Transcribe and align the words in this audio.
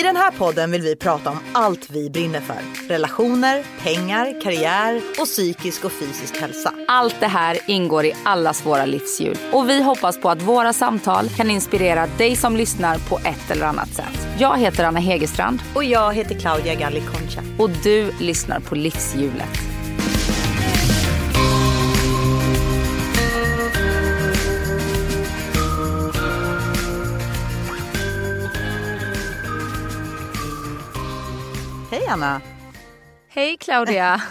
I 0.00 0.02
den 0.02 0.16
här 0.16 0.30
podden 0.30 0.70
vill 0.70 0.82
vi 0.82 0.96
prata 0.96 1.30
om 1.30 1.38
allt 1.52 1.90
vi 1.90 2.10
brinner 2.10 2.40
för. 2.40 2.88
Relationer, 2.88 3.64
pengar, 3.82 4.40
karriär 4.40 5.02
och 5.18 5.26
psykisk 5.26 5.84
och 5.84 5.92
fysisk 5.92 6.36
hälsa. 6.36 6.74
Allt 6.88 7.16
det 7.20 7.26
här 7.26 7.58
ingår 7.66 8.04
i 8.04 8.12
allas 8.24 8.66
våra 8.66 8.84
livshjul 8.86 9.38
och 9.52 9.68
vi 9.68 9.82
hoppas 9.82 10.20
på 10.20 10.30
att 10.30 10.42
våra 10.42 10.72
samtal 10.72 11.28
kan 11.28 11.50
inspirera 11.50 12.06
dig 12.06 12.36
som 12.36 12.56
lyssnar 12.56 12.98
på 12.98 13.18
ett 13.18 13.50
eller 13.50 13.66
annat 13.66 13.94
sätt. 13.94 14.28
Jag 14.38 14.58
heter 14.58 14.84
Anna 14.84 15.00
Hegerstrand 15.00 15.62
Och 15.74 15.84
jag 15.84 16.14
heter 16.14 16.34
Claudia 16.34 16.74
Galli 16.74 17.00
Concha. 17.00 17.42
och 17.58 17.70
du 17.70 18.12
lyssnar 18.18 18.60
på 18.60 18.74
Livshjulet. 18.74 19.69
Anna! 32.10 32.40
Hej 33.28 33.56
Claudia! 33.56 34.22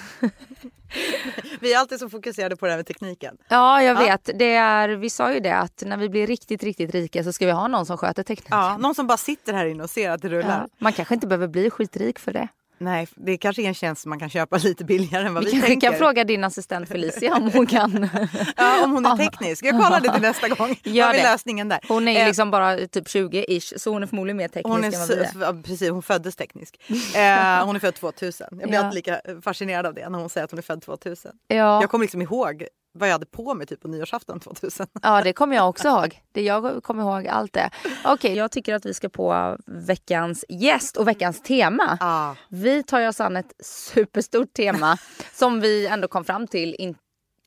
Vi 1.60 1.74
är 1.74 1.78
alltid 1.78 2.00
så 2.00 2.10
fokuserade 2.10 2.56
på 2.56 2.66
det 2.66 2.72
här 2.72 2.78
med 2.78 2.86
tekniken. 2.86 3.38
Ja, 3.48 3.84
jag 3.84 3.96
vet. 3.96 4.30
Det 4.40 4.54
är, 4.56 4.90
vi 4.90 5.10
sa 5.10 5.34
ju 5.34 5.40
det 5.40 5.56
att 5.56 5.84
när 5.86 5.98
vi 5.98 6.10
blir 6.10 6.28
riktigt, 6.28 6.64
riktigt 6.64 6.94
rika 6.94 7.24
så 7.24 7.34
ska 7.34 7.46
vi 7.46 7.52
ha 7.52 7.68
någon 7.68 7.86
som 7.86 7.98
sköter 7.98 8.24
tekniken. 8.24 8.58
Ja, 8.58 8.78
någon 8.78 8.96
som 8.96 9.08
bara 9.08 9.18
sitter 9.18 9.54
här 9.54 9.66
inne 9.66 9.84
och 9.84 9.90
ser 9.90 10.10
att 10.10 10.22
det 10.22 10.30
rullar. 10.30 10.60
Ja, 10.62 10.68
Man 10.78 10.94
kanske 10.94 11.14
inte 11.14 11.28
behöver 11.28 11.48
bli 11.48 11.70
skitrik 11.70 12.20
för 12.20 12.34
det. 12.34 12.48
Nej, 12.82 13.08
det 13.16 13.38
kanske 13.38 13.62
är 13.62 13.68
en 13.68 13.74
tjänst 13.74 14.06
man 14.06 14.20
kan 14.20 14.30
köpa 14.30 14.58
lite 14.64 14.86
billigare 14.86 15.26
än 15.28 15.34
vad 15.34 15.44
Vi 15.46 15.52
vi, 15.52 15.58
kanske 15.62 15.76
kan 15.76 15.94
fråga 15.94 16.24
din 16.24 16.44
assistent 16.44 16.90
Felicia 16.90 17.36
om 17.36 17.52
hon 17.52 17.68
kan. 17.68 18.10
Ja, 18.58 18.84
om 18.84 18.92
hon 18.92 19.06
är 19.06 19.18
teknisk. 19.18 19.66
Jag 19.66 19.72
kollar 19.84 20.00
det 20.02 20.14
till 20.14 20.22
nästa 20.22 20.48
gång. 20.48 20.80
Gör 20.84 21.10
är 21.10 21.14
det. 21.14 21.24
lösningen 21.24 21.70
där? 21.70 21.80
Hon 21.88 22.08
är 22.08 22.12
ju 22.12 22.18
Eh, 22.18 22.28
liksom 22.28 22.52
bara 22.52 22.78
typ 22.78 23.08
20-ish 23.08 23.78
så 23.78 23.92
hon 23.94 24.04
är 24.04 24.08
förmodligen 24.08 24.38
mer 24.38 24.48
teknisk 24.48 24.68
Hon 24.68 24.84
är, 24.84 24.88
än 24.88 25.40
vad 25.40 25.56
vi 25.56 25.60
är. 25.60 25.64
precis, 25.64 25.90
hon 25.90 26.02
föddes 26.04 26.36
teknisk. 26.36 26.76
Eh, 27.16 27.66
hon 27.66 27.76
är 27.76 27.80
född 27.80 27.96
2000. 27.96 28.48
Jag 28.52 28.60
blir 28.70 28.74
Ja. 28.74 28.80
alltid 28.86 28.96
lika 28.96 29.22
fascinerad 29.44 29.86
av 29.86 29.94
det 29.94 30.10
när 30.10 30.20
hon 30.20 30.30
säger 30.30 30.46
att 30.46 30.52
hon 30.52 30.58
är 30.58 30.62
född 30.64 30.82
2000. 30.82 31.32
Ja. 31.48 31.56
Jag 31.82 31.90
kommer 31.90 32.04
liksom 32.04 32.22
ihåg 32.22 32.64
vad 33.00 33.10
jag 33.10 33.14
hade 33.14 33.26
på 33.26 33.54
mig 33.54 33.68
typ 33.68 33.82
på 33.82 33.88
nyårsafton 33.88 34.40
2000. 34.60 34.88
Ja, 35.04 35.22
det 35.24 35.34
kommer 35.34 35.56
jag 35.56 35.70
också 35.70 35.88
ihåg. 35.88 36.22
Det 36.32 36.42
jag 36.42 36.84
kommer 36.84 37.04
ihåg 37.04 37.28
allt 37.28 37.54
det. 37.54 37.70
Okej, 38.06 38.36
jag 38.36 38.52
tycker 38.52 38.74
att 38.76 38.86
vi 38.86 38.94
ska 38.94 39.10
på 39.10 39.58
veckans 39.66 40.46
gäst 40.50 40.98
och 40.98 41.08
veckans 41.08 41.42
tema. 41.42 41.98
Ah. 42.00 42.36
Vi 42.50 42.84
tar 42.84 43.08
oss 43.08 43.22
an 43.22 43.38
ett 43.38 43.54
superstort 43.66 44.54
tema 44.54 44.98
som 45.34 45.60
vi 45.62 45.88
ändå 45.88 46.08
kom 46.08 46.24
fram 46.24 46.48
till 46.48 46.76
in, 46.76 46.96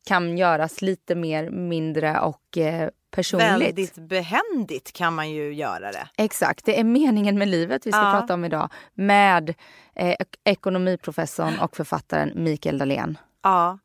kan 0.06 0.39
göras 0.39 0.83
lite 0.83 1.14
mer 1.14 1.50
mindre 1.50 2.20
och 2.20 2.58
eh, 2.58 2.89
personligt. 3.11 3.50
Väldigt 3.69 3.95
behändigt 3.95 4.92
kan 4.92 5.14
man 5.14 5.30
ju 5.30 5.55
göra 5.55 5.92
det. 5.92 6.08
Exakt, 6.17 6.64
det 6.64 6.80
är 6.80 6.84
meningen 6.84 7.39
med 7.39 7.48
livet 7.48 7.86
vi 7.86 7.92
ska 7.92 8.00
Ja. 8.00 8.12
prata 8.20 8.34
om 8.34 8.45
idag 8.45 8.69
med 8.95 9.55
eh, 9.95 10.11
ek- 10.19 10.36
ekonomiprofessorn 10.45 11.58
och 11.58 11.77
författaren 11.77 12.33
Mikael 12.34 12.78
Dahlén. 12.78 13.19
Ja. 13.42 13.78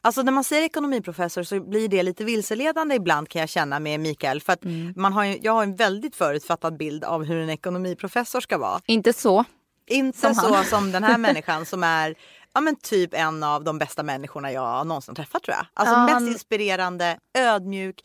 Alltså 0.00 0.22
när 0.22 0.32
man 0.32 0.44
säger 0.44 0.62
ekonomiprofessor 0.62 1.42
så 1.42 1.60
blir 1.60 1.88
det 1.88 2.02
lite 2.02 2.24
vilseledande 2.24 2.94
ibland 2.94 3.28
kan 3.28 3.40
jag 3.40 3.48
känna 3.48 3.78
med 3.80 4.00
Mikael. 4.00 4.40
För 4.40 4.52
att 4.52 4.64
Mm. 4.64 4.92
man 4.96 5.12
har 5.12 5.24
jag 5.24 5.52
har 5.52 5.62
en 5.62 5.76
väldigt 5.76 6.16
förutfattad 6.16 6.76
bild 6.76 7.04
av 7.04 7.24
hur 7.24 7.42
en 7.42 7.50
ekonomiprofessor 7.50 8.40
ska 8.40 8.58
vara. 8.58 8.80
Inte 8.86 9.12
så. 9.12 9.44
Inte 9.86 10.18
Som 10.18 10.34
så 10.34 10.54
han. 10.54 10.64
som 10.64 10.92
den 10.92 11.04
här 11.04 11.18
människan 11.28 11.66
som 11.66 11.84
är 11.84 12.14
ja, 12.54 12.60
men 12.60 12.76
typ 12.76 13.14
en 13.14 13.42
av 13.42 13.64
de 13.64 13.78
bästa 13.78 14.02
människorna 14.02 14.52
jag 14.52 14.86
någonsin 14.86 15.14
träffat 15.14 15.42
tror 15.42 15.56
jag. 15.56 15.66
Alltså 15.74 15.94
Ja, 15.94 16.02
mest 16.04 16.12
han- 16.14 16.28
inspirerande, 16.28 17.18
ödmjuk, 17.38 18.04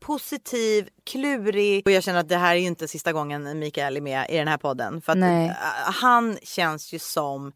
positiv, 0.00 0.88
klurig. 1.06 1.82
Och 1.86 1.90
jag 1.92 2.02
känner 2.04 2.20
att 2.20 2.28
det 2.28 2.36
här 2.36 2.54
är 2.54 2.58
ju 2.60 2.66
inte 2.66 2.88
sista 2.88 3.12
gången 3.12 3.58
Mikael 3.58 3.96
är 3.96 4.00
med 4.00 4.30
i 4.30 4.36
den 4.36 4.48
här 4.48 4.58
podden. 4.58 5.00
För 5.02 5.12
att 5.12 5.18
Nej. 5.18 5.46
äh, 5.48 5.54
han 5.92 6.38
känns 6.42 6.92
ju 6.92 6.98
som, 6.98 7.52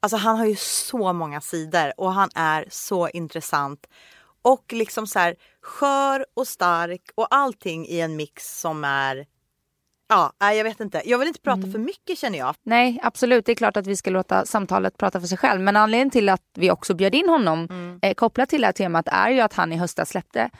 alltså 0.00 0.16
han 0.16 0.36
har 0.36 0.46
ju 0.46 0.56
så 0.56 1.12
många 1.12 1.40
sidor 1.40 1.92
och 1.96 2.12
han 2.12 2.28
är 2.34 2.64
så 2.70 3.08
intressant. 3.08 3.86
Och 4.42 4.72
liksom 4.72 5.06
så 5.06 5.18
här 5.18 5.36
skör 5.62 6.26
och 6.34 6.48
stark 6.48 7.02
och 7.14 7.26
allting 7.30 7.86
i 7.86 8.00
en 8.00 8.16
mix 8.16 8.60
som 8.60 8.84
är 8.84 9.26
Ja, 10.10 10.32
jag 10.40 10.64
vet 10.64 10.80
inte. 10.80 11.02
Jag 11.04 11.18
vill 11.18 11.28
inte 11.28 11.40
prata 11.40 11.60
för 11.60 11.78
mycket 11.78 12.18
känner 12.18 12.38
jag. 12.38 12.54
Nej, 12.62 13.00
absolut. 13.02 13.46
Det 13.46 13.52
är 13.52 13.56
klart 13.56 13.76
att 13.76 13.86
vi 13.86 13.96
ska 13.96 14.10
låta 14.10 14.46
samtalet 14.46 14.96
prata 14.96 15.20
för 15.20 15.26
sig 15.26 15.38
själv. 15.38 15.60
Men 15.60 15.76
anledningen 15.76 16.10
till 16.10 16.28
att 16.28 16.42
vi 16.54 16.70
också 16.70 16.94
bjöd 16.94 17.14
in 17.14 17.28
honom 17.28 17.68
eh, 18.02 18.14
kopplat 18.14 18.48
till 18.48 18.60
det 18.60 18.66
här 18.66 18.72
temat 18.72 19.08
är 19.08 19.30
ju 19.30 19.40
att 19.40 19.52
han 19.52 19.72
i 19.72 19.76
höstas 19.76 20.08
släppte 20.08 20.50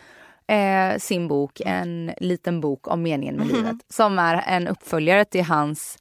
eh, 0.47 0.98
sin 0.98 1.28
bok, 1.28 1.60
en 1.60 2.12
liten 2.16 2.60
bok 2.60 2.88
om 2.88 3.03
meningen 3.03 3.37
med 3.37 3.47
livet. 3.47 3.77
Som 3.88 4.19
är 4.19 4.43
en 4.47 4.69
uppföljare 4.69 5.25
till 5.25 5.44
hans 5.44 5.98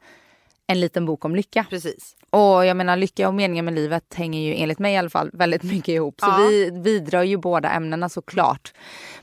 En 0.68 0.80
liten 0.80 1.06
bok 1.06 1.26
om 1.26 1.36
lycka. 1.36 1.66
Precis. 1.70 2.16
Och 2.30 2.66
jag 2.66 2.78
menar 2.78 2.98
lycka 2.98 3.28
och 3.28 3.34
meningen 3.34 3.66
med 3.66 3.74
livet 3.76 4.14
hänger 4.14 4.42
ju 4.42 4.56
enligt 4.56 4.80
mig 4.80 4.94
i 4.94 4.98
alla 4.98 5.10
fall 5.10 5.30
väldigt 5.34 5.64
mycket 5.64 5.88
ihop. 5.90 6.16
Så 6.20 6.26
Ja. 6.28 6.38
vi 6.38 6.70
vidrar 6.70 7.24
ju 7.24 7.38
båda 7.38 7.70
ämnena 7.72 8.10
såklart. 8.10 8.74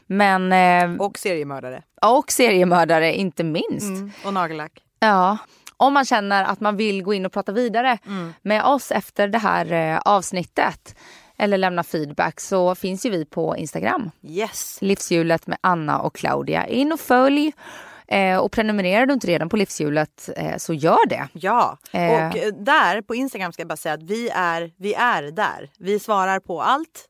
Men, 0.06 0.52
eh, 0.52 1.00
Och 1.00 1.18
seriemördare. 1.18 1.82
och 2.02 2.32
seriemördare 2.32 3.14
inte 3.14 3.44
minst. 3.44 3.86
Mm. 3.88 4.10
Och 4.24 4.34
nagellack. 4.34 4.72
Ja, 5.00 5.38
om 5.76 5.92
man 5.94 6.04
känner 6.04 6.44
att 6.44 6.60
man 6.60 6.76
vill 6.76 7.02
gå 7.02 7.14
in 7.14 7.26
och 7.26 7.32
prata 7.32 7.52
vidare 7.52 7.98
Mm. 8.06 8.34
med 8.42 8.64
oss 8.64 8.90
efter 8.92 9.28
det 9.28 9.38
här 9.38 9.72
eh, 9.72 9.98
avsnittet 10.04 10.96
eller 11.38 11.58
lämna 11.58 11.82
feedback 11.82 12.40
så 12.40 12.74
finns 12.74 13.06
ju 13.06 13.10
vi 13.10 13.24
på 13.24 13.56
Instagram. 13.56 14.10
Yes. 14.22 14.78
Livshjulet 14.80 15.46
med 15.46 15.58
Anna 15.60 15.98
och 16.00 16.14
Claudia. 16.14 16.66
In 16.66 16.92
och 16.92 17.00
följ. 17.00 17.52
Eh, 18.08 18.38
och 18.38 18.52
prenumererar 18.52 19.06
du 19.06 19.14
inte 19.14 19.26
redan 19.26 19.48
på 19.48 19.56
Livshjulet 19.56 20.28
eh, 20.36 20.56
så 20.56 20.74
gör 20.74 21.08
det. 21.08 21.28
Ja, 21.32 21.78
Eh. 21.92 22.10
och 22.12 22.36
eh, 22.36 22.52
där 22.54 23.02
på 23.02 23.14
Instagram 23.14 23.52
ska 23.52 23.60
jag 23.60 23.68
bara 23.68 23.76
säga 23.76 23.94
att 23.94 24.02
vi 24.02 24.28
är, 24.28 24.70
vi 24.76 24.94
är 24.94 25.22
där. 25.22 25.70
Vi 25.78 25.98
svarar 25.98 26.40
på 26.40 26.62
allt 26.62 27.08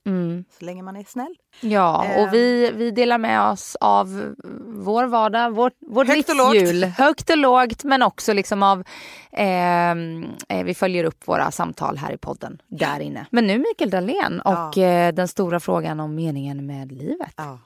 så 0.58 0.64
länge 0.64 0.82
man 0.82 0.96
är 0.96 1.04
snäll. 1.08 1.34
Ja, 1.60 2.06
och 2.18 2.34
vi, 2.34 2.70
vi 2.74 2.90
delar 2.90 3.18
med 3.18 3.42
oss 3.42 3.76
av 3.80 4.34
vår 4.66 5.04
vardag, 5.04 5.50
vårt, 5.50 5.72
vårt 5.80 6.08
Högt 6.08 6.28
och 6.30 6.52
livshjul. 6.54 6.84
Högt 6.84 7.30
och 7.30 7.36
lågt 7.36 7.84
men 7.84 8.02
också 8.02 8.32
liksom 8.32 8.62
av, 8.62 8.84
ehm, 9.32 10.26
eh, 10.48 10.64
vi 10.64 10.74
följer 10.74 11.04
upp 11.04 11.28
våra 11.28 11.50
samtal 11.50 11.96
här 11.96 12.12
i 12.12 12.16
podden 12.16 12.62
där 12.68 13.00
inne. 13.00 13.26
Men 13.30 13.46
nu 13.46 13.58
Mikael 13.58 13.90
Dahlén 13.90 14.40
och 14.40 14.78
eh, 14.78 15.12
den 15.14 15.28
stora 15.28 15.60
frågan 15.60 16.00
om 16.00 16.14
meningen 16.14 16.66
med 16.66 16.92
livet. 16.92 17.32
Ja. 17.36 17.58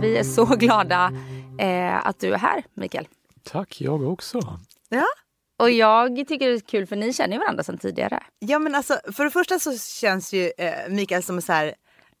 Vi 0.00 0.16
är 0.18 0.24
så 0.24 0.44
glada 0.44 1.12
eh, 1.58 2.06
att 2.06 2.20
du 2.20 2.32
är 2.34 2.38
här 2.38 2.64
Mikael. 2.74 3.08
Tack, 3.44 3.80
jag 3.80 4.02
också. 4.02 4.40
ja. 4.88 5.04
Och 5.58 5.70
jag 5.70 6.16
tycker 6.28 6.48
det 6.48 6.54
är 6.54 6.60
kul 6.60 6.86
för 6.86 6.96
ni 6.96 7.12
känner 7.12 7.32
ju 7.32 7.38
varandra 7.38 7.62
sedan 7.62 7.78
tidigare. 7.78 8.22
Ja 8.38 8.58
men 8.58 8.74
alltså 8.74 8.98
för 9.12 9.24
det 9.24 9.30
första 9.30 9.58
så 9.58 9.78
känns 9.78 10.32
ju 10.32 10.52
eh, 10.58 10.72
Mikael 10.88 11.22
som 11.22 11.42
så 11.42 11.52
här 11.52 11.74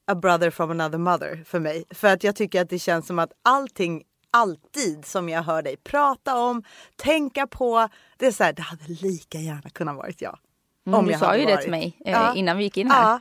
a 0.06 0.14
brother 0.14 0.50
from 0.50 0.70
another 0.70 0.98
mother 0.98 1.44
för 1.46 1.60
mig. 1.60 1.84
För 1.90 2.08
att 2.08 2.24
jag 2.24 2.36
tycker 2.36 2.62
att 2.62 2.68
det 2.70 2.78
känns 2.78 3.06
som 3.06 3.18
att 3.18 3.32
allting 3.44 4.02
alltid 4.30 5.04
som 5.04 5.28
jag 5.28 5.42
hör 5.42 5.62
dig 5.62 5.76
prata 5.76 6.38
om, 6.38 6.62
tänka 6.96 7.46
på. 7.46 7.88
Det 8.16 8.26
är 8.26 8.32
så 8.32 8.44
här, 8.44 8.52
det 8.52 8.62
hade 8.62 8.84
lika 8.88 9.38
gärna 9.38 9.70
kunnat 9.70 9.96
varit 9.96 10.22
jag. 10.22 10.38
Mm, 10.86 11.04
du 11.04 11.10
jag 11.10 11.20
sa 11.20 11.26
hade 11.26 11.38
ju 11.38 11.44
det 11.46 11.52
varit. 11.52 11.62
till 11.62 11.70
mig 11.70 11.96
eh, 12.04 12.12
Ja. 12.12 12.34
innan 12.34 12.56
vi 12.56 12.64
gick 12.64 12.76
in 12.76 12.90
här. 12.90 13.10
Ja. 13.12 13.20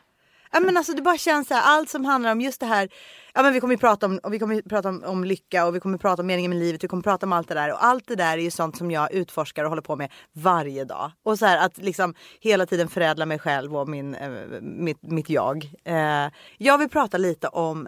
Ja 0.51 0.59
men 0.59 0.77
alltså 0.77 0.93
det 0.93 1.01
bara 1.01 1.17
känns 1.17 1.47
så 1.47 1.53
här, 1.53 1.61
allt 1.65 1.89
som 1.89 2.05
handlar 2.05 2.31
om 2.31 2.41
just 2.41 2.59
det 2.59 2.65
här. 2.65 2.89
Ja 3.33 3.43
men 3.43 3.53
vi 3.53 3.59
kommer 3.59 3.73
ju 3.73 3.77
prata 3.77 4.05
om, 4.05 4.19
och 4.23 4.33
vi 4.33 4.39
kommer 4.39 4.61
prata 4.61 4.89
om, 4.89 5.03
om 5.03 5.23
lycka 5.23 5.65
och 5.65 5.75
vi 5.75 5.79
kommer 5.79 5.97
prata 5.97 6.21
om 6.21 6.27
meningen 6.27 6.49
med 6.49 6.59
livet. 6.59 6.83
Vi 6.83 6.87
kommer 6.87 7.03
prata 7.03 7.25
om 7.25 7.33
allt 7.33 7.47
det 7.47 7.53
där 7.53 7.71
och 7.71 7.85
allt 7.85 8.07
det 8.07 8.15
där 8.15 8.37
är 8.37 8.41
ju 8.41 8.51
sånt 8.51 8.77
som 8.77 8.91
jag 8.91 9.13
utforskar 9.13 9.63
och 9.63 9.69
håller 9.69 9.81
på 9.81 9.95
med 9.95 10.11
varje 10.33 10.85
dag. 10.85 11.11
Och 11.23 11.39
så 11.39 11.45
här 11.45 11.65
att 11.65 11.77
liksom 11.77 12.13
hela 12.39 12.65
tiden 12.65 12.87
förädla 12.87 13.25
mig 13.25 13.39
själv 13.39 13.77
och 13.77 13.89
min, 13.89 14.15
eh, 14.15 14.29
mitt, 14.61 15.01
mitt 15.01 15.29
jag. 15.29 15.71
Eh, 15.83 16.31
jag 16.57 16.77
vill 16.77 16.89
prata 16.89 17.17
lite 17.17 17.47
om 17.47 17.87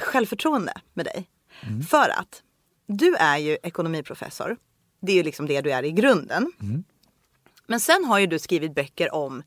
självförtroende 0.00 0.72
med 0.94 1.06
dig. 1.06 1.28
För 1.90 2.08
att 2.08 2.42
du 2.86 3.14
är 3.14 3.38
ju 3.38 3.58
ekonomiprofessor. 3.62 4.56
Det 5.00 5.12
är 5.12 5.16
ju 5.16 5.22
liksom 5.22 5.46
det 5.46 5.60
du 5.60 5.70
är 5.70 5.82
i 5.82 5.90
grunden. 5.90 6.52
Men 7.66 7.80
sen 7.80 8.04
har 8.04 8.18
ju 8.18 8.26
du 8.26 8.38
skrivit 8.38 8.74
böcker 8.74 9.14
om 9.14 9.42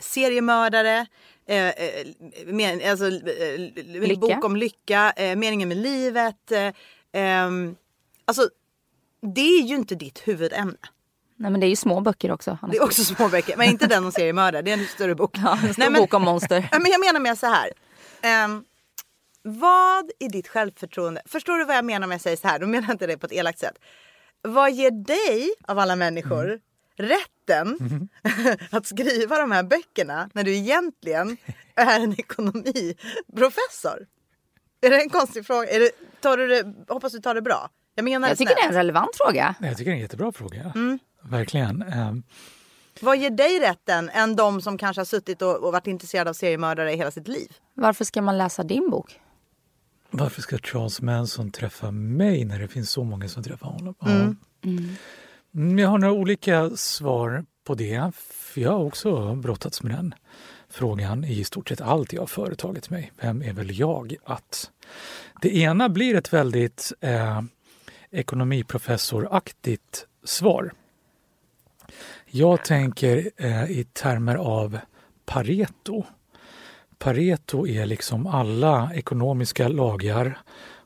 seriemördare, 0.00 1.06
eh, 1.46 1.68
eh, 1.68 2.06
men, 2.46 2.90
alltså, 2.90 3.06
eh, 3.06 4.18
bok 4.18 4.44
om 4.44 4.56
lycka, 4.56 5.12
eh, 5.16 5.36
meningen 5.36 5.68
med 5.68 5.78
livet. 5.78 6.52
Eh, 6.52 6.72
ehm, 7.12 7.76
alltså, 8.24 8.48
det 9.34 9.40
är 9.40 9.62
ju 9.62 9.74
inte 9.74 9.94
ditt 9.94 10.28
huvudämne. 10.28 10.76
Nej 11.36 11.50
men 11.50 11.60
det 11.60 11.66
är 11.66 11.68
ju 11.68 11.76
små 11.76 12.00
böcker 12.00 12.30
också. 12.32 12.58
Det 12.70 12.76
är 12.76 12.82
också 12.82 13.04
små 13.04 13.28
böcker, 13.28 13.56
men 13.56 13.68
inte 13.68 13.86
den 13.86 14.04
om 14.04 14.12
seriemördare. 14.12 14.62
Det 14.62 14.70
är 14.70 14.78
en 14.78 14.86
större 14.86 15.14
bok. 15.14 15.36
Ja, 15.42 15.52
en 15.52 15.58
stor 15.58 15.74
Nej, 15.78 15.90
men- 15.90 16.00
bok 16.00 16.14
om 16.14 16.22
monster. 16.22 16.68
Men 16.72 16.90
jag 16.90 17.00
menar 17.00 17.20
mer 17.20 17.34
så 17.34 17.46
här. 17.46 17.70
Ehm, 18.22 18.64
vad 19.42 20.10
i 20.18 20.28
ditt 20.28 20.48
självförtroende, 20.48 21.22
förstår 21.26 21.58
du 21.58 21.64
vad 21.64 21.76
jag 21.76 21.84
menar 21.84 22.06
om 22.06 22.10
jag 22.12 22.20
säger 22.20 22.36
så 22.36 22.48
här? 22.48 22.58
Då 22.58 22.66
menar 22.66 22.86
jag 22.88 22.94
inte 22.94 23.06
det 23.06 23.18
på 23.18 23.26
ett 23.26 23.32
elakt 23.32 23.58
sätt. 23.58 23.78
Vad 24.42 24.72
ger 24.72 24.90
dig 24.90 25.54
av 25.68 25.78
alla 25.78 25.96
människor 25.96 26.44
Mm. 26.44 26.60
Rätten 26.96 27.78
att 28.70 28.86
skriva 28.86 29.38
de 29.38 29.50
här 29.50 29.62
böckerna 29.62 30.30
när 30.32 30.44
du 30.44 30.56
egentligen 30.56 31.36
är 31.74 32.00
en 32.00 32.12
ekonomiprofessor? 32.20 34.06
Är 34.80 34.90
det 34.90 35.00
en 35.00 35.10
konstig 35.10 35.46
fråga? 35.46 35.68
Är 35.68 35.80
det, 35.80 35.90
tar 36.20 36.36
du 36.36 36.46
det, 36.46 36.74
hoppas 36.88 37.12
du 37.12 37.20
tar 37.20 37.34
det 37.34 37.42
bra. 37.42 37.70
Jag 37.94 38.04
menar 38.04 38.28
Jag 38.28 38.38
tycker 38.38 38.54
det 38.54 38.60
är 38.60 38.68
en 38.68 38.74
relevant 38.74 39.16
fråga. 39.16 39.54
Jag 39.60 39.76
tycker 39.76 39.90
det 39.90 39.94
är 39.94 39.96
en 39.96 40.02
jättebra 40.02 40.32
fråga. 40.32 40.72
Mm. 40.74 40.98
Verkligen. 41.22 41.82
Ehm, 41.82 42.22
Vad 43.00 43.16
ger 43.16 43.30
dig 43.30 43.60
rätten 43.60 44.08
än 44.08 44.36
de 44.36 44.60
som 44.62 44.78
kanske 44.78 45.00
har 45.00 45.04
suttit 45.04 45.42
och, 45.42 45.56
och 45.56 45.72
varit 45.72 45.86
intresserade 45.86 46.30
av 46.30 46.34
seriemördare 46.34 46.92
i 46.92 46.96
hela 46.96 47.10
sitt 47.10 47.28
liv? 47.28 47.52
Varför 47.74 48.04
ska 48.04 48.22
man 48.22 48.38
läsa 48.38 48.62
din 48.62 48.90
bok? 48.90 49.20
Varför 50.10 50.42
ska 50.42 50.58
Charles 50.58 51.00
Manson 51.02 51.50
träffa 51.50 51.90
mig 51.90 52.44
när 52.44 52.58
det 52.58 52.68
finns 52.68 52.90
så 52.90 53.04
många 53.04 53.28
som 53.28 53.42
träffar 53.42 53.66
honom? 53.68 53.94
Ja. 53.98 54.06
Mm, 54.10 54.36
Mm, 55.54 55.78
jag 55.78 55.88
har 55.88 55.98
några 55.98 56.14
olika 56.14 56.70
svar 56.70 57.44
på 57.64 57.74
det. 57.74 58.12
För 58.16 58.60
jag 58.60 58.70
har 58.70 58.84
också 58.84 59.34
brottats 59.34 59.82
med 59.82 59.92
den 59.92 60.14
frågan 60.68 61.24
i 61.24 61.44
stort 61.44 61.68
sett 61.68 61.80
allt 61.80 62.12
jag 62.12 62.22
har 62.22 62.26
företagit 62.26 62.90
mig. 62.90 63.12
Vem 63.20 63.42
är 63.42 63.52
väl 63.52 63.78
jag 63.78 64.16
att... 64.24 64.70
Det 65.42 65.56
ena 65.56 65.88
blir 65.88 66.14
ett 66.14 66.32
väldigt 66.32 66.92
eh, 67.00 67.42
ekonomiprofessoraktigt 68.10 70.06
svar. 70.24 70.72
Jag 72.26 72.64
tänker 72.64 73.30
eh, 73.36 73.70
i 73.70 73.84
termer 73.92 74.34
av 74.34 74.78
Pareto. 75.24 76.04
Pareto 76.98 77.66
är 77.66 77.86
liksom 77.86 78.26
alla 78.26 78.90
ekonomiska 78.94 79.68
lagar 79.68 80.38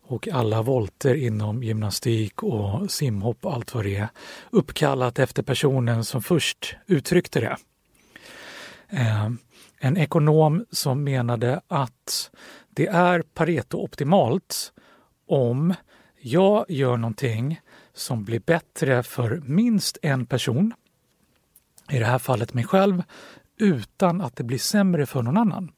och 0.08 0.28
alla 0.28 0.62
volter 0.62 1.14
inom 1.14 1.62
gymnastik 1.62 2.42
och 2.42 2.90
simhopp 2.90 3.44
och 3.44 3.54
allt 3.54 3.74
vad 3.74 3.84
det 3.84 3.96
är 3.96 4.08
uppkallat 4.50 5.18
efter 5.18 5.42
personen 5.42 6.04
som 6.04 6.22
först 6.22 6.76
uttryckte 6.86 7.40
det. 7.40 7.56
Eh, 8.88 9.30
en 9.78 9.96
ekonom 9.96 10.64
som 10.70 11.04
menade 11.04 11.60
att 11.68 12.30
det 12.70 12.86
är 12.86 13.22
Pareto-optimalt 13.34 14.72
om 15.26 15.74
jag 16.20 16.64
gör 16.68 16.96
någonting 16.96 17.60
som 17.94 18.24
blir 18.24 18.40
bättre 18.40 19.02
för 19.02 19.42
minst 19.44 19.98
en 20.02 20.26
person, 20.26 20.74
i 21.90 21.98
det 21.98 22.04
här 22.04 22.18
fallet 22.18 22.54
mig 22.54 22.64
själv, 22.64 23.02
utan 23.58 24.20
att 24.20 24.36
det 24.36 24.44
blir 24.44 24.58
sämre 24.58 25.06
för 25.06 25.22
någon 25.22 25.36
annan. 25.36 25.72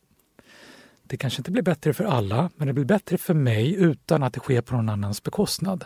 Det 1.10 1.16
kanske 1.16 1.40
inte 1.40 1.50
blir 1.50 1.62
bättre 1.62 1.92
för 1.92 2.04
alla, 2.04 2.50
men 2.56 2.66
det 2.66 2.72
blir 2.72 2.84
bättre 2.84 3.18
för 3.18 3.34
mig 3.34 3.74
utan 3.74 4.22
att 4.22 4.32
det 4.32 4.40
sker 4.40 4.60
på 4.60 4.74
någon 4.74 4.88
annans 4.88 5.22
bekostnad. 5.22 5.84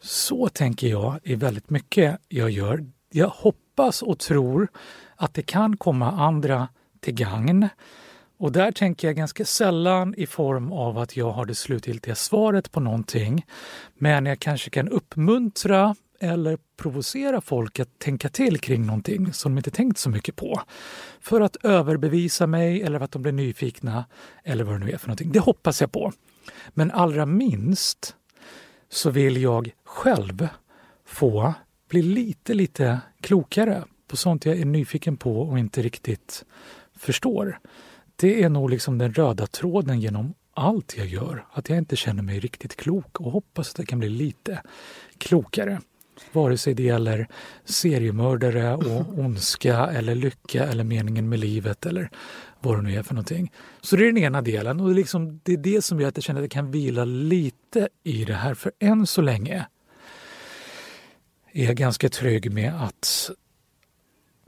Så 0.00 0.48
tänker 0.48 0.86
jag 0.86 1.18
i 1.22 1.34
väldigt 1.34 1.70
mycket 1.70 2.18
jag 2.28 2.50
gör. 2.50 2.86
Jag 3.10 3.28
hoppas 3.28 4.02
och 4.02 4.18
tror 4.18 4.68
att 5.16 5.34
det 5.34 5.42
kan 5.42 5.76
komma 5.76 6.10
andra 6.10 6.68
till 7.00 7.14
gagn. 7.14 7.68
Och 8.38 8.52
där 8.52 8.72
tänker 8.72 9.08
jag 9.08 9.16
ganska 9.16 9.44
sällan 9.44 10.14
i 10.14 10.26
form 10.26 10.72
av 10.72 10.98
att 10.98 11.16
jag 11.16 11.30
har 11.30 11.44
det 11.44 11.54
slutgiltiga 11.54 12.14
svaret 12.14 12.72
på 12.72 12.80
någonting. 12.80 13.46
Men 13.94 14.26
jag 14.26 14.38
kanske 14.38 14.70
kan 14.70 14.88
uppmuntra 14.88 15.94
eller 16.22 16.58
provocera 16.76 17.40
folk 17.40 17.80
att 17.80 17.98
tänka 17.98 18.28
till 18.28 18.58
kring 18.58 18.86
någonting 18.86 19.32
som 19.32 19.52
de 19.52 19.58
inte 19.58 19.70
tänkt 19.70 19.98
så 19.98 20.10
mycket 20.10 20.36
på. 20.36 20.62
För 21.20 21.40
att 21.40 21.56
överbevisa 21.56 22.46
mig 22.46 22.82
eller 22.82 22.98
för 22.98 23.04
att 23.04 23.12
de 23.12 23.22
blir 23.22 23.32
nyfikna 23.32 24.04
eller 24.44 24.64
vad 24.64 24.74
det 24.74 24.84
nu 24.84 24.92
är 24.92 24.98
för 24.98 25.08
någonting. 25.08 25.32
Det 25.32 25.40
hoppas 25.40 25.80
jag 25.80 25.92
på. 25.92 26.12
Men 26.68 26.90
allra 26.90 27.26
minst 27.26 28.16
så 28.88 29.10
vill 29.10 29.42
jag 29.42 29.70
själv 29.84 30.48
få 31.06 31.54
bli 31.88 32.02
lite, 32.02 32.54
lite 32.54 33.00
klokare 33.20 33.84
på 34.08 34.16
sånt 34.16 34.44
jag 34.44 34.58
är 34.58 34.64
nyfiken 34.64 35.16
på 35.16 35.40
och 35.40 35.58
inte 35.58 35.82
riktigt 35.82 36.44
förstår. 36.96 37.58
Det 38.16 38.42
är 38.42 38.48
nog 38.48 38.70
liksom 38.70 38.98
den 38.98 39.12
röda 39.12 39.46
tråden 39.46 40.00
genom 40.00 40.34
allt 40.54 40.96
jag 40.96 41.06
gör. 41.06 41.46
Att 41.52 41.68
jag 41.68 41.78
inte 41.78 41.96
känner 41.96 42.22
mig 42.22 42.40
riktigt 42.40 42.76
klok 42.76 43.20
och 43.20 43.32
hoppas 43.32 43.70
att 43.70 43.78
jag 43.78 43.88
kan 43.88 43.98
bli 43.98 44.08
lite 44.08 44.62
klokare. 45.18 45.80
Vare 46.32 46.58
sig 46.58 46.74
det 46.74 46.82
gäller 46.82 47.28
seriemördare 47.64 48.74
och 48.74 49.18
ondska 49.18 49.86
eller 49.86 50.14
lycka 50.14 50.64
eller 50.64 50.84
meningen 50.84 51.28
med 51.28 51.38
livet 51.38 51.86
eller 51.86 52.10
vad 52.60 52.78
det 52.78 52.82
nu 52.82 52.94
är 52.94 53.02
för 53.02 53.14
någonting. 53.14 53.52
Så 53.80 53.96
det 53.96 54.02
är 54.02 54.06
den 54.06 54.18
ena 54.18 54.42
delen 54.42 54.80
och 54.80 54.86
det 54.86 54.92
är, 54.92 54.96
liksom, 54.96 55.40
det 55.42 55.52
är 55.52 55.56
det 55.56 55.82
som 55.82 56.00
gör 56.00 56.08
att 56.08 56.16
jag 56.16 56.24
känner 56.24 56.40
att 56.40 56.44
jag 56.44 56.50
kan 56.50 56.70
vila 56.70 57.04
lite 57.04 57.88
i 58.04 58.24
det 58.24 58.34
här. 58.34 58.54
För 58.54 58.72
än 58.78 59.06
så 59.06 59.22
länge 59.22 59.66
är 61.52 61.64
jag 61.64 61.76
ganska 61.76 62.08
trygg 62.08 62.52
med 62.52 62.82
att 62.82 63.30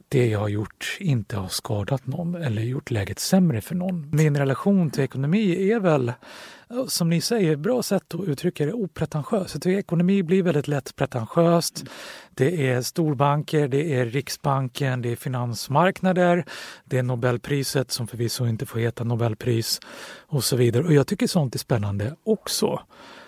det 0.09 0.27
jag 0.27 0.39
har 0.39 0.49
gjort 0.49 0.97
inte 1.01 1.37
har 1.37 1.49
skadat 1.49 2.07
någon 2.07 2.35
eller 2.35 2.63
gjort 2.63 2.91
läget 2.91 3.19
sämre 3.19 3.61
för 3.61 3.75
någon. 3.75 4.11
Min 4.13 4.37
relation 4.37 4.91
till 4.91 5.05
ekonomi 5.05 5.73
är 5.73 5.81
väl, 5.81 6.13
som 6.89 7.11
ni 7.11 7.21
säger, 7.21 7.57
bra 7.57 7.83
sätt 7.83 8.15
att 8.15 8.29
uttrycka 8.29 8.67
det, 8.67 8.73
opretentiöst. 8.73 9.55
Jag 9.55 9.63
tycker 9.63 9.79
ekonomi 9.79 10.23
blir 10.23 10.43
väldigt 10.43 10.69
lätt 10.69 10.97
pretentiöst. 10.97 11.85
Det 12.31 12.71
är 12.71 12.83
storbanker, 12.83 13.69
det 13.69 13.95
är 13.95 14.07
Riksbanken, 14.07 15.03
det 15.03 15.13
är 15.13 15.17
finansmarknader, 15.17 16.45
det 16.85 16.99
är 16.99 17.03
Nobelpriset 17.03 17.91
som 17.91 18.07
förvisso 18.07 18.47
inte 18.47 18.67
får 18.67 18.79
heta 18.79 19.05
Nobelpris 19.05 19.81
och 20.27 20.45
så 20.45 20.57
vidare. 20.57 20.85
Och 20.85 20.93
jag 20.93 21.07
tycker 21.07 21.27
sånt 21.27 21.55
är 21.55 21.59
spännande 21.59 22.17
också 22.25 22.81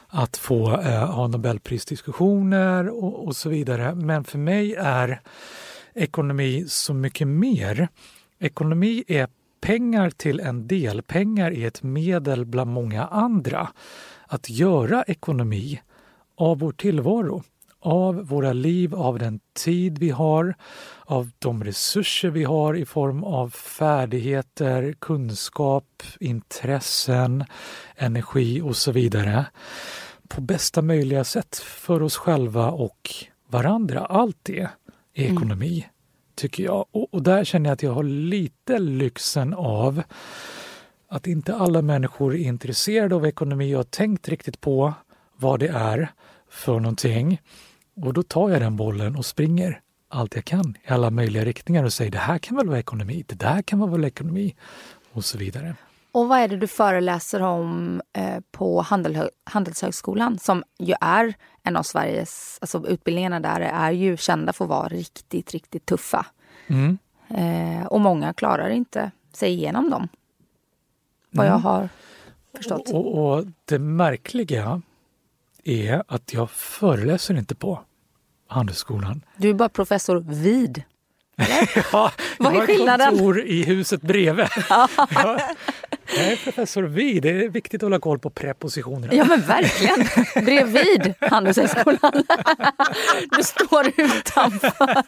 att 0.08 0.36
få 0.36 0.80
eh, 0.80 1.14
ha 1.14 1.26
Nobelprisdiskussioner 1.26 2.88
och, 2.88 3.26
och 3.26 3.36
så 3.36 3.48
vidare. 3.48 3.94
Men 3.94 4.24
för 4.24 4.38
mig 4.38 4.74
är 4.74 5.20
ekonomi 5.94 6.64
så 6.68 6.94
mycket 6.94 7.28
mer. 7.28 7.88
Ekonomi 8.38 9.04
är 9.08 9.28
pengar 9.66 10.10
till 10.10 10.40
en 10.40 10.66
del. 10.66 11.02
Pengar 11.02 11.50
är 11.52 11.66
ett 11.66 11.82
medel 11.82 12.44
bland 12.44 12.70
många 12.70 13.06
andra. 13.06 13.68
Att 14.26 14.50
göra 14.50 15.02
ekonomi 15.02 15.80
av 16.36 16.58
vår 16.58 16.72
tillvaro, 16.72 17.42
av 17.80 18.14
våra 18.28 18.52
liv, 18.52 18.94
av 18.94 19.18
den 19.18 19.40
tid 19.64 19.98
vi 19.98 20.10
har, 20.10 20.54
av 21.04 21.30
de 21.38 21.64
resurser 21.64 22.30
vi 22.30 22.44
har 22.44 22.74
i 22.74 22.84
form 22.84 23.24
av 23.24 23.50
färdigheter, 23.50 24.94
kunskap, 24.98 26.02
intressen, 26.20 27.44
energi 27.96 28.60
och 28.60 28.76
så 28.76 28.92
vidare 28.92 29.46
på 30.28 30.40
bästa 30.40 30.82
möjliga 30.82 31.24
sätt 31.24 31.56
för 31.56 32.02
oss 32.02 32.16
själva 32.16 32.70
och 32.70 33.14
varandra. 33.48 34.00
Allt 34.00 34.38
det 34.42 34.60
är 34.60 34.70
ekonomi, 35.14 35.86
tycker 36.36 36.64
jag. 36.64 36.86
Och, 36.90 37.14
och 37.14 37.22
där 37.22 37.44
känner 37.44 37.70
jag 37.70 37.74
att 37.74 37.82
jag 37.82 37.92
har 37.92 38.02
lite 38.02 38.78
lyxen 38.78 39.54
av 39.54 40.02
att 41.08 41.26
inte 41.26 41.54
alla 41.54 41.82
människor 41.82 42.34
är 42.34 42.38
intresserade 42.38 43.14
av 43.14 43.26
ekonomi 43.26 43.74
och 43.74 43.78
har 43.78 43.84
tänkt 43.84 44.28
riktigt 44.28 44.60
på 44.60 44.94
vad 45.36 45.60
det 45.60 45.68
är 45.68 46.12
för 46.48 46.80
någonting. 46.80 47.40
Och 47.96 48.12
då 48.12 48.22
tar 48.22 48.50
jag 48.50 48.60
den 48.60 48.76
bollen 48.76 49.16
och 49.16 49.26
springer 49.26 49.80
allt 50.08 50.34
jag 50.34 50.44
kan 50.44 50.74
i 50.84 50.92
alla 50.92 51.10
möjliga 51.10 51.44
riktningar 51.44 51.84
och 51.84 51.92
säger 51.92 52.10
det 52.10 52.18
här 52.18 52.38
kan 52.38 52.56
väl 52.56 52.68
vara 52.68 52.78
ekonomi, 52.78 53.24
det 53.26 53.34
där 53.34 53.62
kan 53.62 53.78
vara 53.78 53.90
väl 53.90 54.04
ekonomi 54.04 54.54
och 55.12 55.24
så 55.24 55.38
vidare. 55.38 55.74
Och 56.16 56.28
vad 56.28 56.38
är 56.38 56.48
det 56.48 56.56
du 56.56 56.66
föreläser 56.66 57.42
om 57.42 58.02
eh, 58.12 58.40
på 58.50 58.80
Handel, 58.80 59.30
Handelshögskolan 59.44 60.38
som 60.38 60.64
ju 60.78 60.94
är 61.00 61.34
en 61.62 61.76
av 61.76 61.82
Sveriges, 61.82 62.58
alltså 62.60 62.86
utbildningarna 62.86 63.40
där 63.40 63.60
är 63.60 63.90
ju 63.90 64.16
kända 64.16 64.52
för 64.52 64.64
att 64.64 64.68
vara 64.68 64.88
riktigt, 64.88 65.52
riktigt 65.52 65.86
tuffa. 65.86 66.26
Mm. 66.66 66.98
Eh, 67.28 67.86
och 67.86 68.00
många 68.00 68.32
klarar 68.32 68.68
inte 68.68 69.10
sig 69.32 69.50
igenom 69.50 69.90
dem. 69.90 70.08
Vad 71.30 71.46
jag 71.46 71.58
har 71.58 71.88
förstått. 72.56 72.90
Och, 72.90 73.34
och 73.34 73.44
det 73.64 73.78
märkliga 73.78 74.82
är 75.64 76.02
att 76.08 76.32
jag 76.34 76.50
föreläser 76.50 77.34
inte 77.34 77.54
på 77.54 77.80
Handelshögskolan. 78.46 79.22
Du 79.36 79.50
är 79.50 79.54
bara 79.54 79.68
professor 79.68 80.16
vid. 80.20 80.82
Ja, 81.92 82.12
Vad 82.38 82.52
är 82.52 82.54
jag 82.54 82.60
har 82.60 82.66
skillnaden? 82.66 83.08
kontor 83.08 83.40
i 83.40 83.62
huset 83.62 84.02
bredvid. 84.02 84.46
Jag 86.16 86.32
är 86.32 86.36
professor 86.36 86.82
vid. 86.82 87.22
Det 87.22 87.30
är 87.30 87.48
viktigt 87.48 87.82
att 87.82 87.86
hålla 87.86 87.98
koll 88.00 88.18
på 88.18 88.30
prepositionerna. 88.30 89.14
Ja 89.14 89.24
men 89.24 89.40
verkligen. 89.40 90.06
Bredvid 90.44 91.14
Handelshögskolan. 91.20 92.24
Du 93.36 93.42
står 93.42 93.86
utanför. 93.86 95.02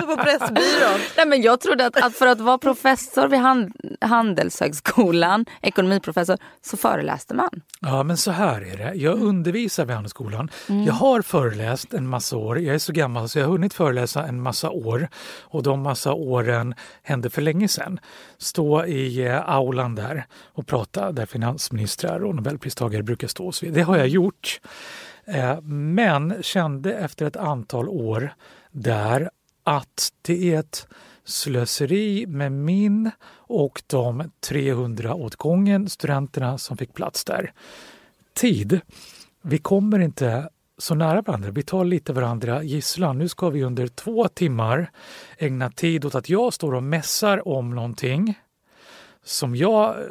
Så 0.00 0.06
på 0.06 0.16
Pressbyrån. 0.16 1.00
Nej, 1.16 1.26
men 1.26 1.42
jag 1.42 1.60
trodde 1.60 1.86
att, 1.86 1.96
att 1.96 2.14
för 2.14 2.26
att 2.26 2.40
vara 2.40 2.58
professor 2.58 3.28
vid 3.28 3.40
hand, 3.40 3.72
Handelshögskolan, 4.00 5.46
ekonomiprofessor, 5.62 6.38
så 6.62 6.76
föreläste 6.76 7.34
man. 7.34 7.62
Ja, 7.80 8.02
men 8.02 8.16
så 8.16 8.30
här 8.30 8.60
är 8.72 8.76
det. 8.76 8.94
Jag 8.94 9.22
undervisar 9.22 9.84
vid 9.84 9.94
Handelsskolan. 9.94 10.50
Mm. 10.68 10.84
Jag 10.84 10.94
har 10.94 11.22
föreläst 11.22 11.94
en 11.94 12.06
massa 12.06 12.36
år. 12.36 12.58
Jag 12.58 12.74
är 12.74 12.78
så 12.78 12.92
gammal 12.92 13.28
så 13.28 13.38
jag 13.38 13.46
har 13.46 13.52
hunnit 13.52 13.74
föreläsa 13.74 14.26
en 14.26 14.42
massa 14.42 14.70
år. 14.70 15.08
Och 15.40 15.62
de 15.62 15.82
massa 15.82 16.12
åren 16.12 16.74
hände 17.02 17.30
för 17.30 17.42
länge 17.42 17.68
sedan. 17.68 18.00
Stå 18.40 18.84
i 18.84 19.26
eh, 19.26 19.50
aulan 19.50 19.94
där 19.94 20.26
och 20.32 20.66
prata 20.66 21.12
där 21.12 21.26
finansministrar 21.26 22.24
och 22.24 22.34
nobelpristagare 22.34 23.02
brukar 23.02 23.28
stå. 23.28 23.46
Och 23.46 23.54
så 23.54 23.66
vidare. 23.66 23.80
Det 23.80 23.84
har 23.84 23.96
jag 23.96 24.08
gjort. 24.08 24.60
Eh, 25.24 25.60
men 25.62 26.42
kände 26.42 26.94
efter 26.94 27.26
ett 27.26 27.36
antal 27.36 27.88
år 27.88 28.34
där 28.70 29.30
att 29.64 30.12
det 30.22 30.54
är 30.54 30.58
ett 30.58 30.88
slöseri 31.24 32.26
med 32.26 32.52
min 32.52 33.10
och 33.32 33.82
de 33.86 34.30
300 34.40 35.14
åt 35.14 35.36
gången 35.36 35.88
studenterna 35.88 36.58
som 36.58 36.76
fick 36.76 36.94
plats 36.94 37.24
där. 37.24 37.52
Tid. 38.34 38.80
Vi 39.42 39.58
kommer 39.58 39.98
inte 39.98 40.48
så 40.80 40.94
nära 40.94 41.22
varandra. 41.22 41.50
Vi 41.50 41.62
tar 41.62 41.84
lite 41.84 42.12
varandra 42.12 42.62
gisslan. 42.62 43.18
Nu 43.18 43.28
ska 43.28 43.50
vi 43.50 43.62
under 43.64 43.86
två 43.86 44.28
timmar 44.28 44.90
ägna 45.38 45.70
tid 45.70 46.04
åt 46.04 46.14
att 46.14 46.28
jag 46.28 46.52
står 46.52 46.74
och 46.74 46.82
mässar 46.82 47.48
om 47.48 47.70
någonting 47.70 48.38
som 49.24 49.56
jag 49.56 49.88
eh, 49.88 50.04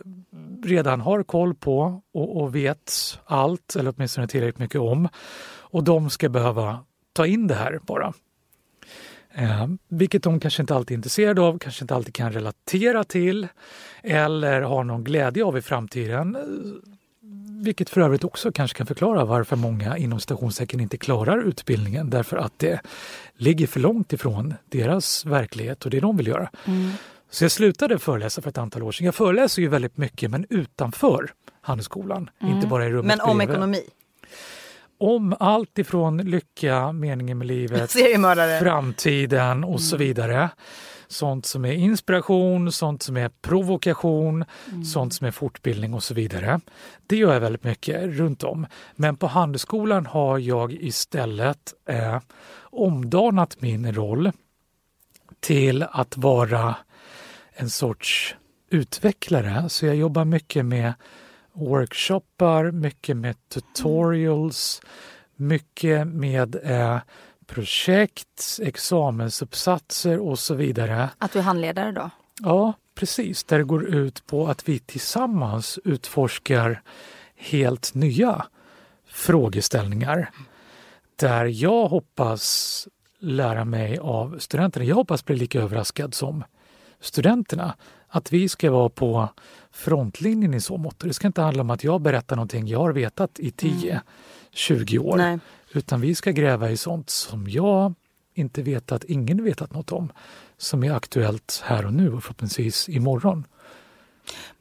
redan 0.63 1.01
har 1.01 1.23
koll 1.23 1.55
på 1.55 2.01
och, 2.13 2.41
och 2.41 2.55
vet 2.55 2.93
allt, 3.25 3.75
eller 3.75 3.93
åtminstone 3.97 4.27
tillräckligt 4.27 4.59
mycket 4.59 4.81
om. 4.81 5.09
Och 5.71 5.83
de 5.83 6.09
ska 6.09 6.29
behöva 6.29 6.85
ta 7.13 7.25
in 7.25 7.47
det 7.47 7.55
här 7.55 7.79
bara. 7.83 8.13
Eh, 9.33 9.67
vilket 9.87 10.23
de 10.23 10.39
kanske 10.39 10.63
inte 10.63 10.75
alltid 10.75 10.95
är 10.95 10.97
intresserade 10.97 11.41
av, 11.41 11.59
kanske 11.59 11.83
inte 11.83 11.95
alltid 11.95 12.13
kan 12.15 12.31
relatera 12.31 13.03
till 13.03 13.47
eller 14.03 14.61
har 14.61 14.83
någon 14.83 15.03
glädje 15.03 15.43
av 15.43 15.57
i 15.57 15.61
framtiden. 15.61 16.37
Vilket 17.61 17.89
för 17.89 18.01
övrigt 18.01 18.23
också 18.23 18.51
kanske 18.51 18.77
kan 18.77 18.87
förklara 18.87 19.25
varför 19.25 19.55
många 19.55 19.97
inom 19.97 20.19
stationstecken 20.19 20.79
inte 20.79 20.97
klarar 20.97 21.37
utbildningen 21.47 22.09
därför 22.09 22.37
att 22.37 22.59
det 22.59 22.81
ligger 23.35 23.67
för 23.67 23.79
långt 23.79 24.13
ifrån 24.13 24.53
deras 24.65 25.25
verklighet 25.25 25.85
och 25.85 25.91
det 25.91 25.99
de 25.99 26.17
vill 26.17 26.27
göra. 26.27 26.49
Mm. 26.65 26.91
Så 27.29 27.43
jag 27.43 27.51
slutade 27.51 27.99
föreläsa 27.99 28.41
för 28.41 28.49
ett 28.49 28.57
antal 28.57 28.83
år 28.83 28.91
sedan. 28.91 29.05
Jag 29.05 29.15
föreläser 29.15 29.61
ju 29.61 29.67
väldigt 29.67 29.97
mycket 29.97 30.31
men 30.31 30.45
utanför 30.49 31.31
Handelsskolan, 31.61 32.29
mm. 32.41 32.55
inte 32.55 32.67
bara 32.67 32.85
i 32.85 32.89
rummet 32.89 33.17
Men 33.17 33.29
om 33.29 33.37
bredvid. 33.37 33.55
ekonomi? 33.55 33.81
Om 34.99 35.35
allt 35.39 35.79
ifrån 35.79 36.17
lycka, 36.17 36.91
meningen 36.91 37.37
med 37.37 37.47
livet, 37.47 37.91
framtiden 38.61 39.63
och 39.63 39.81
så 39.81 39.97
vidare. 39.97 40.49
Sånt 41.11 41.45
som 41.45 41.65
är 41.65 41.71
inspiration, 41.71 42.71
sånt 42.71 43.03
som 43.03 43.17
är 43.17 43.29
provokation, 43.41 44.45
mm. 44.71 44.83
sånt 44.85 45.13
som 45.13 45.27
är 45.27 45.31
fortbildning 45.31 45.93
och 45.93 46.03
så 46.03 46.13
vidare. 46.13 46.59
Det 47.07 47.15
gör 47.15 47.33
jag 47.33 47.39
väldigt 47.39 47.63
mycket 47.63 48.03
runt 48.03 48.43
om. 48.43 48.67
Men 48.95 49.15
på 49.15 49.27
Handelsskolan 49.27 50.05
har 50.05 50.37
jag 50.37 50.73
istället 50.73 51.73
eh, 51.85 52.19
omdanat 52.61 53.61
min 53.61 53.93
roll 53.93 54.31
till 55.39 55.83
att 55.83 56.17
vara 56.17 56.75
en 57.53 57.69
sorts 57.69 58.35
utvecklare. 58.69 59.69
Så 59.69 59.85
jag 59.85 59.95
jobbar 59.95 60.25
mycket 60.25 60.65
med 60.65 60.93
workshoppar, 61.53 62.71
mycket 62.71 63.17
med 63.17 63.35
tutorials, 63.49 64.81
mycket 65.35 66.07
med 66.07 66.55
eh, 66.63 66.97
projekt, 67.49 68.59
examensuppsatser 68.61 70.19
och 70.19 70.39
så 70.39 70.55
vidare. 70.55 71.09
Att 71.17 71.31
du 71.31 71.39
är 71.39 71.43
handledare 71.43 71.91
då? 71.91 72.09
Ja, 72.39 72.73
precis. 72.95 73.43
Där 73.43 73.57
det 73.57 73.63
går 73.63 73.85
ut 73.85 74.27
på 74.27 74.47
att 74.47 74.69
vi 74.69 74.79
tillsammans 74.79 75.79
utforskar 75.83 76.81
helt 77.35 77.93
nya 77.93 78.45
frågeställningar. 79.07 80.29
Där 81.15 81.45
jag 81.45 81.87
hoppas 81.87 82.87
lära 83.19 83.65
mig 83.65 83.97
av 83.97 84.39
studenterna. 84.39 84.85
Jag 84.85 84.95
hoppas 84.95 85.25
bli 85.25 85.35
lika 85.35 85.61
överraskad 85.61 86.13
som 86.13 86.43
studenterna. 86.99 87.75
Att 88.07 88.33
vi 88.33 88.49
ska 88.49 88.71
vara 88.71 88.89
på 88.89 89.29
frontlinjen 89.71 90.53
i 90.53 90.61
så 90.61 90.77
mått. 90.77 90.99
Det 90.99 91.13
ska 91.13 91.27
inte 91.27 91.41
handla 91.41 91.61
om 91.61 91.69
att 91.69 91.83
jag 91.83 92.01
berättar 92.01 92.35
någonting 92.35 92.67
jag 92.67 92.79
har 92.79 92.93
vetat 92.93 93.39
i 93.39 93.49
10-20 93.49 94.01
mm. 94.91 95.07
år. 95.07 95.17
Nej. 95.17 95.39
Utan 95.73 96.01
vi 96.01 96.15
ska 96.15 96.31
gräva 96.31 96.69
i 96.69 96.77
sånt 96.77 97.09
som 97.09 97.49
jag 97.49 97.93
inte 98.33 98.61
vetat, 98.61 99.03
ingen 99.03 99.43
vetat 99.43 99.73
något 99.73 99.91
om. 99.91 100.11
Som 100.57 100.83
är 100.83 100.91
aktuellt 100.91 101.61
här 101.65 101.85
och 101.85 101.93
nu 101.93 102.13
och 102.13 102.23
förhoppningsvis 102.23 102.89
imorgon. 102.89 103.45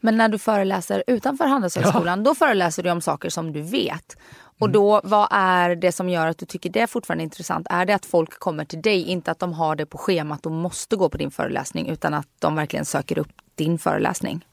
Men 0.01 0.17
när 0.17 0.29
du 0.29 0.39
föreläser 0.39 1.05
utanför 1.07 1.45
Handelshögskolan, 1.45 2.19
ja. 2.19 2.25
då 2.25 2.35
föreläser 2.35 2.83
du 2.83 2.91
om 2.91 3.01
saker 3.01 3.31
som 3.31 3.53
du 3.53 3.63
vet. 3.63 4.17
Och 4.59 4.67
mm. 4.67 4.73
då, 4.73 5.01
vad 5.05 5.29
är 5.31 5.77
det 5.77 5.93
som 5.93 6.09
gör 6.09 6.27
att 6.27 6.39
du 6.39 6.47
tycker 6.47 6.71
det 6.71 6.81
är 6.81 6.87
fortfarande 6.87 7.25
intressant? 7.25 7.67
Är 7.71 7.87
det 7.87 7.95
att 7.95 8.07
folk 8.07 8.39
kommer 8.39 8.65
till 8.65 8.83
dig, 8.83 9.03
inte 9.03 9.31
att 9.31 9.39
de 9.39 9.53
har 9.53 9.77
det 9.77 9.87
på 9.87 9.99
schemat 9.99 10.47
och 10.47 10.53
måste 10.53 10.97
gå 10.97 11.09
på 11.09 11.17
din 11.17 11.31
föreläsning, 11.31 11.89
utan 11.89 12.15
att 12.15 12.29
de 12.39 12.55
verkligen 12.55 12.85
söker 12.85 13.19
upp 13.19 13.33
din 13.55 13.79
föreläsning? 13.79 14.47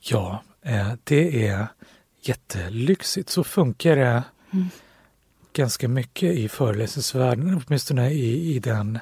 Ja, 0.00 0.42
eh, 0.62 0.92
det 1.04 1.46
är 1.48 1.66
jättelyxigt. 2.20 3.30
Så 3.30 3.44
funkar 3.44 3.96
det 3.96 4.22
mm. 4.52 4.70
Ganska 5.54 5.88
mycket 5.88 6.34
i 6.34 6.48
föreläsningsvärlden, 6.48 7.62
åtminstone 7.66 8.10
i, 8.10 8.54
i 8.54 8.58
den 8.58 8.98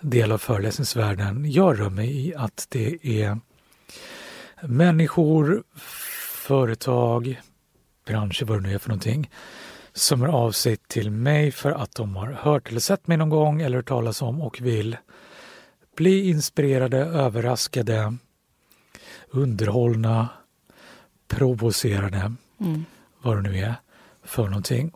del 0.00 0.32
av 0.32 0.38
föreläsningsvärlden 0.38 1.50
jag 1.50 1.80
rör 1.80 1.90
mig 1.90 2.26
i, 2.26 2.34
att 2.34 2.66
det 2.68 2.98
är 3.22 3.38
människor, 4.62 5.62
företag, 6.46 7.40
branscher, 8.06 8.44
vad 8.44 8.58
det 8.58 8.68
nu 8.68 8.74
är 8.74 8.78
för 8.78 8.88
någonting, 8.88 9.30
som 9.92 10.22
är 10.22 10.26
av 10.26 10.52
sig 10.52 10.76
till 10.76 11.10
mig 11.10 11.50
för 11.50 11.72
att 11.72 11.94
de 11.94 12.16
har 12.16 12.32
hört 12.32 12.70
eller 12.70 12.80
sett 12.80 13.06
mig 13.06 13.16
någon 13.16 13.30
gång 13.30 13.62
eller 13.62 13.76
hört 13.76 13.88
talas 13.88 14.22
om 14.22 14.42
och 14.42 14.60
vill 14.60 14.96
bli 15.96 16.28
inspirerade, 16.28 16.98
överraskade, 16.98 18.16
underhållna, 19.30 20.28
provocerade, 21.28 22.32
mm. 22.60 22.84
vad 23.22 23.36
det 23.36 23.50
nu 23.50 23.58
är 23.58 23.74
för 24.24 24.44
någonting. 24.44 24.92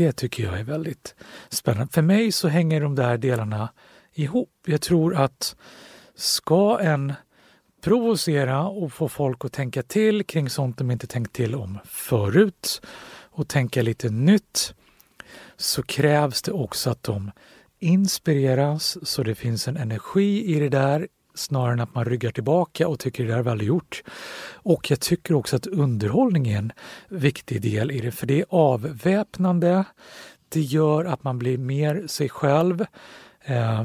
Det 0.00 0.12
tycker 0.12 0.42
jag 0.42 0.60
är 0.60 0.64
väldigt 0.64 1.14
spännande. 1.48 1.92
För 1.92 2.02
mig 2.02 2.32
så 2.32 2.48
hänger 2.48 2.80
de 2.80 2.94
där 2.94 3.18
delarna 3.18 3.68
ihop. 4.14 4.50
Jag 4.66 4.80
tror 4.80 5.16
att 5.16 5.56
ska 6.14 6.78
en 6.78 7.12
provocera 7.80 8.68
och 8.68 8.92
få 8.92 9.08
folk 9.08 9.44
att 9.44 9.52
tänka 9.52 9.82
till 9.82 10.24
kring 10.24 10.50
sånt 10.50 10.78
de 10.78 10.90
inte 10.90 11.06
tänkt 11.06 11.32
till 11.32 11.54
om 11.54 11.78
förut 11.84 12.82
och 13.20 13.48
tänka 13.48 13.82
lite 13.82 14.10
nytt 14.10 14.74
så 15.56 15.82
krävs 15.82 16.42
det 16.42 16.52
också 16.52 16.90
att 16.90 17.02
de 17.02 17.30
inspireras 17.78 19.08
så 19.08 19.22
det 19.22 19.34
finns 19.34 19.68
en 19.68 19.76
energi 19.76 20.56
i 20.56 20.60
det 20.60 20.68
där 20.68 21.08
snarare 21.40 21.72
än 21.72 21.80
att 21.80 21.94
man 21.94 22.04
ryggar 22.04 22.30
tillbaka 22.30 22.88
och 22.88 22.98
tycker 22.98 23.26
det 23.26 23.34
är 23.34 23.42
väl 23.42 23.62
gjort. 23.62 24.02
Och 24.52 24.90
jag 24.90 25.00
tycker 25.00 25.34
också 25.34 25.56
att 25.56 25.66
underhållning 25.66 26.48
är 26.48 26.58
en 26.58 26.72
viktig 27.08 27.62
del 27.62 27.90
i 27.90 28.00
det 28.00 28.10
för 28.10 28.26
det 28.26 28.40
är 28.40 28.46
avväpnande. 28.48 29.84
Det 30.48 30.60
gör 30.60 31.04
att 31.04 31.24
man 31.24 31.38
blir 31.38 31.58
mer 31.58 32.06
sig 32.06 32.28
själv. 32.28 32.86
Eh, 33.44 33.84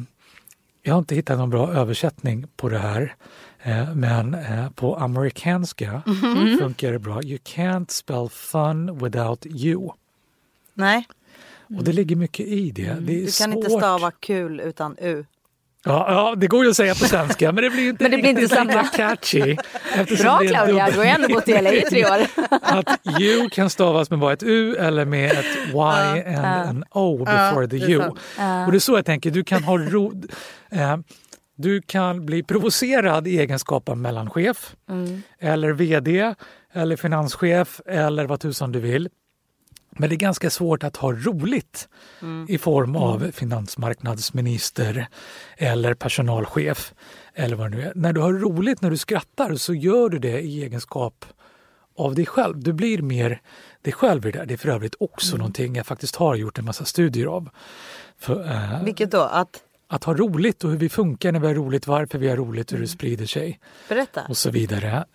jag 0.82 0.94
har 0.94 1.00
inte 1.00 1.16
hittat 1.16 1.38
någon 1.38 1.50
bra 1.50 1.74
översättning 1.74 2.48
på 2.56 2.70
det 2.70 2.80
här. 2.80 3.16
Eh, 3.64 3.96
men 3.96 4.34
eh, 4.34 4.70
på 4.70 4.96
amerikanska 4.96 6.04
mm. 6.08 6.58
funkar 6.58 6.92
det 6.92 7.00
bra. 7.00 7.24
You 7.24 7.38
can't 7.38 7.92
spell 7.92 8.30
fun 8.30 8.98
without 8.98 9.46
you. 9.46 9.92
Nej. 10.74 11.08
Och 11.78 11.84
det 11.84 11.94
ligger 11.94 12.16
mycket 12.16 12.48
i 12.48 12.72
det. 12.72 12.88
Mm. 12.88 13.06
det 13.06 13.14
du 13.14 13.20
kan 13.22 13.32
svårt. 13.32 13.56
inte 13.56 13.70
stava 13.70 14.12
kul 14.12 14.60
utan 14.60 14.98
u. 14.98 15.26
Ja, 15.88 16.06
ja, 16.10 16.36
det 16.38 16.48
går 16.48 16.64
ju 16.64 16.70
att 16.70 16.78
säga 16.78 16.96
på 16.96 17.06
svenska 17.06 17.52
men 17.52 17.64
det 17.64 17.70
blir 17.70 17.90
inte, 17.90 18.04
men 18.04 18.12
det 18.12 18.18
blir 18.18 18.30
inte 18.30 18.64
lika 18.64 18.84
catchy. 18.84 19.56
Bra 20.22 20.40
Claudia, 20.40 20.90
du 20.92 20.98
har 20.98 21.06
ändå 21.06 21.28
bott 21.28 21.48
i 21.48 21.62
LA 21.62 21.74
i 21.74 21.82
tre 21.82 22.06
år. 22.06 22.20
att 22.62 23.00
you 23.20 23.50
kan 23.50 23.70
stavas 23.70 24.10
med 24.10 24.20
bara 24.20 24.34
ett 24.34 24.44
u 24.44 24.76
eller 24.76 25.06
med 25.06 25.32
ett 25.32 25.46
y 25.68 25.74
uh, 25.74 25.84
and 25.84 26.28
uh. 26.28 26.70
an 26.70 26.84
o 26.92 27.18
before 27.18 27.64
uh, 27.64 27.70
the 27.70 27.78
you. 27.78 28.04
Och 28.66 28.72
det 28.72 28.78
är 28.78 28.80
så 28.80 28.96
jag 28.96 29.06
tänker, 29.06 29.32
du 29.32 29.44
kan 29.44 29.64
ha 29.64 29.78
ro... 29.78 30.24
Eh, 30.72 30.98
du 31.58 31.82
kan 31.82 32.26
bli 32.26 32.44
provocerad 32.44 33.28
i 33.28 33.40
egenskap 33.40 33.90
av 33.90 33.98
mellanchef 33.98 34.76
mm. 34.90 35.22
eller 35.40 35.72
vd 35.72 36.34
eller 36.74 36.96
finanschef 36.96 37.82
eller 37.86 38.26
vad 38.26 38.40
tusan 38.40 38.72
du 38.72 38.80
vill. 38.80 39.10
Men 39.98 40.10
det 40.10 40.16
är 40.16 40.18
ganska 40.18 40.50
svårt 40.50 40.84
att 40.84 40.98
ha 40.98 41.12
roligt 41.12 41.90
mm. 42.22 42.46
i 42.50 42.58
form 42.58 42.96
av 42.96 43.22
mm. 43.22 43.32
finansmarknadsminister 43.32 45.08
eller 45.58 45.94
personalchef 45.94 46.94
eller 47.34 47.56
vad 47.56 47.72
det 47.72 47.78
nu 47.78 47.84
är. 47.84 47.92
När 47.96 48.14
du 48.14 48.22
har 48.22 48.34
roligt, 48.34 48.82
när 48.82 48.90
du 48.90 48.98
skrattar 48.98 49.56
så 49.56 49.74
gör 49.74 50.10
du 50.10 50.20
det 50.20 50.42
i 50.42 50.64
egenskap 50.64 51.26
av 51.98 52.16
dig 52.16 52.26
själv. 52.26 52.60
Du 52.60 52.74
blir 52.74 53.02
mer 53.02 53.42
dig 53.82 53.94
själv 53.94 54.26
i 54.26 54.32
det 54.32 54.40
där. 54.40 54.46
Det 54.46 54.54
är 54.54 54.58
för 54.58 54.70
övrigt 54.70 54.96
också 55.00 55.32
mm. 55.32 55.38
någonting 55.38 55.76
jag 55.76 55.86
faktiskt 55.86 56.16
har 56.16 56.36
gjort 56.36 56.60
en 56.60 56.66
massa 56.66 56.86
studier 56.86 57.26
av. 57.26 57.50
För, 58.20 58.52
äh, 58.52 58.84
Vilket 58.84 59.12
då? 59.12 59.22
Att? 59.22 59.62
att 59.88 60.04
ha 60.04 60.14
roligt 60.14 60.64
och 60.64 60.70
hur 60.70 60.78
vi 60.78 60.90
funkar 60.90 61.32
när 61.32 61.40
vi 61.40 61.48
har 61.48 61.54
roligt, 61.54 61.88
varför 61.88 62.18
vi 62.18 62.28
har 62.30 62.36
roligt, 62.38 62.72
hur 62.72 62.78
det 62.78 62.82
mm. 62.82 62.88
sprider 62.88 63.26
sig. 63.26 63.60
Berätta. 63.90 64.22
Och 64.30 64.38
så 64.38 64.50
vidare. 64.52 65.06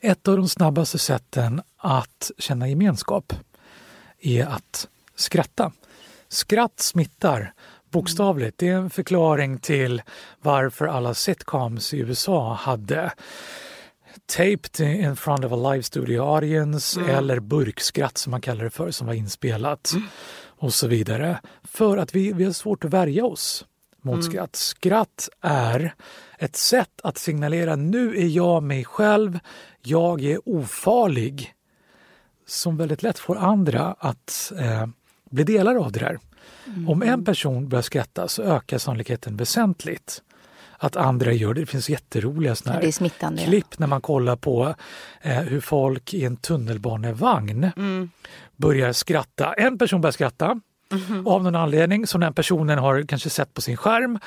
Ett 0.00 0.28
av 0.28 0.36
de 0.36 0.48
snabbaste 0.48 0.98
sätten 0.98 1.62
att 1.76 2.30
känna 2.38 2.68
gemenskap 2.68 3.32
är 4.20 4.46
att 4.46 4.88
skratta. 5.14 5.72
Skratt 6.28 6.80
smittar 6.80 7.52
bokstavligt. 7.90 8.58
Det 8.58 8.68
är 8.68 8.74
en 8.74 8.90
förklaring 8.90 9.58
till 9.58 10.02
varför 10.40 10.86
alla 10.86 11.14
sitcoms 11.14 11.94
i 11.94 11.98
USA 11.98 12.54
hade 12.54 13.12
taped 14.26 14.80
in 14.80 15.16
front 15.16 15.44
of 15.44 15.52
a 15.52 15.72
live 15.72 15.82
studio 15.82 16.34
audience 16.34 17.00
eller 17.00 17.40
burkskratt 17.40 18.18
som 18.18 18.30
man 18.30 18.40
kallar 18.40 18.64
det 18.64 18.70
för, 18.70 18.90
som 18.90 19.06
var 19.06 19.14
inspelat 19.14 19.92
och 20.44 20.74
så 20.74 20.86
vidare. 20.86 21.40
För 21.64 21.96
att 21.96 22.14
vi, 22.14 22.32
vi 22.32 22.44
har 22.44 22.52
svårt 22.52 22.84
att 22.84 22.90
värja 22.90 23.24
oss 23.24 23.64
mot 24.06 24.24
skratt. 24.24 24.56
Skratt 24.56 25.28
är 25.40 25.94
ett 26.38 26.56
sätt 26.56 27.00
att 27.02 27.18
signalera 27.18 27.76
nu 27.76 28.16
är 28.16 28.26
jag 28.26 28.62
mig 28.62 28.84
själv, 28.84 29.38
jag 29.82 30.24
är 30.24 30.48
ofarlig 30.48 31.54
som 32.46 32.76
väldigt 32.76 33.02
lätt 33.02 33.18
får 33.18 33.36
andra 33.36 33.96
att 33.98 34.52
eh, 34.58 34.86
bli 35.30 35.44
delar 35.44 35.74
av 35.76 35.92
det 35.92 35.98
där. 35.98 36.18
Om 36.88 37.02
en 37.02 37.24
person 37.24 37.68
börjar 37.68 37.82
skratta 37.82 38.28
så 38.28 38.42
ökar 38.42 38.78
sannolikheten 38.78 39.36
väsentligt 39.36 40.22
att 40.78 40.96
andra 40.96 41.32
gör 41.32 41.54
det. 41.54 41.60
Det 41.60 41.66
finns 41.66 41.90
jätteroliga 41.90 42.54
såna 42.54 42.74
här 42.74 42.90
smittande, 42.90 43.42
ja. 43.42 43.48
klipp 43.48 43.78
när 43.78 43.86
man 43.86 44.00
kollar 44.00 44.36
på 44.36 44.74
eh, 45.22 45.40
hur 45.40 45.60
folk 45.60 46.14
i 46.14 46.24
en 46.24 46.36
tunnelbanevagn 46.36 47.70
börjar 48.56 48.92
skratta. 48.92 49.52
En 49.52 49.78
person 49.78 50.00
börjar 50.00 50.12
skratta 50.12 50.60
av 51.26 51.42
någon 51.42 51.54
anledning 51.54 52.06
som 52.06 52.20
den 52.20 52.34
personen 52.34 52.78
har 52.78 53.02
kanske 53.02 53.30
sett 53.30 53.54
på 53.54 53.60
sin 53.60 53.76
skärm. 53.76 54.18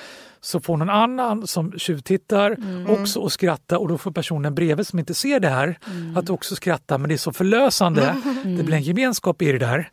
Så 0.42 0.60
får 0.60 0.78
någon 0.78 0.90
annan 0.90 1.48
som 1.48 1.72
tjuvtittar 1.72 2.58
också 2.88 3.26
att 3.26 3.32
skratta 3.32 3.78
och 3.80 3.88
då 3.88 3.98
får 3.98 4.12
personen 4.12 4.56
bredvid 4.56 4.88
som 4.88 5.00
inte 5.00 5.14
ser 5.14 5.40
det 5.40 5.50
här 5.50 5.80
att 6.16 6.30
också 6.30 6.56
skratta 6.56 6.98
men 6.98 7.10
det 7.10 7.16
är 7.16 7.18
så 7.18 7.32
förlösande. 7.34 8.16
Det 8.44 8.64
blir 8.64 8.76
en 8.76 8.84
gemenskap 8.84 9.42
i 9.42 9.52
det 9.52 9.58
där. 9.58 9.90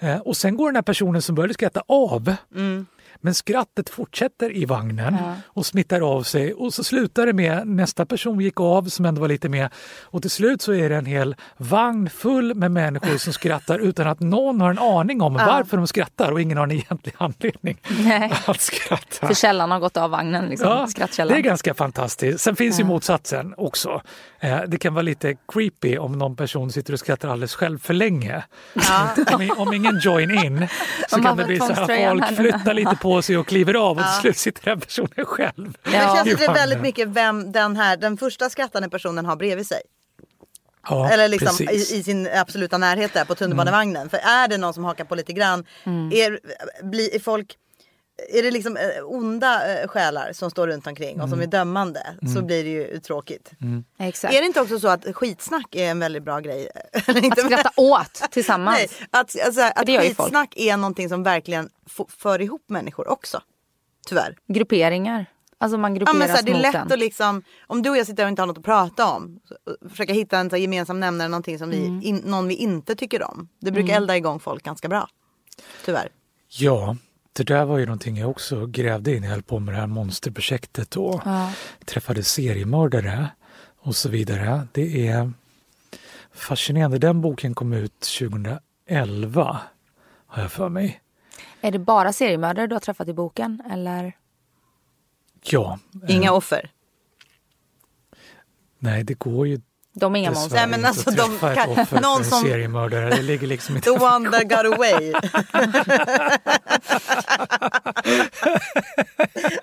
Eh, 0.00 0.18
och 0.18 0.36
sen 0.36 0.56
går 0.56 0.68
den 0.68 0.74
här 0.76 0.82
personen 0.82 1.22
som 1.22 1.34
började 1.34 1.54
skratta 1.54 1.82
av. 1.88 2.34
Men 3.20 3.34
skrattet 3.34 3.90
fortsätter 3.90 4.56
i 4.56 4.64
vagnen 4.64 5.16
och 5.46 5.66
smittar 5.66 6.00
av 6.00 6.22
sig 6.22 6.54
och 6.54 6.74
så 6.74 6.84
slutar 6.84 7.26
det 7.26 7.32
med 7.32 7.66
nästa 7.66 8.06
person 8.06 8.40
gick 8.40 8.60
av 8.60 8.84
som 8.84 9.04
ändå 9.04 9.20
var 9.20 9.28
lite 9.28 9.48
med 9.48 9.68
och 10.02 10.22
till 10.22 10.30
slut 10.30 10.62
så 10.62 10.72
är 10.72 10.88
det 10.88 10.96
en 10.96 11.06
hel 11.06 11.36
vagn 11.56 12.10
full 12.10 12.54
med 12.54 12.70
människor 12.70 13.18
som 13.18 13.32
skrattar 13.32 13.78
utan 13.88 14.06
att 14.06 14.20
någon 14.20 14.60
har 14.60 14.70
en 14.70 14.78
aning 14.78 15.22
om 15.22 15.34
varför 15.34 15.76
de 15.76 15.86
skrattar 15.86 16.32
och 16.32 16.40
ingen 16.40 16.56
har 16.56 16.64
en 16.64 16.70
egentlig 16.70 17.14
anledning 17.18 17.80
Nej. 17.98 18.32
att 18.46 18.60
skratta. 18.60 19.26
För 19.26 19.34
källan 19.34 19.70
har 19.70 19.80
gått 19.80 19.96
av 19.96 20.10
vagnen, 20.10 20.46
liksom. 20.46 20.68
Ja, 20.68 21.06
det 21.24 21.34
är 21.34 21.40
ganska 21.40 21.74
fantastiskt. 21.74 22.40
Sen 22.40 22.56
finns 22.56 22.80
ju 22.80 22.84
motsatsen 22.84 23.54
också. 23.56 24.02
Eh, 24.40 24.60
Det 24.68 24.78
kan 24.78 24.94
vara 24.94 25.02
lite 25.02 25.36
creepy 25.52 25.98
om 25.98 26.12
någon 26.12 26.36
person 26.36 26.72
sitter 26.72 26.92
och 26.92 26.98
skrattar 26.98 27.28
alldeles 27.28 27.54
själv 27.54 27.78
för 27.78 27.94
länge. 27.94 28.44
Om, 29.34 29.50
om 29.56 29.72
ingen 29.74 29.98
join 29.98 30.30
in 30.44 30.68
så 31.08 31.22
kan 31.22 31.36
det 31.36 31.44
bli 31.44 31.58
så 31.58 31.72
här 31.72 32.10
folk 32.10 32.36
flyttar 32.36 32.74
lite 32.74 32.96
på 33.02 33.22
sig 33.22 33.38
och 33.38 33.46
kliver 33.46 33.74
av 33.74 33.98
och 33.98 34.04
till 34.04 34.20
slut 34.20 34.36
sitter 34.36 34.64
den 34.70 34.80
personen 34.80 35.24
själv. 35.26 35.72
Det 35.82 35.90
Ja. 35.96 36.14
känns 36.16 36.28
i 36.28 36.32
att 36.32 36.38
det 36.38 36.44
är 36.46 36.54
väldigt 36.54 36.80
mycket 36.80 37.08
vem 37.08 37.52
den 37.52 37.76
här, 37.76 37.96
den 37.96 38.16
första 38.16 38.50
skrattande 38.50 38.88
personen 38.88 39.26
har 39.26 39.36
bredvid 39.36 39.66
sig. 39.66 39.80
Ja, 40.88 41.10
Eller 41.10 41.28
liksom 41.28 41.66
i, 41.70 41.74
i 41.74 42.02
sin 42.02 42.28
absoluta 42.34 42.78
närhet 42.78 43.12
där 43.14 43.24
på 43.24 43.34
tunnelbanevagnen. 43.34 44.10
För 44.10 44.16
är 44.18 44.48
det 44.48 44.58
någon 44.58 44.74
som 44.74 44.84
hakar 44.84 45.04
på 45.04 45.14
lite 45.14 45.32
grann, 45.32 45.64
är, 46.12 46.38
blir, 46.82 47.14
är 47.14 47.18
folk 47.18 47.56
är 48.28 48.42
det 48.42 48.50
liksom 48.50 48.76
eh, 48.76 48.82
onda 49.04 49.80
eh, 49.82 49.88
själar 49.88 50.32
som 50.32 50.50
står 50.50 50.66
runt 50.68 50.86
omkring 50.86 51.20
och 51.20 51.28
som 51.28 51.40
är 51.40 51.46
dömande 51.46 52.02
så 52.34 52.42
blir 52.42 52.64
det 52.64 52.70
ju 52.70 53.00
tråkigt. 53.00 53.50
Exakt. 53.98 54.34
Är 54.34 54.40
det 54.40 54.46
inte 54.46 54.60
också 54.60 54.80
så 54.80 54.88
att 54.88 55.04
skitsnack 55.16 55.74
är 55.74 55.90
en 55.90 55.98
väldigt 55.98 56.22
bra 56.22 56.40
grej? 56.40 56.68
Att 57.30 57.38
skratta 57.44 57.70
åt 57.76 58.22
tillsammans. 58.30 58.78
Nej, 58.78 58.88
att, 59.10 59.36
alltså, 59.46 59.60
att 59.62 59.86
skitsnack 59.88 60.52
är 60.56 60.76
någonting 60.76 61.08
som 61.08 61.22
verkligen 61.22 61.68
för 62.08 62.40
ihop 62.40 62.64
människor 62.66 63.08
också. 63.08 63.40
Tyvärr. 64.08 64.36
Grupperingar. 64.48 65.26
Alltså 65.58 65.78
man 65.78 65.92
Ja, 65.94 65.98
grupperas 65.98 66.18
men 66.18 66.28
så 66.28 66.34
här, 66.34 66.42
det 66.42 66.50
är 66.50 66.54
mot 66.54 66.62
lätt 66.62 66.74
en. 66.74 66.92
att 66.92 66.98
liksom, 66.98 67.42
om 67.66 67.82
du 67.82 67.90
och 67.90 67.96
jag 67.96 68.06
sitter 68.06 68.22
och 68.24 68.28
inte 68.28 68.42
har 68.42 68.46
något 68.46 68.58
att 68.58 68.64
prata 68.64 69.06
om, 69.06 69.40
så- 69.44 69.88
försöka 69.90 70.12
hitta 70.12 70.38
en 70.38 70.50
så 70.50 70.56
här, 70.56 70.60
gemensam 70.60 71.00
nämnare, 71.00 71.28
någonting 71.28 71.58
som 71.58 71.70
vi, 71.70 71.86
Mm. 71.86 72.00
in, 72.02 72.16
någon 72.16 72.48
vi 72.48 72.54
inte 72.54 72.94
tycker 72.96 73.22
om. 73.22 73.48
Det 73.60 73.70
brukar 73.72 73.96
elda 73.96 74.16
igång 74.16 74.40
folk 74.40 74.62
ganska 74.64 74.88
bra. 74.88 75.08
Tyvärr. 75.84 76.08
Ja, 76.48 76.96
det 77.32 77.42
där 77.42 77.64
var 77.64 77.78
ju 77.78 77.86
någonting 77.86 78.16
jag 78.16 78.30
också 78.30 78.66
grävde 78.66 79.16
in. 79.16 79.22
Jag 79.22 79.30
höll 79.30 79.42
på 79.42 79.58
med 79.58 79.74
det 79.74 79.80
här 79.80 79.86
monsterprojektet 79.86 80.96
och 80.96 81.20
träffade 81.84 82.22
seriemördare 82.22 83.28
och 83.78 83.96
så 83.96 84.08
vidare. 84.08 84.66
Det 84.72 85.08
är 85.08 85.32
fascinerande. 86.32 86.98
Den 86.98 87.20
boken 87.20 87.54
kom 87.54 87.72
ut 87.72 88.00
2011 88.00 89.60
har 90.26 90.42
jag 90.42 90.52
för 90.52 90.68
mig. 90.68 91.00
Är 91.60 91.70
det 91.72 91.78
bara 91.78 92.12
seriemördare 92.12 92.66
du 92.66 92.74
har 92.74 92.80
träffat 92.80 93.08
i 93.08 93.12
boken? 93.12 93.62
Eller? 93.70 94.16
Ja, 95.42 95.78
Inga 96.08 96.32
offer. 96.32 96.70
nej 98.78 99.04
det 99.04 99.14
går 99.14 99.46
ju 99.48 99.60
De 100.00 100.16
är 100.16 100.20
inga 100.20 100.30
monster. 100.30 100.56
Nej, 100.56 100.66
men 100.66 100.74
inte 100.78 100.88
alltså, 100.88 101.10
de 101.10 101.38
kan- 101.54 102.00
någon 102.02 102.24
som- 102.24 102.42
seriemördare. 102.42 103.10
Det 103.10 103.22
ligger 103.22 103.46
liksom 103.46 103.76
inte 103.76 103.90
The 103.90 103.98
one 104.04 104.30
that 104.30 104.42
got 104.48 104.74
away. 104.74 105.12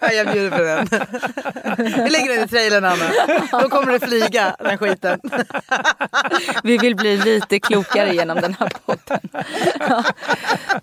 ja, 0.02 0.12
jag 0.12 0.32
bjuder 0.32 0.50
på 0.58 0.64
den. 0.64 0.88
Vi 2.04 2.10
lägger 2.10 2.36
den 2.36 2.44
i 2.44 2.48
trailern 2.48 2.86
Anna. 2.86 3.06
Då 3.62 3.70
kommer 3.70 3.92
det 3.94 4.00
flyga 4.08 4.56
den 4.60 4.78
skiten. 4.78 5.20
Vi 6.64 6.78
vill 6.78 6.96
bli 6.96 7.18
lite 7.18 7.60
klokare 7.60 8.14
genom 8.16 8.42
den 8.42 8.56
här 8.60 8.72
podden. 8.86 9.20
Ja. 9.80 10.04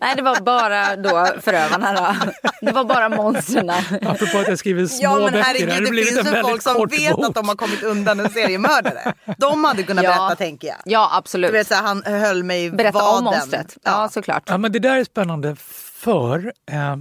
Nej, 0.01 0.17
det 0.17 0.23
var 0.23 0.41
bara 0.41 0.97
då 0.97 1.29
förövarna 1.43 1.93
då. 1.93 2.15
Det 2.61 2.73
var 2.73 2.85
bara 2.85 3.09
monstren. 3.09 3.71
Apropå 4.07 4.39
att 4.39 4.49
jag 4.49 4.59
skriver 4.59 4.87
små 4.87 5.03
Ja 5.03 5.15
men 5.19 5.25
böcker, 5.33 5.43
herregud 5.43 5.69
det 5.69 5.85
det 5.85 5.91
blivit 5.91 6.09
finns 6.09 6.19
en 6.21 6.27
ju 6.27 6.31
väldigt 6.33 6.51
folk 6.51 6.63
som 6.63 6.89
vet 6.89 7.13
bok. 7.17 7.25
att 7.29 7.35
de 7.35 7.49
har 7.49 7.57
kommit 7.57 7.83
undan 7.83 8.21
en 8.21 8.31
seriemördare. 8.31 9.13
De 9.51 9.65
hade 9.65 9.83
kunnat 9.83 10.05
Ja. 10.05 10.11
berätta 10.11 10.37
tänker 10.37 10.69
jag. 10.69 10.77
Ja, 10.85 11.11
absolut. 11.13 11.49
Du 11.53 11.59
vet 11.59 11.67
så 11.67 11.75
här, 11.75 11.83
han 11.83 12.03
höll 12.05 12.43
mig 12.43 12.65
i 12.65 12.71
Berätta 12.71 12.99
vaden. 12.99 13.19
om 13.19 13.25
monstret. 13.35 13.77
Ja, 13.83 14.09
såklart. 14.09 14.43
Ja, 14.47 14.59
men 14.59 14.73
det 14.73 14.79
där 14.79 14.97
är 14.99 15.05
spännande 15.05 15.57
för 15.57 16.53
eh, 16.71 16.97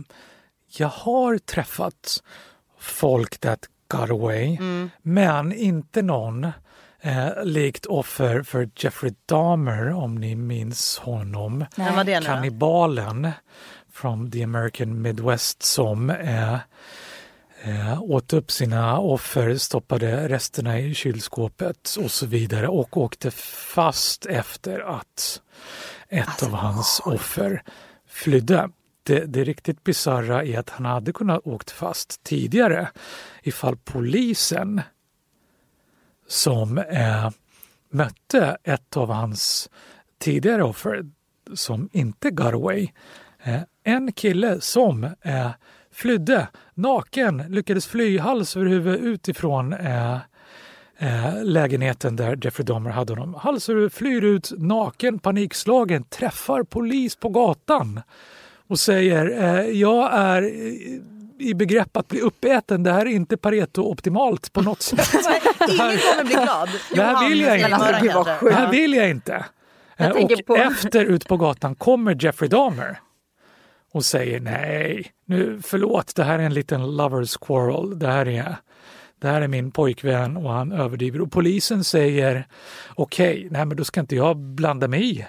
jag 0.78 0.88
har 0.88 1.38
träffat 1.38 2.24
folk 2.80 3.38
that 3.40 3.60
got 3.88 4.10
away, 4.10 4.58
Mm. 4.58 4.90
men 5.02 5.54
inte 5.54 6.02
någon 6.02 6.44
eh, 7.02 7.28
likt 7.44 7.86
offer 7.86 8.44
för 8.44 8.70
Jeffrey 8.76 9.14
Dahmer, 9.26 9.92
om 9.94 10.16
ni 10.16 10.36
minns 10.36 10.98
honom. 11.00 11.66
Kannibalen 12.26 13.32
from 13.94 14.32
the 14.32 14.44
American 14.44 15.02
Midwest 15.02 15.64
som 15.64 16.10
eh, 16.10 16.58
åt 18.02 18.34
upp 18.34 18.52
sina 18.52 19.00
offer, 19.00 19.56
stoppade 19.56 20.30
resterna 20.30 20.80
i 20.80 20.94
kylskåpet 20.94 21.96
och 22.04 22.12
så 22.12 22.26
vidare 22.26 22.68
och 22.68 22.98
åkte 22.98 23.32
fast 23.32 24.26
efter 24.26 24.80
att 24.80 25.42
ett 26.10 26.28
Alltså, 26.28 26.46
av 26.46 26.52
hans 26.52 27.02
offer 27.06 27.64
flydde. 28.08 28.70
Det, 29.04 29.26
det 29.26 29.44
riktigt 29.44 29.84
bisarra 29.84 30.44
är 30.44 30.60
att 30.60 30.70
han 30.70 30.86
hade 30.86 31.14
kunnat 31.14 31.48
åkt 31.48 31.72
fast 31.72 32.24
tidigare 32.24 32.90
ifall 33.44 33.78
polisen 33.78 34.82
som 36.28 36.78
eh, 36.78 37.30
mötte 37.90 38.58
ett 38.64 38.98
av 38.98 39.12
hans 39.12 39.70
tidigare 40.18 40.64
offer 40.64 41.06
som 41.54 41.90
inte 41.92 42.30
got 42.30 42.54
away. 42.54 42.90
Eh, 43.44 43.62
en 43.84 44.14
kille 44.14 44.62
som 44.62 45.04
eh, 45.04 45.52
flydde 45.94 46.48
naken, 46.74 47.44
lyckades 47.50 47.88
fly 47.88 48.18
hals 48.20 48.58
över 48.58 48.66
huvud 48.66 49.00
utifrån 49.04 49.74
eh, 49.74 50.14
eh, 50.98 51.44
lägenheten 51.44 52.16
där 52.16 52.40
Jeffrey 52.42 52.66
Dahmer 52.66 52.90
hade 52.90 53.14
honom. 53.14 53.34
Hals 53.34 53.70
över 53.70 53.80
huvud, 53.80 53.94
flyr 53.94 54.22
ut 54.24 54.52
naken, 54.58 55.20
panikslagen, 55.20 56.04
träffar 56.04 56.64
polis 56.64 57.16
på 57.16 57.30
gatan 57.30 58.02
och 58.68 58.80
säger 58.80 59.44
eh, 59.44 59.66
jag 59.70 60.10
är 60.14 60.42
i- 61.40 61.54
begrepp 61.56 61.98
att 61.98 62.08
bli 62.08 62.20
uppäten. 62.22 62.84
Det 62.84 62.92
här 62.92 63.02
är 63.06 63.10
inte 63.10 63.38
Pareto-optimalt 63.38 64.54
på 64.54 64.62
något 64.62 64.82
sätt. 64.82 65.00
Ingen 65.70 65.78
kommer 65.78 66.24
bli 66.26 66.34
glad. 66.34 66.70
Det 66.96 67.02
här 67.04 67.30
vill 67.30 67.42
jag 67.42 67.56
inte. 67.60 67.70
Det 68.42 68.54
här 68.54 68.72
vill 68.72 68.94
jag 68.94 69.10
inte. 69.10 69.46
Jag 69.98 70.18
Eh, 70.18 70.24
och 70.24 70.46
på- 70.48 70.56
efter 70.56 71.06
ut 71.06 71.28
på 71.28 71.38
gatan 71.38 71.76
kommer 71.76 72.24
Jeffrey 72.26 72.50
Dahmer 72.50 73.00
och 73.94 74.06
säger 74.06 74.40
nej, 74.40 75.12
nu 75.26 75.62
förlåt, 75.64 76.16
det 76.16 76.24
här 76.24 76.40
är 76.40 76.44
en 76.44 76.54
liten 76.54 76.96
lovers 76.96 77.38
quarrel. 77.38 78.00
Det 78.00 78.08
här 78.08 78.28
är, 78.28 78.56
det 79.22 79.28
här 79.28 79.42
är 79.42 79.48
min 79.48 79.72
pojkvän 79.72 80.38
och 80.38 80.52
han 80.52 80.72
överdriver. 80.72 81.22
Och 81.22 81.32
polisen 81.32 81.84
säger 81.84 82.48
okej, 82.96 83.48
nej 83.52 83.66
men 83.66 83.78
då 83.78 83.84
ska 83.84 84.00
inte 84.00 84.16
jag 84.16 84.38
blanda 84.38 84.88
mig 84.88 85.12
i. 85.20 85.26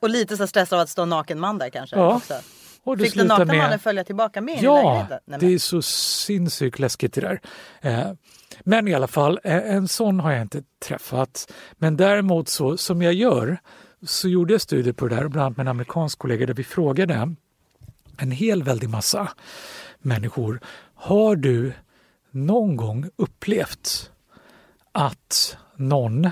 Och 0.00 0.10
lite 0.10 0.36
så 0.36 0.46
stressad 0.46 0.78
av 0.78 0.82
att 0.82 0.88
stå 0.88 1.02
en 1.02 1.08
naken 1.08 1.40
man 1.40 1.58
där 1.58 1.70
kanske. 1.70 1.96
Ja. 1.96 2.16
Också. 2.16 2.34
Och 2.82 2.98
Fick 2.98 3.14
den 3.14 3.26
nakna 3.26 3.44
mannen 3.44 3.70
med... 3.70 3.80
följa 3.82 4.04
tillbaka 4.04 4.40
med 4.40 4.58
Ja, 4.62 4.82
lägenheten? 4.82 5.18
Nej, 5.24 5.38
det 5.40 5.54
är 5.54 5.58
så 5.58 5.82
sinnessjukt 5.82 6.78
läskigt 6.78 7.12
det 7.14 7.20
där. 7.20 7.40
Eh, 7.80 8.12
Men 8.60 8.88
i 8.88 8.94
alla 8.94 9.06
fall, 9.08 9.40
eh, 9.44 9.56
en 9.74 9.88
sån 9.88 10.20
har 10.20 10.32
jag 10.32 10.42
inte 10.42 10.62
träffat. 10.84 11.52
Men 11.72 11.96
däremot 11.96 12.48
så, 12.48 12.76
som 12.76 13.02
jag 13.02 13.14
gör, 13.14 13.58
så 14.02 14.28
gjorde 14.28 14.54
jag 14.54 14.60
studier 14.60 14.92
på 14.92 15.08
det 15.08 15.16
där, 15.16 15.28
bland 15.28 15.46
annat 15.46 15.56
med 15.56 15.64
en 15.64 15.70
amerikansk 15.70 16.18
kollega 16.18 16.46
där 16.46 16.54
vi 16.54 16.64
frågade 16.64 17.34
en 18.16 18.30
hel 18.30 18.62
väldig 18.62 18.88
massa 18.88 19.32
människor. 19.98 20.60
Har 20.94 21.36
du 21.36 21.72
någon 22.30 22.76
gång 22.76 23.10
upplevt 23.16 24.10
att 24.92 25.56
någon 25.76 26.30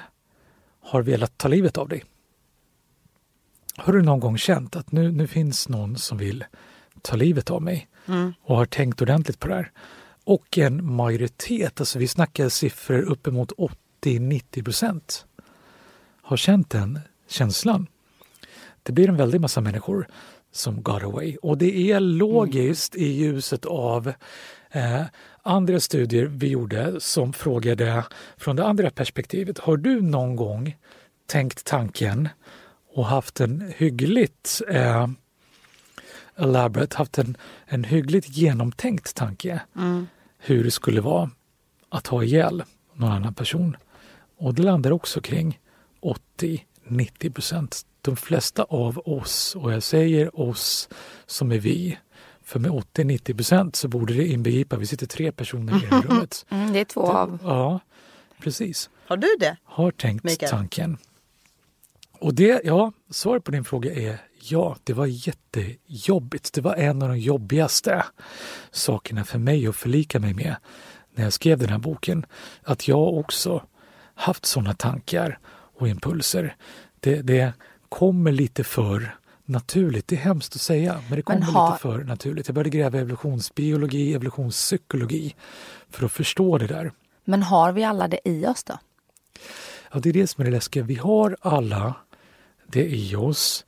har 0.81 1.03
velat 1.03 1.39
ta 1.39 1.49
livet 1.49 1.79
av 1.79 1.89
dig? 1.89 2.05
Har 3.77 3.93
du 3.93 4.03
någon 4.03 4.21
gång 4.21 4.39
känt 4.39 4.77
att 4.77 4.93
nu, 4.93 5.13
nu 5.13 5.27
finns 5.27 5.69
någon 5.69 5.97
som 5.97 6.19
vill 6.19 6.45
ta 7.03 7.17
livet 7.17 7.51
av 7.51 7.63
mig 7.63 7.89
och 8.43 8.57
har 8.57 8.67
tänkt 8.67 9.03
ordentligt 9.03 9.41
på 9.41 9.49
det 9.49 9.55
här? 9.55 9.73
Och 10.25 10.59
en 10.59 10.95
majoritet, 10.95 11.81
alltså 11.81 11.99
vi 11.99 12.09
snackar 12.09 12.49
siffror 12.49 13.03
uppemot 13.03 13.53
80-90 14.03 14.65
procent, 14.65 15.27
har 16.23 16.37
känt 16.37 16.71
den 16.71 17.01
känslan. 17.29 17.87
Det 18.83 18.93
blir 18.93 19.09
en 19.09 19.17
väldig 19.17 19.41
massa 19.41 19.61
människor 19.61 20.09
som 20.53 20.83
got 20.83 21.03
away. 21.03 21.37
Och 21.37 21.59
det 21.59 21.91
är 21.93 22.01
logiskt 22.01 22.97
i 22.97 23.05
ljuset 23.05 23.67
av 23.67 24.13
eh, 24.71 25.03
andra 25.43 25.81
studier 25.81 26.25
vi 26.25 26.49
gjorde 26.49 27.01
som 27.01 27.33
frågade 27.33 28.05
från 28.37 28.57
det 28.57 28.67
andra 28.67 28.91
perspektivet. 28.91 29.59
Har 29.59 29.77
du 29.77 30.01
någon 30.01 30.37
gång 30.37 30.77
tänkt 31.27 31.65
tanken 31.65 32.29
och 32.95 33.07
haft 33.07 33.41
en 33.41 33.73
hyggligt 33.77 34.63
eh, 34.69 35.09
elaborate, 36.37 36.97
haft 36.97 37.19
en, 37.19 37.37
en 37.67 37.85
hyggligt 37.85 38.29
genomtänkt 38.29 39.15
tanke 39.15 39.61
hur 40.39 40.65
det 40.65 40.71
skulle 40.71 41.01
vara 41.01 41.31
att 41.89 42.07
ha 42.07 42.25
ihjäl 42.25 42.63
någon 42.95 43.13
annan 43.13 43.35
person. 43.35 43.77
Och 44.39 44.55
det 44.55 44.63
landar 44.63 44.91
också 44.91 45.21
kring 45.21 45.59
80-90 46.89 47.33
procent. 47.33 47.83
De 48.03 48.17
flesta 48.17 48.63
av 48.63 48.99
oss, 48.99 49.57
och 49.57 49.73
jag 49.73 49.83
säger 49.83 50.41
oss 50.41 50.89
som 51.27 51.53
är 51.53 51.59
vi, 51.59 51.99
för 52.43 52.61
med 52.61 52.71
80-90 52.71 53.35
procent 53.35 53.77
så 53.77 53.89
borde 53.89 54.15
det 54.15 54.27
inbegripa, 54.27 54.77
vi 54.77 54.87
sitter 54.87 55.07
tre 55.07 55.33
personer 55.33 55.77
i 55.77 55.81
det 55.81 55.87
här 55.97 56.03
rummet. 56.09 56.47
Mm, 56.49 56.73
det 56.73 56.81
är 56.81 56.85
två 56.85 57.13
av. 57.13 57.39
Ja, 57.43 57.81
precis. 58.41 58.91
Har 59.07 59.17
du 59.17 59.29
det? 59.41 59.57
Har 59.65 59.91
tänkt 59.91 60.25
Mikael? 60.25 60.51
tanken. 60.51 60.99
Och 62.21 62.35
det, 62.35 62.61
ja, 62.65 62.93
svaret 63.11 63.45
på 63.45 63.51
din 63.51 63.65
fråga 63.65 63.95
är 63.95 64.19
ja, 64.43 64.77
det 64.85 64.93
var 64.93 65.07
jättejobbigt. 65.07 66.53
Det 66.53 66.61
var 66.61 66.75
en 66.75 67.03
av 67.03 67.09
de 67.09 67.19
jobbigaste 67.19 68.05
sakerna 68.71 69.25
för 69.25 69.39
mig 69.39 69.67
att 69.67 69.77
förlika 69.77 70.21
mig 70.21 70.35
med 70.35 70.57
när 71.15 71.25
jag 71.25 71.33
skrev 71.33 71.59
den 71.59 71.69
här 71.69 71.79
boken. 71.79 72.27
Att 72.63 72.89
jag 72.89 73.15
också 73.15 73.63
haft 74.15 74.47
sådana 74.47 74.75
tankar 74.75 75.39
och 75.79 75.89
impulser. 75.89 76.57
Det, 77.01 77.23
det 77.23 77.53
kommer 77.89 78.33
lite 78.33 78.65
för 78.65 79.17
naturligt. 79.45 80.09
Det 80.09 80.15
är 80.17 80.21
hemskt 80.21 80.55
att 80.55 80.61
säga, 80.61 81.01
men 81.09 81.17
det 81.17 81.23
kommer 81.23 81.41
Men 81.41 81.49
har- 81.49 81.71
lite 81.71 81.83
för 81.83 82.05
naturligt. 82.05 82.49
Jag 82.49 82.55
började 82.55 82.71
gräva 82.71 82.99
evolutionsbiologi, 82.99 84.15
evolutionspsykologi 84.15 85.35
för 85.91 86.05
att 86.07 86.13
förstå 86.13 86.59
det 86.59 86.67
där. 86.67 86.93
Men 87.25 87.43
har 87.43 87.73
vi 87.73 87.85
alla 87.85 88.09
det 88.09 88.21
i 88.25 88.47
oss 88.47 88.65
då? 88.65 88.79
Ja, 89.93 89.99
det 90.01 90.09
är 90.09 90.13
det 90.13 90.27
som 90.27 90.41
är 90.43 90.45
det 90.45 90.51
läskiga. 90.51 90.83
Vi 90.85 90.95
har 90.95 91.37
alla 91.41 91.95
det 92.67 92.85
i 92.95 93.17
oss, 93.17 93.65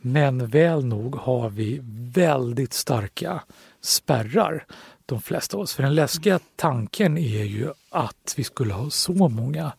men 0.00 0.46
väl 0.46 0.84
nog 0.84 1.14
har 1.16 1.50
vi 1.50 1.80
väldigt 2.14 2.72
starka 2.72 3.42
spärrar, 3.80 4.66
de 5.06 5.20
flesta 5.22 5.56
av 5.56 5.62
oss. 5.62 5.74
För 5.74 5.82
den 5.82 5.94
läskiga 5.94 6.40
tanken 6.56 7.18
är 7.18 7.44
ju 7.44 7.72
att 7.90 8.34
vi 8.36 8.44
skulle 8.44 8.74
ha 8.74 8.90
så 8.90 9.12
många 9.28 9.72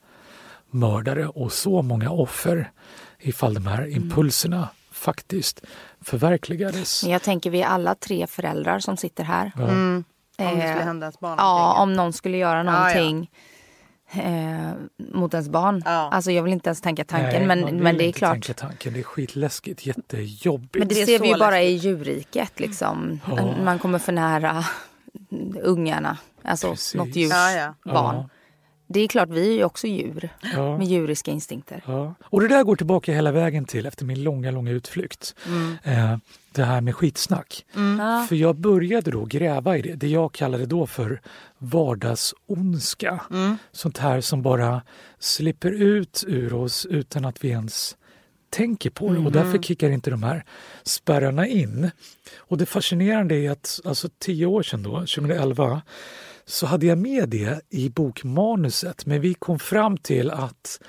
mördare 0.75 1.27
och 1.27 1.51
så 1.51 1.81
många 1.81 2.09
offer 2.11 2.71
ifall 3.19 3.53
de 3.53 3.67
här 3.67 3.88
impulserna 3.95 4.69
faktiskt 4.91 5.61
förverkligades. 6.01 7.03
Jag 7.03 7.21
tänker 7.21 7.49
vi 7.49 7.61
är 7.61 7.67
alla 7.67 7.95
tre 7.95 8.27
föräldrar 8.27 8.79
som 8.79 8.97
sitter 8.97 9.23
här. 9.23 9.51
Ja. 9.57 9.63
Om 9.63 10.03
det 10.38 10.43
Eh, 10.43 10.49
skulle 10.51 10.83
hända 10.85 11.05
ens 11.05 11.19
barn. 11.19 11.35
Ja, 11.38 11.57
någonting. 11.59 11.81
om 11.83 11.93
någon 11.93 12.13
skulle 12.13 12.38
göra 12.38 12.57
ja. 12.57 12.63
någonting 12.63 13.29
eh, 14.13 14.71
mot 15.13 15.33
ens 15.33 15.49
barn. 15.49 15.81
Ja. 15.85 15.91
Alltså 16.11 16.31
jag 16.31 16.43
vill 16.43 16.53
inte 16.53 16.69
ens 16.69 16.81
tänka 16.81 17.05
tanken 17.05 17.47
Nej, 17.47 17.57
men, 17.63 17.77
men 17.83 17.97
det 17.97 18.03
är 18.03 18.07
inte 18.07 18.19
klart. 18.19 18.31
tänka 18.33 18.53
tanken. 18.53 18.93
Det 18.93 18.99
är 18.99 19.03
skitläskigt, 19.03 19.85
jättejobbigt. 19.85 20.75
Men 20.75 20.88
det, 20.88 20.95
Det 20.95 21.05
ser 21.05 21.19
vi 21.19 21.27
ju 21.27 21.38
bara 21.38 21.61
i 21.61 21.71
djurriket 21.71 22.59
liksom. 22.59 23.19
Ja. 23.27 23.55
Man 23.63 23.79
kommer 23.79 23.99
för 23.99 24.11
nära 24.11 24.65
ungarna. 25.61 26.17
Alltså 26.43 26.69
Precis. 26.69 26.95
något 26.95 27.15
djurs 27.15 27.31
Ja, 27.31 27.51
ja. 27.51 27.93
barn. 27.93 28.29
Det 28.87 28.99
är 28.99 29.07
klart, 29.07 29.29
vi 29.29 29.49
är 29.49 29.53
ju 29.57 29.63
också 29.63 29.87
djur 29.87 30.29
Ja. 30.53 30.77
med 30.77 30.87
djuriska 30.87 31.31
instinkter. 31.31 31.83
Ja. 31.85 32.15
Och 32.23 32.41
det 32.41 32.47
där 32.47 32.63
går 32.63 32.75
tillbaka 32.75 33.13
hela 33.13 33.31
vägen 33.31 33.65
till, 33.65 33.85
efter 33.85 34.05
min 34.05 34.23
långa, 34.23 34.51
långa 34.51 34.71
utflykt, 34.71 35.35
Mm. 35.47 35.77
eh, 35.83 36.17
det 36.51 36.63
här 36.63 36.81
med 36.81 36.95
skitsnack. 36.95 37.65
Ja. 37.99 38.25
För 38.29 38.35
jag 38.35 38.55
började 38.55 39.11
då 39.11 39.25
gräva 39.25 39.77
i 39.77 39.81
det, 39.81 39.93
det 39.95 40.07
jag 40.07 40.31
kallade 40.33 40.65
då 40.65 40.87
för 40.87 41.21
vardagsondska. 41.57 43.21
Mm. 43.31 43.57
Sånt 43.71 43.97
här 43.97 44.21
som 44.21 44.41
bara 44.41 44.81
slipper 45.19 45.71
ut 45.71 46.23
ur 46.27 46.53
oss 46.53 46.85
utan 46.85 47.25
att 47.25 47.43
vi 47.43 47.49
ens 47.49 47.97
tänker 48.49 48.89
på 48.89 49.09
det. 49.13 49.19
Och 49.19 49.31
därför 49.31 49.57
kickar 49.57 49.89
inte 49.89 50.09
de 50.09 50.23
här 50.23 50.45
spärrarna 50.83 51.47
in. 51.47 51.91
Och 52.37 52.57
det 52.57 52.65
fascinerande 52.65 53.35
är 53.35 53.51
att 53.51 53.79
alltså 53.85 54.09
tio 54.19 54.45
år 54.45 54.63
sedan, 54.63 54.83
då, 54.83 54.91
2011, 54.91 55.81
så 56.45 56.65
hade 56.65 56.86
jag 56.86 56.97
med 56.97 57.29
det 57.29 57.62
i 57.69 57.89
bokmanuset. 57.89 59.05
Men 59.05 59.21
vi 59.21 59.34
kom 59.34 59.60
fram 59.60 59.97
till 59.97 60.31
att 60.31 60.81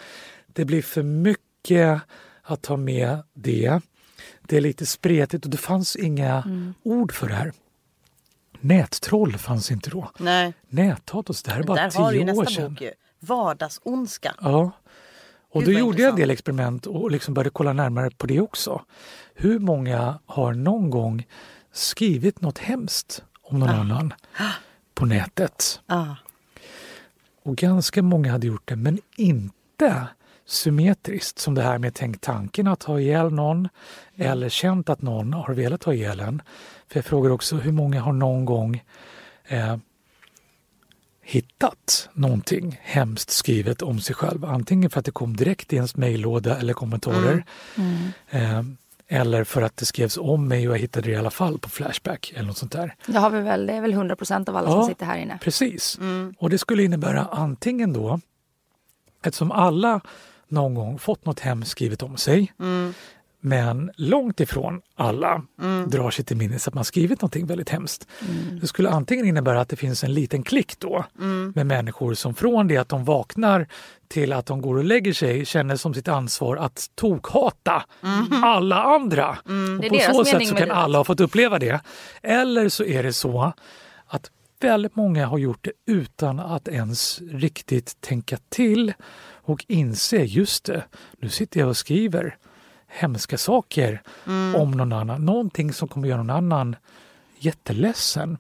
det 0.46 0.64
blir 0.64 0.82
för 0.82 1.02
mycket 1.02 2.00
att 2.42 2.62
ta 2.62 2.76
med 2.76 3.22
det. 3.34 3.80
Det 4.42 4.56
är 4.56 4.60
lite 4.60 4.86
spretigt 4.86 5.44
och 5.44 5.50
det 5.50 5.56
fanns 5.56 5.96
inga 5.96 6.44
ord 6.82 7.12
för 7.12 7.28
det 7.28 7.34
här. 7.34 7.52
Nättroll 8.60 9.38
fanns 9.38 9.70
inte 9.70 9.90
då. 9.90 10.10
Nej, 10.18 10.52
Näthat 10.68 11.30
och 11.30 11.36
så, 11.36 11.46
det 11.46 11.52
här 11.52 11.60
är 11.60 11.64
bara 11.64 11.88
där 11.88 11.98
har 11.98 12.12
du 12.12 12.18
ju 12.18 12.24
tio 12.24 12.32
år 12.32 12.36
nästa 12.36 12.54
sedan. 12.54 12.72
bok 12.72 12.80
ju. 12.80 12.90
Ja. 14.40 14.70
Och 15.50 15.62
Gud, 15.64 15.74
då 15.74 15.80
gjorde 15.80 16.02
jag 16.02 16.10
en 16.10 16.16
del 16.16 16.30
experiment 16.30 16.86
och 16.86 17.10
liksom 17.10 17.34
började 17.34 17.50
kolla 17.50 17.72
närmare 17.72 18.10
på 18.10 18.26
det 18.26 18.40
också. 18.40 18.84
Hur 19.34 19.58
många 19.58 20.18
har 20.26 20.52
någon 20.52 20.90
gång 20.90 21.26
skrivit 21.72 22.40
något 22.40 22.58
hemskt 22.58 23.24
om 23.42 23.58
någon 23.60 23.68
annan 23.68 24.14
på 24.96 25.06
nätet? 25.06 25.80
Ja. 25.86 26.16
Och 27.42 27.56
ganska 27.56 28.02
många 28.02 28.32
hade 28.32 28.46
gjort 28.46 28.68
det, 28.68 28.76
men 28.76 28.98
inte 29.16 30.06
symmetriskt 30.46 31.38
som 31.38 31.54
det 31.54 31.62
här 31.62 31.78
med 31.78 31.94
tänkt 31.94 32.22
tanken 32.22 32.66
att 32.66 32.82
ha 32.82 33.00
ihjäl 33.00 33.32
någon 33.32 33.68
eller 34.16 34.48
känt 34.48 34.88
att 34.88 35.02
någon 35.02 35.32
har 35.32 35.54
velat 35.54 35.84
ha 35.84 35.94
ihjäl 35.94 36.20
en. 36.20 36.42
För 36.88 36.98
jag 36.98 37.04
frågar 37.04 37.30
också 37.30 37.56
hur 37.56 37.72
många 37.72 38.00
har 38.00 38.12
någon 38.12 38.44
gång 38.44 38.84
eh, 39.48 39.76
hittat 41.22 42.08
någonting 42.12 42.80
hemskt 42.82 43.30
skrivet 43.30 43.82
om 43.82 44.00
sig 44.00 44.14
själv. 44.14 44.44
Antingen 44.44 44.90
för 44.90 44.98
att 44.98 45.04
det 45.04 45.12
kom 45.12 45.36
direkt 45.36 45.72
i 45.72 45.76
ens 45.76 45.96
mejllåda 45.96 46.58
eller 46.58 46.72
kommentarer. 46.72 47.44
Eh, 48.30 48.62
eller 49.08 49.44
för 49.44 49.62
att 49.62 49.76
det 49.76 49.84
skrevs 49.86 50.16
om 50.16 50.48
mig 50.48 50.68
och 50.68 50.74
jag 50.74 50.80
hittade 50.80 51.08
det 51.08 51.12
i 51.12 51.16
alla 51.16 51.30
fall 51.30 51.58
på 51.58 51.68
Flashback 51.68 52.32
eller 52.36 52.46
något 52.46 52.56
sånt 52.58 52.72
där. 52.72 52.94
Det, 53.06 53.18
har 53.18 53.30
vi 53.30 53.40
väl, 53.40 53.66
det 53.66 53.72
är 53.72 53.80
väl 53.80 53.92
100 53.92 54.16
procent 54.16 54.48
av 54.48 54.56
alla 54.56 54.70
som 54.70 54.80
Ja. 54.80 54.86
sitter 54.86 55.06
här 55.06 55.18
inne. 55.18 55.38
Precis. 55.42 55.98
Och 56.38 56.50
det 56.50 56.58
skulle 56.58 56.82
innebära 56.82 57.24
antingen 57.32 57.92
då, 57.92 58.20
eftersom 59.24 59.52
alla 59.52 60.00
någon 60.48 60.74
gång 60.74 60.98
fått 60.98 61.24
något 61.26 61.40
hemskt 61.40 61.70
skrivet 61.70 62.02
om 62.02 62.16
sig, 62.16 62.52
men 63.40 63.90
långt 63.96 64.40
ifrån 64.40 64.80
alla 64.94 65.42
drar 65.86 66.10
sig 66.10 66.24
till 66.24 66.36
minnes 66.36 66.68
att 66.68 66.74
man 66.74 66.84
skrivit 66.84 67.20
någonting 67.20 67.46
väldigt 67.46 67.68
hemskt. 67.68 68.06
Det 68.60 68.66
skulle 68.66 68.90
antingen 68.90 69.26
innebära 69.26 69.60
att 69.60 69.68
det 69.68 69.76
finns 69.76 70.04
en 70.04 70.14
liten 70.14 70.42
klick 70.42 70.78
då 70.78 71.04
med 71.54 71.66
människor 71.66 72.14
som 72.14 72.34
från 72.34 72.68
det 72.68 72.76
att 72.76 72.88
de 72.88 73.04
vaknar 73.04 73.66
till 74.08 74.32
att 74.32 74.46
de 74.46 74.60
går 74.60 74.76
och 74.76 74.84
lägger 74.84 75.12
sig 75.12 75.44
känner 75.44 75.76
som 75.76 75.94
sitt 75.94 76.08
ansvar 76.08 76.56
att 76.56 76.90
tokhata 76.94 77.84
alla 78.30 78.82
andra. 78.82 79.38
Det 79.80 79.86
Och 79.86 79.92
på 79.92 80.14
så 80.14 80.24
sätt 80.24 80.48
så 80.48 80.54
kan 80.54 80.70
alla 80.70 80.98
ha 80.98 81.04
fått 81.04 81.20
uppleva 81.20 81.58
det. 81.58 81.80
Eller 82.22 82.68
så 82.68 82.84
är 82.84 83.02
det 83.02 83.12
så 83.12 83.52
att 84.06 84.30
väldigt 84.60 84.96
många 84.96 85.26
har 85.26 85.38
gjort 85.38 85.64
det 85.64 85.72
utan 85.86 86.40
att 86.40 86.68
ens 86.68 87.20
riktigt 87.30 88.00
tänka 88.00 88.38
till 88.48 88.92
och 89.46 89.64
inse, 89.68 90.16
just 90.16 90.64
det, 90.64 90.84
nu 91.18 91.28
sitter 91.28 91.60
jag 91.60 91.68
och 91.68 91.76
skriver 91.76 92.36
hemska 92.88 93.38
saker 93.38 94.02
Mm. 94.26 94.56
om 94.56 94.70
någon 94.70 94.92
annan. 94.92 95.24
Någonting 95.24 95.72
som 95.72 95.88
kommer 95.88 96.08
göra 96.08 96.22
någon 96.22 96.36
annan 96.36 96.76
jätteledsen. 97.38 98.38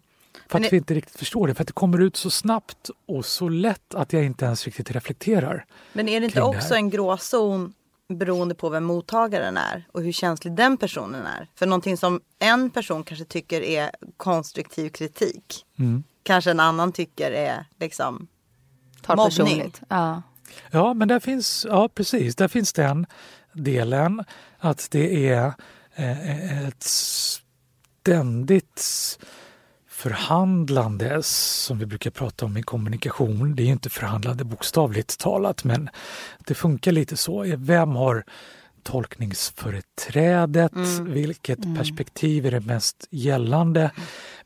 För 0.48 0.58
Men 0.58 0.64
att 0.64 0.70
det- 0.70 0.74
vi 0.74 0.76
inte 0.76 0.94
riktigt 0.94 1.16
förstår 1.18 1.48
det, 1.48 1.54
för 1.54 1.62
att 1.62 1.66
det 1.66 1.72
kommer 1.72 1.98
ut 1.98 2.16
så 2.16 2.30
snabbt 2.30 2.90
och 3.06 3.24
så 3.24 3.48
lätt 3.48 3.94
att 3.94 4.12
jag 4.12 4.24
inte 4.24 4.44
ens 4.44 4.64
riktigt 4.64 4.90
reflekterar. 4.90 5.64
Men 5.92 6.08
är 6.08 6.20
det 6.20 6.26
inte 6.26 6.38
det 6.38 6.42
också 6.44 6.68
här. 6.68 6.76
en 6.76 6.90
gråzon 6.90 7.72
beroende 8.08 8.54
på 8.54 8.68
vem 8.68 8.84
mottagaren 8.84 9.56
är 9.56 9.84
och 9.92 10.02
hur 10.02 10.12
känslig 10.12 10.52
den 10.56 10.76
personen 10.76 11.26
är? 11.26 11.48
För 11.54 11.66
någonting 11.66 11.96
som 11.96 12.20
en 12.38 12.70
person 12.70 13.04
kanske 13.04 13.24
tycker 13.24 13.60
är 13.62 13.90
konstruktiv 14.16 14.88
kritik 14.90 15.64
Mm. 15.78 16.04
kanske 16.22 16.50
en 16.50 16.60
annan 16.60 16.92
tycker 16.92 17.30
är 17.30 17.66
liksom 17.80 18.26
Tar 19.02 19.16
Mobbning. 19.16 19.30
personligt. 19.30 19.80
Ja. 19.88 20.22
Ja, 20.70 20.94
men 20.94 21.08
där 21.08 21.20
finns, 21.20 21.66
ja 21.68 21.88
precis, 21.88 22.36
där 22.36 22.48
finns 22.48 22.72
den 22.72 23.06
delen 23.56 24.24
att 24.58 24.88
det 24.90 25.28
är 25.28 25.52
eh, 25.94 26.68
ett 26.68 26.82
ständigt 26.82 28.82
förhandlandes, 29.88 31.26
som 31.64 31.78
vi 31.78 31.86
brukar 31.86 32.10
prata 32.10 32.46
om 32.46 32.56
i 32.56 32.62
kommunikation. 32.62 33.54
Det 33.54 33.62
är 33.62 33.66
inte 33.66 33.90
förhandlande 33.90 34.44
bokstavligt 34.44 35.18
talat, 35.18 35.64
men 35.64 35.90
det 36.38 36.54
funkar 36.54 36.92
lite 36.92 37.16
så. 37.16 37.44
Vem 37.56 37.90
har 37.90 38.24
tolkningsföreträdet? 38.82 40.72
Mm. 40.72 41.12
Vilket 41.12 41.76
perspektiv 41.76 42.46
är 42.46 42.50
det 42.50 42.60
mest 42.60 43.08
gällande? 43.10 43.90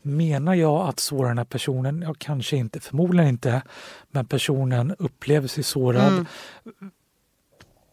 Menar 0.02 0.54
jag 0.54 0.88
att 0.88 1.00
såra 1.00 1.28
den 1.28 1.38
här 1.38 1.44
personen? 1.44 2.02
Ja, 2.02 2.14
kanske 2.18 2.56
inte, 2.56 2.80
förmodligen 2.80 3.28
inte. 3.28 3.62
Men 4.10 4.26
personen 4.26 4.94
upplever 4.98 5.48
sig 5.48 5.64
sårad. 5.64 6.12
Mm. 6.12 6.26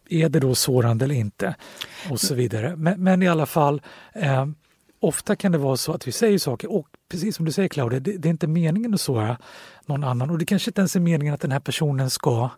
Är 0.09 0.29
det 0.29 0.39
då 0.39 0.55
sårande 0.55 1.05
eller 1.05 1.15
inte? 1.15 1.55
Och 2.09 2.19
så 2.19 2.35
vidare. 2.35 2.75
Men, 2.75 3.03
men 3.03 3.23
i 3.23 3.27
alla 3.27 3.45
fall, 3.45 3.81
eh, 4.13 4.45
ofta 4.99 5.35
kan 5.35 5.51
det 5.51 5.57
vara 5.57 5.77
så 5.77 5.93
att 5.93 6.07
vi 6.07 6.11
säger 6.11 6.37
saker 6.39 6.71
och 6.71 6.87
precis 7.09 7.35
som 7.35 7.45
du 7.45 7.51
säger 7.51 7.69
Claudia, 7.69 7.99
det, 7.99 8.17
det 8.17 8.27
är 8.27 8.31
inte 8.31 8.47
meningen 8.47 8.93
att 8.93 9.01
såra 9.01 9.37
någon 9.85 10.03
annan 10.03 10.29
och 10.29 10.37
det 10.37 10.45
kanske 10.45 10.69
inte 10.69 10.81
ens 10.81 10.95
är 10.95 10.99
meningen 10.99 11.33
att 11.33 11.41
den 11.41 11.51
här 11.51 11.59
personen 11.59 12.09
ska 12.09 12.49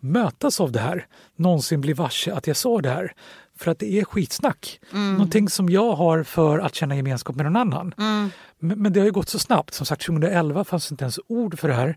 mötas 0.00 0.60
av 0.60 0.72
det 0.72 0.80
här, 0.80 1.06
någonsin 1.36 1.80
bli 1.80 1.92
varse 1.92 2.32
att 2.32 2.46
jag 2.46 2.56
sa 2.56 2.80
det 2.80 2.90
här. 2.90 3.12
För 3.58 3.70
att 3.70 3.78
det 3.78 4.00
är 4.00 4.04
skitsnack. 4.04 4.80
Mm. 4.92 5.12
Någonting 5.12 5.48
som 5.48 5.68
jag 5.68 5.92
har 5.92 6.22
för 6.22 6.58
att 6.58 6.74
känna 6.74 6.96
gemenskap 6.96 7.36
med 7.36 7.44
någon 7.44 7.56
annan. 7.56 7.94
Mm. 7.98 8.30
Men, 8.58 8.82
men 8.82 8.92
det 8.92 9.00
har 9.00 9.04
ju 9.04 9.12
gått 9.12 9.28
så 9.28 9.38
snabbt. 9.38 9.74
Som 9.74 9.86
sagt, 9.86 10.06
2011 10.06 10.64
fanns 10.64 10.90
inte 10.90 11.04
ens 11.04 11.20
ord 11.26 11.58
för 11.58 11.68
det 11.68 11.74
här. 11.74 11.96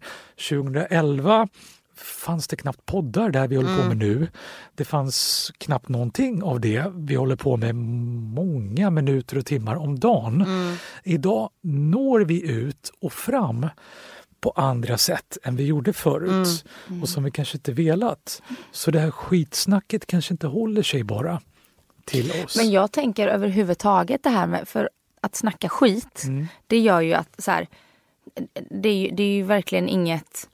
2011 0.50 1.48
fanns 1.98 2.48
det 2.48 2.56
knappt 2.56 2.86
poddar 2.86 3.30
där 3.30 3.48
vi 3.48 3.56
håller 3.56 3.78
på 3.82 3.88
med 3.88 3.98
nu. 3.98 4.28
Det 4.76 4.86
fanns 4.86 5.52
knappt 5.58 5.90
någonting 5.90 6.44
av 6.44 6.60
det 6.60 6.92
vi 6.96 7.16
håller 7.16 7.36
på 7.36 7.58
med 7.58 7.76
många 7.76 8.90
minuter 8.90 9.38
och 9.38 9.46
timmar 9.46 9.76
om 9.76 10.00
dagen. 10.00 10.46
Idag 11.04 11.50
når 11.62 12.20
vi 12.20 12.52
ut 12.52 12.92
och 13.00 13.14
fram 13.14 13.68
på 14.42 14.52
andra 14.52 14.98
sätt 14.98 15.38
än 15.44 15.56
vi 15.56 15.66
gjorde 15.66 15.94
förut 15.94 16.66
och 17.02 17.10
som 17.10 17.24
vi 17.24 17.32
kanske 17.32 17.58
inte 17.58 17.72
velat. 17.72 18.42
Så 18.72 18.92
det 18.92 19.00
här 19.00 19.12
skitsnacket 19.12 20.08
kanske 20.08 20.34
inte 20.34 20.48
håller 20.48 20.84
sig 20.84 21.04
bara 21.04 21.42
till 22.06 22.32
oss. 22.46 22.58
Men 22.58 22.72
jag 22.72 22.92
tänker 22.92 23.28
överhuvudtaget 23.28 24.24
det 24.24 24.30
här 24.30 24.48
med 24.48 24.68
för 24.68 24.90
att 25.22 25.36
snacka 25.36 25.70
skit. 25.70 26.24
Mm. 26.24 26.48
Det 26.68 26.80
gör 26.80 27.02
ju 27.02 27.14
att 27.14 27.42
så 27.42 27.52
här, 27.52 27.68
det, 28.70 28.90
är 28.90 28.96
ju, 28.96 29.12
det 29.16 29.24
är 29.24 29.34
ju 29.34 29.44
verkligen 29.44 29.90
inget 29.90 30.50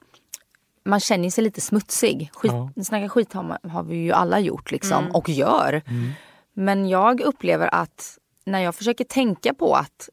man 0.86 1.00
känner 1.00 1.30
sig 1.30 1.44
lite 1.44 1.62
smutsig. 1.62 2.30
Skit, 2.34 2.52
Ja. 2.76 2.84
Snacka 2.84 3.10
skit 3.10 3.34
har, 3.34 3.44
man, 3.44 3.58
har 3.72 3.84
vi 3.84 3.96
ju 3.96 4.12
alla 4.12 4.40
gjort 4.40 4.72
liksom, 4.72 4.98
Mm. 5.04 5.12
och 5.16 5.30
gör. 5.30 5.82
Mm. 5.88 6.12
Men 6.54 6.90
jag 6.90 7.22
upplever 7.22 7.76
att 7.76 8.18
när 8.46 8.60
jag 8.60 8.76
försöker 8.76 9.04
tänka 9.04 9.54
på 9.54 9.76
att 9.76 10.10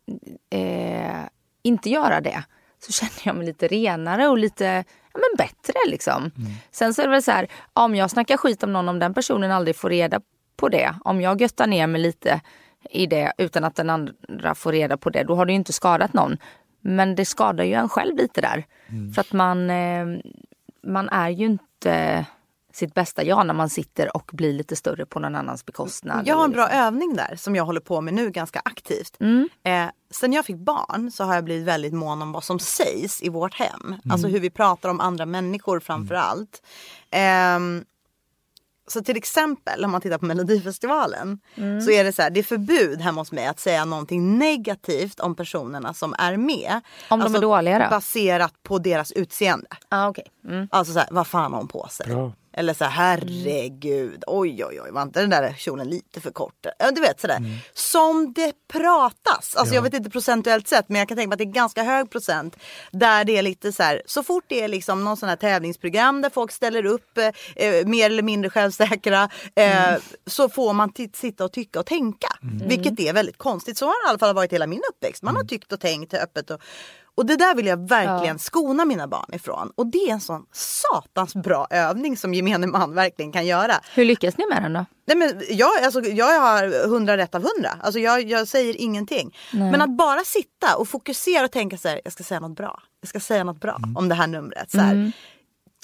eh, 0.51 1.21
inte 1.63 1.91
göra 1.91 2.21
det 2.21 2.45
så 2.79 2.93
känner 2.93 3.21
jag 3.25 3.37
mig 3.37 3.47
lite 3.47 3.69
renare 3.69 4.29
och 4.29 4.39
lite 4.39 4.65
ja, 5.13 5.21
men 5.21 5.37
bättre. 5.39 5.75
Liksom. 5.89 6.31
Sen 6.71 6.95
så 6.95 7.03
är 7.03 7.07
det 7.07 7.11
väl 7.11 7.23
så 7.23 7.31
här, 7.31 7.49
om 7.73 7.95
jag 7.95 8.11
snackar 8.11 8.37
skit 8.37 8.63
om 8.63 8.73
någon, 8.73 8.89
om 8.89 8.99
den 8.99 9.15
personen 9.15 9.51
aldrig 9.51 9.77
får 9.77 9.91
reda 9.91 10.21
på 10.57 10.69
det. 10.69 10.95
Om 11.05 11.21
jag 11.21 11.41
göttar 11.41 11.67
ner 11.67 11.87
mig 11.87 12.01
lite 12.01 12.41
i 12.91 13.07
det 13.07 13.33
utan 13.39 13.65
att 13.65 13.75
den 13.77 13.91
andra 13.91 14.55
får 14.55 14.73
reda 14.73 14.97
på 14.97 15.11
det, 15.11 15.23
då 15.23 15.35
har 15.35 15.47
det 15.47 15.53
ju 15.53 15.57
inte 15.57 15.73
skadat 15.73 16.13
någon. 16.13 16.37
Men 16.81 17.15
det 17.15 17.25
skadar 17.25 17.65
ju 17.65 17.75
en 17.75 17.89
själv 17.89 18.17
lite 18.17 18.41
där. 18.41 18.65
För 19.15 19.21
att 19.21 19.33
man, 19.33 19.71
eh, 19.71 20.07
man 20.91 21.09
är 21.09 21.29
ju 21.29 21.47
inte 21.47 22.27
sitt 22.73 22.95
bästa 22.95 23.25
jag 23.25 23.47
när 23.47 23.55
man 23.55 23.71
sitter 23.71 24.17
och 24.17 24.31
blir 24.33 24.53
lite 24.53 24.77
större 24.77 25.07
på 25.07 25.21
någon 25.21 25.35
annans 25.35 25.67
bekostnad. 25.67 26.27
Jag 26.27 26.37
har 26.37 26.45
en 26.45 26.51
bra 26.51 26.69
övning 26.69 27.17
där 27.17 27.37
som 27.37 27.57
jag 27.57 27.65
håller 27.65 27.81
på 27.81 28.01
med 28.01 28.15
nu 28.15 28.31
ganska 28.31 28.63
aktivt. 28.65 29.17
Mm. 29.21 29.49
Eh, 29.65 29.91
sen 30.11 30.33
jag 30.33 30.45
fick 30.45 30.57
barn 30.57 31.11
så 31.11 31.25
har 31.25 31.35
jag 31.35 31.45
blivit 31.45 31.67
väldigt 31.67 31.93
mån 31.93 32.23
om 32.23 32.33
vad 32.33 32.45
som 32.45 32.59
sägs 32.59 33.23
i 33.23 33.29
vårt 33.29 33.55
hem. 33.55 33.97
Alltså 34.11 34.29
hur 34.29 34.41
vi 34.41 34.51
pratar 34.51 34.89
om 34.89 35.01
andra 35.01 35.27
människor 35.27 35.81
framför 35.81 36.15
allt. 36.15 36.63
Ehm, 37.11 37.85
så 38.91 39.03
till 39.03 39.17
exempel 39.17 39.85
om 39.85 39.91
man 39.91 40.01
tittar 40.01 40.19
på 40.19 40.27
Melodifestivalen 40.27 41.39
så 41.85 41.91
är 41.91 42.05
det 42.05 42.13
så 42.13 42.23
här, 42.23 42.31
det 42.31 42.41
är 42.41 42.45
förbud 42.45 43.01
hemma 43.01 43.21
hos 43.21 43.33
mig 43.33 43.47
att 43.47 43.61
säga 43.61 43.85
någonting 43.85 44.39
negativt 44.39 45.21
om 45.21 45.35
personerna 45.35 45.95
som 45.95 46.15
är 46.19 46.37
med. 46.37 46.81
Om 47.09 47.21
de 47.21 47.35
är 47.35 47.41
dåliga 47.41 47.79
då? 47.79 47.91
Baserat 47.91 48.63
på 48.63 48.79
deras 48.79 49.13
utseende. 49.13 49.67
Ah, 49.89 50.09
okay. 50.09 50.25
mm. 50.45 50.69
Alltså 50.71 50.93
så 50.93 50.99
här, 50.99 51.09
vad 51.11 51.27
fan 51.27 51.53
har 51.53 51.59
hon 51.59 51.69
på 51.69 51.89
sig? 51.91 52.07
Bra. 52.07 52.33
Eller 52.53 52.75
så 52.75 52.85
här, 52.85 52.91
herregud, 52.91 54.25
oj 54.27 54.65
oj 54.65 54.81
oj, 54.81 54.91
var 54.91 55.03
inte 55.03 55.21
den 55.21 55.31
där 55.31 55.55
kjolen 55.59 55.89
lite 55.91 56.21
för 56.21 56.31
kort? 56.31 56.67
Du 56.95 57.01
vet 57.01 57.21
sådär. 57.21 57.39
Som 57.75 58.33
det 58.33 58.53
pratas. 58.73 59.57
Alltså 59.57 59.75
Ja. 59.75 59.75
jag 59.75 59.83
vet 59.83 59.95
inte 59.95 60.11
procentuellt 60.11 60.69
sett 60.69 60.89
men 60.89 60.99
jag 60.99 61.09
kan 61.09 61.17
tänka 61.17 61.29
mig 61.29 61.35
att 61.35 61.39
det 61.39 61.45
är 61.45 61.63
ganska 61.63 61.83
hög 61.83 62.11
procent. 62.11 62.57
Där 62.93 63.25
det 63.25 63.37
är 63.37 63.43
lite 63.43 63.73
så 63.73 63.83
här, 63.83 64.03
så 64.07 64.23
fort 64.23 64.45
det 64.49 64.63
är 64.63 64.69
liksom 64.69 65.05
någon 65.05 65.17
sån 65.17 65.29
här 65.29 65.37
tävlingsprogram 65.37 66.21
där 66.23 66.31
folk 66.31 66.53
ställer 66.53 66.87
upp 66.87 67.19
eh, 67.19 67.67
eh, 67.67 67.87
mer 67.87 68.07
eller 68.07 68.23
mindre 68.23 68.51
självsäkra. 68.51 69.29
Eh, 69.55 69.97
Så 70.27 70.49
får 70.49 70.73
man 70.73 70.93
sitta 71.15 71.45
och 71.45 71.53
tycka 71.53 71.81
och 71.81 71.87
tänka. 71.87 72.29
Vilket 72.67 73.01
är 73.01 73.13
väldigt 73.13 73.39
konstigt. 73.39 73.79
Så 73.79 73.87
har 73.87 74.05
det 74.05 74.07
i 74.07 74.11
alla 74.11 74.19
fall 74.19 74.35
varit 74.35 74.53
hela 74.53 74.67
min 74.67 74.83
uppväxt. 74.91 75.23
Man 75.23 75.37
har 75.37 75.45
tyckt 75.45 75.73
och 75.73 75.81
tänkt 75.81 76.15
öppet. 76.15 76.51
Och, 76.51 76.61
och 77.15 77.27
det 77.27 77.37
där 77.37 77.55
vill 77.55 77.67
jag 77.67 77.89
verkligen 77.89 78.39
skona 78.39 78.85
mina 78.85 79.09
barn 79.09 79.35
ifrån. 79.35 79.73
Och 79.75 79.87
det 79.87 79.99
är 79.99 80.13
en 80.13 80.21
sån 80.21 80.47
satans 80.53 81.35
bra 81.35 81.67
övning 81.71 82.17
som 82.17 82.35
gemene 82.35 82.67
man 82.67 82.95
verkligen 82.95 83.33
kan 83.33 83.47
göra. 83.47 83.75
Hur 83.95 84.05
lyckas 84.05 84.39
ni 84.39 84.47
med 84.47 84.63
den 84.63 84.73
då? 84.73 84.85
Nej, 85.07 85.17
men 85.17 85.43
jag, 85.51 85.85
alltså, 85.85 86.01
jag 86.01 86.41
har 86.41 86.89
hundra 86.89 87.17
rätt 87.17 87.35
av 87.35 87.43
hundra. 87.55 87.71
Alltså, 87.83 88.01
jag, 88.01 88.23
jag 88.23 88.49
säger 88.49 88.81
ingenting. 88.81 89.37
Men 89.53 89.83
att 89.83 89.97
bara 89.97 90.21
sitta 90.21 90.77
och 90.77 90.89
fokusera 90.89 91.45
och 91.45 91.53
tänka 91.53 91.77
så 91.77 91.89
här, 91.89 92.01
jag 92.05 92.13
ska 92.13 92.25
säga 92.25 92.41
något 92.41 92.57
bra. 92.57 92.83
Jag 93.01 93.09
ska 93.09 93.21
säga 93.21 93.45
något 93.45 93.61
bra 93.61 93.81
om 93.97 94.09
det 94.09 94.15
här 94.15 94.27
numret. 94.27 94.71
Så 94.71 94.79
här. 94.79 95.13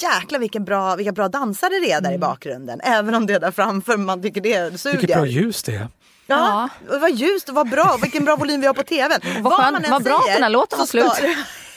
Jäklar 0.03 0.39
vilken 0.39 0.65
bra, 0.65 0.97
vilka 0.97 1.12
bra 1.12 1.29
dansare 1.29 1.71
det 1.71 1.93
är 1.93 2.01
där 2.01 2.12
i 2.12 2.19
bakgrunden. 2.19 2.81
Även 2.81 3.15
om 3.15 3.27
det 3.27 3.35
är 3.35 3.41
där 3.41 3.51
framför 3.51 3.97
man 3.97 4.23
tycker 4.23 4.41
det 4.41 4.81
suger. 4.81 4.99
Vilket 4.99 5.17
bra 5.17 5.27
ljus 5.27 5.62
det 5.62 5.75
är. 5.75 5.89
Ja, 6.27 6.69
och 6.91 7.01
vad 7.01 7.11
ljust 7.11 7.49
och 7.49 7.55
vad 7.55 7.71
bra 7.71 7.99
vilken 8.03 8.25
bra 8.25 8.37
volym 8.37 8.61
vi 8.61 8.67
har 8.67 8.75
på 8.75 8.83
tvn. 8.83 9.21
vad 9.43 9.53
skönt, 9.53 9.89
vad 9.89 10.03
bra 10.05 10.17
att 10.19 10.27
den 10.35 10.43
här 10.43 10.51
låten 10.51 10.79
var 10.79 10.87
slut. 10.87 11.12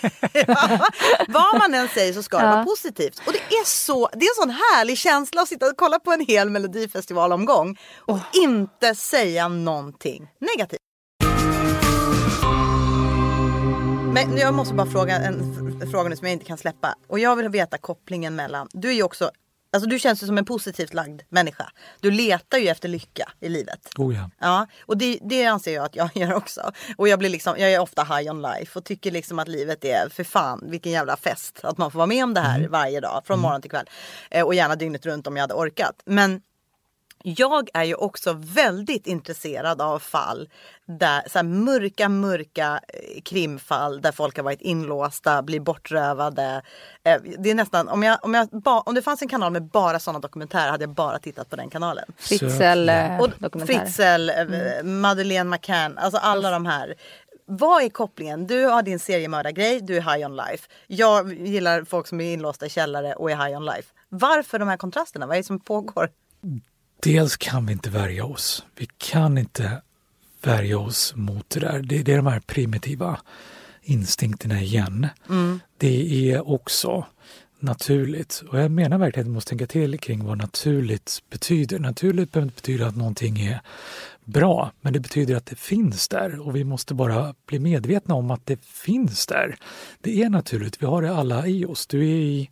ja, 0.33 0.79
vad 1.27 1.57
man 1.59 1.73
än 1.73 1.87
säger 1.87 2.13
så 2.13 2.23
ska 2.23 2.37
det 2.37 2.43
Ja. 2.43 2.49
vara 2.51 2.63
positivt. 2.65 3.21
Och 3.27 3.33
det 3.33 3.39
är, 3.55 3.65
så, 3.65 4.09
det 4.13 4.25
är 4.25 4.29
en 4.29 4.41
sån 4.43 4.49
härlig 4.49 4.97
känsla 4.97 5.41
att 5.41 5.47
sitta 5.47 5.65
och 5.67 5.77
kolla 5.77 5.99
på 5.99 6.11
en 6.13 6.25
hel 6.25 6.49
melodifestivalomgång 6.49 7.77
och 7.97 8.19
inte 8.33 8.95
säga 8.95 9.47
någonting 9.47 10.27
negativt. 10.39 10.79
Men 14.13 14.37
jag 14.37 14.53
måste 14.53 14.73
bara 14.73 14.87
fråga 14.87 15.15
en 15.15 15.91
fråga 15.91 16.09
nu 16.09 16.15
som 16.15 16.27
jag 16.27 16.33
inte 16.33 16.45
kan 16.45 16.57
släppa. 16.57 16.95
Och 17.07 17.19
jag 17.19 17.35
vill 17.35 17.49
veta 17.49 17.77
kopplingen 17.77 18.35
mellan, 18.35 18.67
du 18.71 18.89
är 18.89 18.93
ju 18.93 19.03
också 19.03 19.31
Alltså 19.73 19.89
du 19.89 19.99
känns 19.99 20.23
ju 20.23 20.27
som 20.27 20.37
en 20.37 20.45
positivt 20.45 20.93
lagd 20.93 21.21
människa. 21.29 21.71
Du 21.99 22.11
letar 22.11 22.57
ju 22.57 22.67
efter 22.67 22.89
lycka 22.89 23.31
i 23.39 23.49
livet. 23.49 23.79
Oh 23.97 24.15
ja. 24.15 24.29
Ja, 24.39 24.67
och 24.85 24.97
det, 24.97 25.19
det 25.21 25.45
anser 25.45 25.73
jag 25.73 25.85
att 25.85 25.95
jag 25.95 26.09
gör 26.15 26.33
också. 26.33 26.71
Och 26.97 27.07
jag 27.07 27.19
blir 27.19 27.29
liksom, 27.29 27.55
jag 27.57 27.71
är 27.71 27.79
ofta 27.79 28.03
high 28.03 28.31
on 28.31 28.41
life 28.41 28.79
och 28.79 28.85
tycker 28.85 29.11
liksom 29.11 29.39
att 29.39 29.47
livet 29.47 29.85
är 29.85 30.09
för 30.09 30.23
fan 30.23 30.63
vilken 30.71 30.91
jävla 30.91 31.17
fest. 31.17 31.59
Att 31.63 31.77
man 31.77 31.91
får 31.91 31.97
vara 31.97 32.07
med 32.07 32.23
om 32.23 32.33
det 32.33 32.41
här 32.41 32.67
varje 32.67 32.99
dag 32.99 33.21
från 33.25 33.39
morgon 33.39 33.61
till 33.61 33.71
kväll. 33.71 33.89
Eh, 34.31 34.45
och 34.45 34.53
gärna 34.53 34.75
dygnet 34.75 35.05
runt 35.05 35.27
om 35.27 35.35
jag 35.35 35.43
hade 35.43 35.53
orkat. 35.53 35.95
Men 36.05 36.41
jag 37.23 37.69
är 37.73 37.83
ju 37.83 37.95
också 37.95 38.33
väldigt 38.37 39.07
intresserad 39.07 39.81
av 39.81 39.99
fall 39.99 40.49
där 40.85 41.23
så 41.29 41.43
mörka, 41.43 42.09
mörka 42.09 42.79
eh, 42.87 43.21
krimfall 43.21 44.01
där 44.01 44.11
folk 44.11 44.37
har 44.37 44.43
varit 44.43 44.61
inlåsta, 44.61 45.41
blir 45.41 45.59
bortrövade. 45.59 46.61
Eh, 47.03 47.21
Det 47.39 47.49
är 47.49 47.55
nästan, 47.55 47.87
om, 47.89 48.03
jag, 48.03 48.19
om, 48.21 48.33
jag, 48.33 48.47
ba, 48.49 48.79
om 48.85 48.95
det 48.95 49.01
fanns 49.01 49.21
en 49.21 49.27
kanal 49.27 49.51
med 49.51 49.63
bara 49.63 49.99
sådana 49.99 50.19
dokumentärer 50.19 50.71
hade 50.71 50.83
jag 50.83 50.93
bara 50.93 51.19
tittat 51.19 51.49
på 51.49 51.55
den 51.55 51.69
kanalen. 51.69 52.05
Fritzl 52.17 52.89
eh, 52.89 53.19
Och 53.19 53.29
dokumentär. 53.37 53.73
Fritzl, 53.85 54.29
eh, 54.29 54.83
Madeleine 54.83 55.49
McCann, 55.49 55.97
alltså 55.97 56.19
alla 56.19 56.51
de 56.51 56.65
här. 56.65 56.95
Vad 57.45 57.83
är 57.83 57.89
kopplingen? 57.89 58.47
Du 58.47 58.65
har 58.65 58.81
din 58.81 58.99
seriemördargrej, 58.99 59.81
du 59.81 59.97
är 59.97 60.01
high 60.15 60.25
on 60.25 60.35
life. 60.35 60.69
Jag 60.87 61.33
gillar 61.33 61.83
folk 61.83 62.07
som 62.07 62.21
är 62.21 62.33
inlåsta 62.33 62.65
i 62.65 62.69
källare 62.69 63.13
och 63.13 63.31
är 63.31 63.35
high 63.35 63.57
on 63.57 63.65
life. 63.65 63.93
Varför 64.09 64.59
de 64.59 64.67
här 64.67 64.77
kontrasterna? 64.77 65.27
Vad 65.27 65.35
är 65.35 65.39
det 65.39 65.43
som 65.47 65.59
pågår? 65.59 66.09
Dels 67.03 67.37
kan 67.37 67.65
vi 67.65 67.73
inte 67.73 67.89
värja 67.89 68.25
oss. 68.25 68.65
Vi 68.75 68.87
kan 68.97 69.37
inte 69.37 69.81
värja 70.41 70.79
oss 70.79 71.13
mot 71.15 71.49
det 71.49 71.59
där. 71.59 71.79
Det, 71.79 72.03
det 72.03 72.13
är 72.13 72.17
de 72.17 72.27
här 72.27 72.39
primitiva 72.39 73.19
instinkterna 73.81 74.61
igen. 74.61 75.07
Det 75.77 76.31
är 76.31 76.49
också 76.49 77.05
naturligt. 77.59 78.43
Och 78.49 78.59
jag 78.59 78.71
menar 78.71 78.97
verkligen 78.97 79.27
att 79.27 79.29
vi 79.29 79.33
måste 79.33 79.49
tänka 79.49 79.67
till 79.67 79.99
kring 79.99 80.25
vad 80.25 80.37
naturligt 80.37 81.19
betyder. 81.29 81.79
Naturligt 81.79 82.31
behöver 82.31 82.45
inte 82.45 82.55
betyda 82.55 82.87
att 82.87 82.95
någonting 82.95 83.39
är 83.39 83.61
bra, 84.25 84.71
men 84.81 84.93
det 84.93 84.99
betyder 84.99 85.35
att 85.35 85.45
det 85.45 85.55
finns 85.55 86.07
där 86.07 86.39
och 86.39 86.55
vi 86.55 86.63
måste 86.63 86.93
bara 86.93 87.35
bli 87.45 87.59
medvetna 87.59 88.15
om 88.15 88.31
att 88.31 88.45
det 88.45 88.65
finns 88.65 89.27
där. 89.27 89.55
Det 90.01 90.23
är 90.23 90.29
naturligt, 90.29 90.81
vi 90.81 90.85
har 90.85 91.01
det 91.01 91.15
alla 91.15 91.47
i 91.47 91.65
oss. 91.65 91.87
Du 91.87 91.99
är 91.99 92.15
i, 92.15 92.49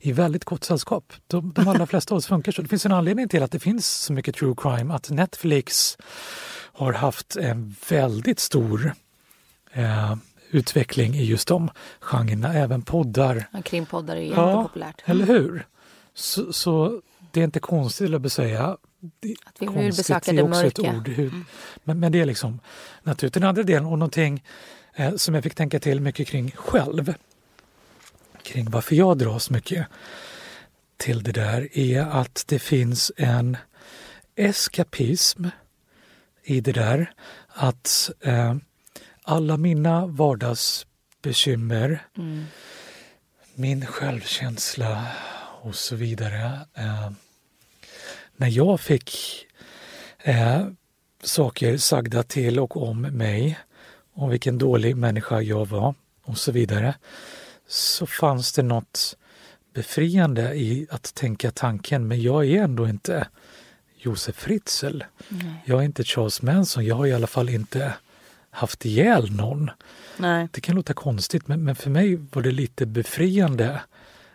i 0.00 0.12
väldigt 0.12 0.44
gott 0.44 0.64
sällskap. 0.64 1.12
De, 1.26 1.52
de 1.52 1.68
allra 1.68 1.86
flesta 1.86 2.14
av 2.14 2.18
oss 2.18 2.26
funkar 2.26 2.52
så. 2.52 2.62
Det 2.62 2.68
finns 2.68 2.86
en 2.86 2.92
anledning 2.92 3.28
till 3.28 3.42
att 3.42 3.52
det 3.52 3.60
finns 3.60 3.86
så 3.86 4.12
mycket 4.12 4.34
true 4.34 4.54
crime, 4.58 4.94
att 4.94 5.10
Netflix 5.10 5.96
har 6.72 6.92
haft 6.92 7.36
en 7.36 7.74
väldigt 7.88 8.38
stor 8.38 8.94
eh, 9.72 10.16
utveckling 10.54 11.14
i 11.14 11.24
just 11.24 11.48
de 11.48 11.70
genrerna. 12.00 12.54
Även 12.54 12.82
poddar. 12.82 13.48
Ja, 13.52 13.62
Krimpoddar 13.62 14.16
är 14.16 14.20
ju 14.20 14.26
Ja, 14.26 14.50
jättepopulärt. 14.50 15.02
Eller 15.04 15.26
hur? 15.26 15.66
Så, 16.14 16.52
så 16.52 17.00
det 17.32 17.40
är 17.40 17.44
inte 17.44 17.60
konstigt 17.60 18.14
att 18.14 18.32
säga. 18.32 18.64
Att 19.44 19.56
vi 19.58 19.66
vill 19.66 19.92
besöka 19.96 20.32
det 20.32 20.48
mörka. 20.48 20.82
Mm. 20.82 20.96
ord. 20.96 21.08
Hur, 21.08 21.32
men, 21.84 22.00
men 22.00 22.12
det 22.12 22.20
är 22.20 22.26
liksom 22.26 22.60
naturligt. 23.02 23.34
Den 23.34 23.44
andra 23.44 23.62
delen 23.62 23.86
och 23.86 23.98
någonting 23.98 24.44
eh, 24.94 25.16
som 25.16 25.34
jag 25.34 25.44
fick 25.44 25.54
tänka 25.54 25.80
till 25.80 26.00
mycket 26.00 26.28
kring 26.28 26.50
själv. 26.50 27.14
Kring 28.42 28.70
varför 28.70 28.94
jag 28.94 29.18
dras 29.18 29.50
mycket 29.50 29.86
till 30.96 31.22
det 31.22 31.32
där 31.32 31.78
är 31.78 32.00
att 32.00 32.44
det 32.46 32.58
finns 32.58 33.12
en 33.16 33.56
eskapism 34.36 35.46
i 36.42 36.60
det 36.60 36.72
där. 36.72 37.12
Att 37.48 38.10
eh, 38.20 38.54
alla 39.24 39.56
mina 39.56 40.06
vardagsbekymmer, 40.06 42.06
Mm. 42.18 42.44
min 43.54 43.86
självkänsla 43.86 45.06
och 45.62 45.74
så 45.74 45.96
vidare. 45.96 46.60
Eh, 46.74 47.10
när 48.36 48.48
jag 48.48 48.80
fick 48.80 49.10
eh, 50.18 50.66
saker 51.22 51.76
sagda 51.76 52.22
till 52.22 52.58
och 52.60 52.88
om 52.88 53.00
mig, 53.02 53.58
om 54.14 54.30
vilken 54.30 54.58
dålig 54.58 54.96
människa 54.96 55.40
jag 55.40 55.66
var 55.68 55.94
och 56.22 56.38
så 56.38 56.52
vidare, 56.52 56.94
så 57.68 58.06
fanns 58.06 58.52
det 58.52 58.62
något 58.62 59.16
befriande 59.74 60.54
i 60.54 60.86
att 60.90 61.14
tänka 61.14 61.50
tanken, 61.50 62.08
men 62.08 62.22
jag 62.22 62.46
är 62.46 62.62
ändå 62.62 62.88
inte 62.88 63.28
Josef 63.98 64.36
Fritzl. 64.36 65.02
Jag 65.64 65.80
är 65.80 65.84
inte 65.84 66.04
Charles 66.04 66.42
Manson, 66.42 66.84
jag 66.84 66.96
har 66.96 67.06
i 67.06 67.12
alla 67.12 67.26
fall 67.26 67.48
inte 67.48 67.94
haft 68.54 68.84
ihjäl 68.84 69.32
någon. 69.32 69.70
Nej. 70.16 70.48
Det 70.52 70.60
kan 70.60 70.76
låta 70.76 70.92
konstigt 70.94 71.48
men, 71.48 71.64
men 71.64 71.76
för 71.76 71.90
mig 71.90 72.18
var 72.32 72.42
det 72.42 72.50
lite 72.50 72.86
befriande 72.86 73.80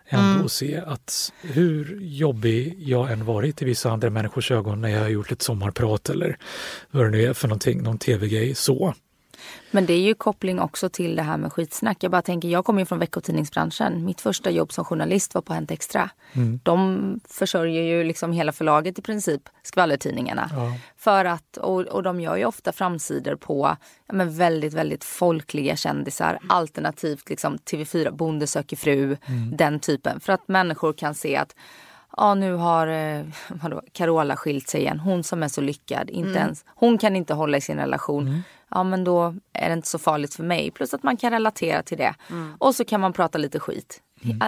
ändå 0.10 0.30
Mm. 0.32 0.46
att 0.46 0.52
se 0.52 0.78
att 0.78 1.34
hur 1.42 2.00
jobbig 2.02 2.76
jag 2.80 3.12
än 3.12 3.26
varit 3.26 3.62
i 3.62 3.66
vissa 3.66 3.92
andra 3.92 4.10
människors 4.10 4.52
ögon 4.52 4.82
när 4.82 4.90
jag 4.90 5.02
har 5.02 5.10
gjort 5.10 5.32
ett 5.32 5.42
sommarprat 5.42 6.10
eller 6.10 6.38
vad 6.92 7.06
det 7.06 7.10
nu 7.10 7.24
är 7.24 7.34
för 7.34 7.48
någonting, 7.48 7.84
någon 7.84 7.98
tv-grej 7.98 8.56
så. 8.56 8.94
Men 9.72 9.86
det 9.86 9.94
är 9.94 10.02
ju 10.02 10.14
koppling 10.14 10.60
också 10.60 10.90
till 10.90 11.16
det 11.16 11.22
här 11.22 11.38
med 11.38 11.54
skitsnack. 11.54 11.98
Jag 12.04 12.12
bara 12.12 12.22
tänker, 12.22 12.48
jag 12.48 12.66
kommer 12.66 12.82
ju 12.82 12.86
från 12.86 13.00
veckotidningsbranschen. 13.00 14.06
Mitt 14.06 14.22
första 14.22 14.50
jobb 14.50 14.72
som 14.72 14.86
journalist 14.86 15.36
var 15.36 15.42
på 15.42 15.54
Hänt 15.54 15.72
Extra. 15.72 16.10
Mm. 16.34 16.60
De 16.64 17.20
försörjer 17.30 17.84
ju 17.84 18.04
liksom 18.04 18.32
hela 18.32 18.52
förlaget 18.52 19.00
i 19.00 19.02
princip, 19.02 19.42
skvallertidningarna. 19.64 20.50
Ja. 20.54 20.74
För 20.98 21.26
att, 21.26 21.58
och, 21.58 21.82
och 21.82 22.04
de 22.04 22.22
gör 22.22 22.38
ju 22.38 22.46
ofta 22.46 22.72
framsidor 22.72 23.36
på 23.36 23.78
ja, 24.08 24.14
men 24.14 24.38
väldigt, 24.38 24.74
väldigt 24.74 25.04
folkliga 25.04 25.76
kändisar. 25.76 26.40
Alternativt 26.50 27.30
liksom 27.30 27.58
TV4, 27.58 28.12
Bonde 28.12 28.48
söker 28.48 28.78
fru, 28.78 29.18
den 29.54 29.80
typen. 29.80 30.20
För 30.20 30.34
att 30.34 30.48
människor 30.48 30.94
kan 30.94 31.16
se 31.16 31.36
att 31.36 31.56
Ja, 32.20 32.36
nu 32.36 32.54
har 32.54 32.88
eh, 32.88 33.26
vadå, 33.50 33.82
Carola 33.92 34.36
skilt 34.36 34.70
sig 34.70 34.82
igen. 34.82 35.00
Hon 35.00 35.24
som 35.24 35.44
är 35.44 35.48
så 35.48 35.62
lyckad. 35.62 36.10
Inte 36.10 36.40
ens, 36.40 36.66
hon 36.68 36.98
kan 36.98 37.16
inte 37.16 37.34
hålla 37.34 37.58
i 37.58 37.62
sin 37.62 37.78
relation. 37.78 38.42
Ja, 38.70 38.84
men 38.84 39.04
då 39.04 39.36
är 39.54 39.70
det 39.70 39.74
inte 39.74 39.88
så 39.88 40.00
farligt 40.00 40.36
för 40.36 40.44
mig. 40.44 40.72
Plus 40.72 40.94
att 40.94 41.04
man 41.04 41.18
kan 41.18 41.32
relatera 41.32 41.84
till 41.84 41.98
det. 41.98 42.16
Och 42.58 42.76
så 42.76 42.86
kan 42.86 43.02
man 43.02 43.14
prata 43.14 43.38
lite 43.38 43.60
skit. 43.60 44.02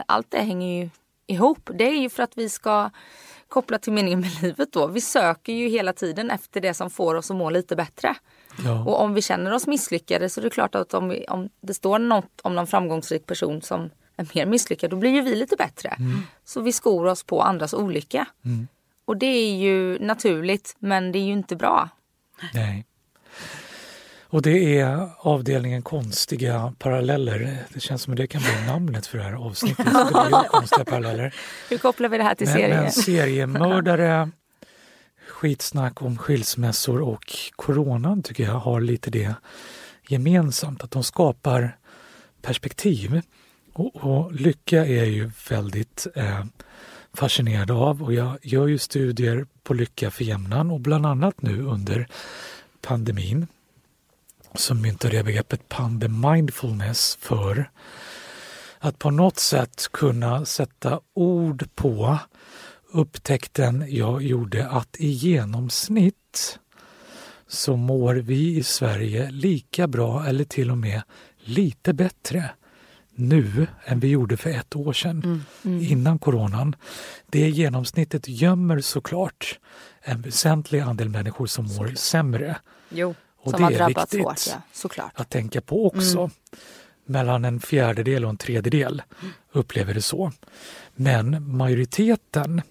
Allt 0.05 0.27
det 0.29 0.37
hänger 0.37 0.83
ju 0.83 0.89
ihop. 1.27 1.69
Det 1.73 1.83
är 1.83 2.01
ju 2.01 2.09
för 2.09 2.23
att 2.23 2.37
vi 2.37 2.49
ska 2.49 2.89
koppla 3.47 3.77
till 3.77 3.93
meningen 3.93 4.19
med 4.19 4.41
livet 4.41 4.73
då. 4.73 4.87
Vi 4.87 5.01
söker 5.01 5.53
ju 5.53 5.67
hela 5.67 5.93
tiden 5.93 6.31
efter 6.31 6.61
det 6.61 6.73
som 6.73 6.89
får 6.89 7.15
oss 7.15 7.31
att 7.31 7.37
må 7.37 7.49
lite 7.49 7.75
bättre. 7.75 8.15
Ja. 8.65 8.83
Och 8.85 9.01
om 9.01 9.13
vi 9.13 9.21
känner 9.21 9.53
oss 9.53 9.67
misslyckade 9.67 10.29
så 10.29 10.39
är 10.39 10.43
det 10.43 10.49
klart 10.49 10.75
att 10.75 10.93
om, 10.93 11.09
vi, 11.09 11.25
om 11.29 11.49
det 11.61 11.73
står 11.73 11.99
något 11.99 12.41
om 12.41 12.55
någon 12.55 12.67
framgångsrik 12.67 13.25
person 13.25 13.61
som 13.61 13.89
är 14.21 14.35
mer 14.35 14.45
misslyckad, 14.45 14.89
då 14.89 14.95
blir 14.95 15.11
ju 15.11 15.21
vi 15.21 15.35
lite 15.35 15.55
bättre. 15.55 15.97
Så 16.45 16.61
vi 16.61 16.71
skor 16.71 17.05
oss 17.05 17.23
på 17.23 17.41
andras 17.41 17.73
olycka. 17.73 18.25
Och 19.05 19.17
det 19.17 19.25
är 19.25 19.55
ju 19.55 19.99
naturligt, 19.99 20.75
men 20.79 21.11
det 21.11 21.19
är 21.19 21.23
ju 21.23 21.33
inte 21.33 21.55
bra. 21.55 21.89
Nej. 22.53 22.85
Och 24.31 24.41
det 24.41 24.79
är 24.79 25.09
avdelningen 25.17 25.81
konstiga 25.81 26.73
paralleller. 26.79 27.57
Det 27.73 27.79
känns 27.79 28.01
som 28.01 28.13
att 28.13 28.17
det 28.17 28.27
kan 28.27 28.41
bli 28.41 28.67
namnet 28.67 29.07
för 29.07 29.17
det 29.17 29.23
här 29.23 29.33
avsnittet. 29.33 29.85
Det 29.85 30.27
blir 30.29 30.47
konstiga 30.47 30.85
paralleller. 30.85 31.35
Hur 31.69 31.77
kopplar 31.77 32.09
vi 32.09 32.17
det 32.17 32.23
här 32.23 32.35
till 32.35 32.47
Men, 32.47 32.55
serien? 32.55 32.81
men 32.83 32.91
seriemördare, 32.91 34.29
skitsnack 35.27 36.01
om 36.01 36.17
skilsmässor 36.17 37.01
och 37.01 37.25
coronan 37.55 38.23
tycker 38.23 38.43
jag 38.43 38.53
har 38.53 38.81
lite 38.81 39.09
det 39.09 39.33
gemensamt. 40.07 40.83
Att 40.83 40.91
de 40.91 41.03
skapar 41.03 41.77
perspektiv. 42.41 43.21
Och, 43.73 43.95
och 43.95 44.33
lycka 44.33 44.85
är 44.85 44.95
jag 44.95 45.07
ju 45.07 45.31
väldigt 45.49 46.07
eh, 46.15 46.43
fascinerad 47.13 47.71
av. 47.71 48.03
Och 48.03 48.13
jag 48.13 48.37
gör 48.41 48.67
ju 48.67 48.77
studier 48.77 49.45
på 49.63 49.73
lycka 49.73 50.11
för 50.11 50.23
jämnan 50.23 50.71
och 50.71 50.79
bland 50.79 51.05
annat 51.05 51.41
nu 51.41 51.63
under 51.63 52.07
pandemin 52.81 53.47
så 54.55 54.75
myntade 54.75 55.15
jag 55.15 55.25
begreppet 55.25 55.69
pandemindfulness 55.69 57.17
för 57.21 57.69
att 58.79 58.99
på 58.99 59.09
något 59.09 59.39
sätt 59.39 59.87
kunna 59.91 60.45
sätta 60.45 60.99
ord 61.13 61.69
på 61.75 62.17
upptäckten 62.91 63.85
jag 63.87 64.23
gjorde 64.23 64.67
att 64.67 64.95
i 64.99 65.07
genomsnitt 65.07 66.59
så 67.47 67.75
mår 67.75 68.15
vi 68.15 68.57
i 68.57 68.63
Sverige 68.63 69.31
lika 69.31 69.87
bra 69.87 70.25
eller 70.25 70.43
till 70.43 70.71
och 70.71 70.77
med 70.77 71.01
lite 71.37 71.93
bättre 71.93 72.49
nu 73.21 73.67
än 73.85 73.99
vi 73.99 74.07
gjorde 74.07 74.37
för 74.37 74.49
ett 74.49 74.75
år 74.75 74.93
sedan 74.93 75.43
innan 75.63 76.19
coronan. 76.19 76.75
Det 77.29 77.49
genomsnittet 77.49 78.27
gömmer 78.27 78.79
såklart 78.79 79.59
en 80.01 80.21
väsentlig 80.21 80.79
andel 80.79 81.09
människor 81.09 81.45
som 81.45 81.65
mår 81.65 81.95
sämre. 81.95 82.57
Jo, 82.89 83.15
Och 83.37 83.51
som 83.51 83.59
det 83.59 83.65
har 83.65 83.71
är 83.71 83.77
drabbats 83.77 84.13
hårt, 84.17 84.41
ja. 84.49 84.61
såklart. 84.73 85.11
att 85.15 85.29
tänka 85.29 85.61
på 85.61 85.87
också. 85.87 86.29
Mellan 87.05 87.45
en 87.45 87.59
fjärdedel 87.59 88.23
och 88.23 88.29
en 88.29 88.37
tredjedel 88.37 89.01
upplever 89.51 89.93
det 89.93 90.01
så. 90.01 90.31
Men 90.95 91.55
majoriteten 91.57 92.61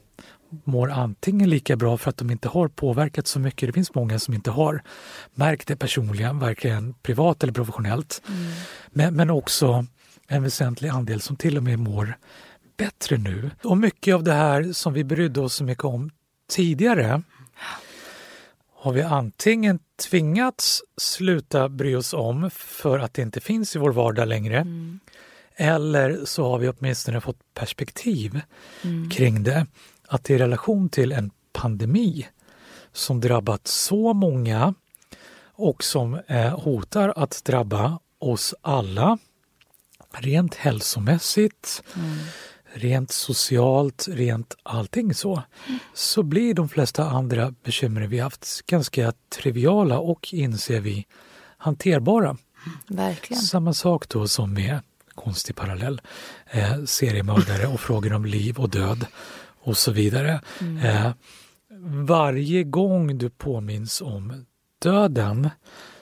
mår 0.64 0.90
antingen 0.90 1.50
lika 1.50 1.76
bra 1.76 1.96
för 1.98 2.10
att 2.10 2.16
de 2.16 2.30
inte 2.30 2.48
har 2.48 2.68
påverkat 2.68 3.26
så 3.26 3.40
mycket. 3.40 3.68
Det 3.68 3.72
finns 3.72 3.94
många 3.94 4.18
som 4.18 4.34
inte 4.34 4.50
har 4.50 4.82
märkt 5.34 5.68
det 5.68 5.76
personligen, 5.76 6.38
varken 6.38 6.94
privat 7.02 7.42
eller 7.42 7.52
professionellt. 7.52 8.22
Men, 8.90 9.14
men 9.14 9.30
också 9.30 9.86
en 10.32 10.42
väsentlig 10.42 10.88
andel 10.88 11.20
som 11.20 11.36
till 11.36 11.56
och 11.56 11.62
med 11.62 11.78
mår 11.78 12.16
bättre 12.76 13.16
nu. 13.16 13.50
Och 13.62 13.76
mycket 13.76 14.14
av 14.14 14.22
det 14.22 14.32
här 14.32 14.72
som 14.72 14.92
vi 14.92 15.04
brydde 15.04 15.40
oss 15.40 15.54
så 15.54 15.64
mycket 15.64 15.84
om 15.84 16.10
tidigare 16.50 17.22
har 18.74 18.92
vi 18.92 19.02
antingen 19.02 19.78
tvingats 20.08 20.82
sluta 20.96 21.68
bry 21.68 21.94
oss 21.94 22.14
om 22.14 22.50
för 22.50 22.98
att 22.98 23.14
det 23.14 23.22
inte 23.22 23.40
finns 23.40 23.76
i 23.76 23.78
vår 23.78 23.92
vardag 23.92 24.28
längre. 24.28 24.66
Eller 25.56 26.24
så 26.24 26.50
har 26.50 26.58
vi 26.58 26.68
åtminstone 26.68 27.20
fått 27.20 27.54
perspektiv 27.54 28.40
kring 29.10 29.42
det. 29.42 29.66
Att 30.08 30.30
i 30.30 30.38
relation 30.38 30.88
till 30.88 31.12
en 31.12 31.30
pandemi 31.52 32.28
som 32.92 33.20
drabbat 33.20 33.66
så 33.66 34.12
många 34.12 34.74
och 35.42 35.84
som 35.84 36.14
eh, 36.26 36.60
hotar 36.60 37.12
att 37.16 37.44
drabba 37.44 37.98
oss 38.18 38.54
alla 38.60 39.18
rent 40.12 40.54
hälsomässigt, 40.54 41.82
rent 42.72 43.10
socialt, 43.10 44.06
rent 44.10 44.56
allting 44.62 45.14
så, 45.14 45.42
så 45.94 46.22
blir 46.22 46.54
de 46.54 46.68
flesta 46.68 47.04
andra 47.04 47.54
bekymmer 47.64 48.00
vi 48.00 48.18
haft 48.18 48.66
ganska 48.66 49.12
triviala 49.36 49.98
och, 49.98 50.34
inser 50.34 50.80
vi, 50.80 51.06
hanterbara. 51.56 52.36
Verkligen. 52.88 53.42
Samma 53.42 53.72
sak 53.72 54.08
då 54.08 54.28
som 54.28 54.54
med 54.54 54.80
konstig 55.14 55.56
parallell, 55.56 56.00
eh, 56.50 56.84
seriemördare 56.84 57.66
och 57.66 57.80
frågor 57.80 58.12
om 58.12 58.24
liv 58.24 58.58
och 58.58 58.70
död 58.70 59.06
och 59.62 59.76
så 59.76 59.92
vidare. 59.92 60.40
Eh, 60.82 61.11
varje 62.06 62.64
gång 62.64 63.18
du 63.18 63.30
påminns 63.30 64.00
om 64.00 64.46
döden 64.82 65.50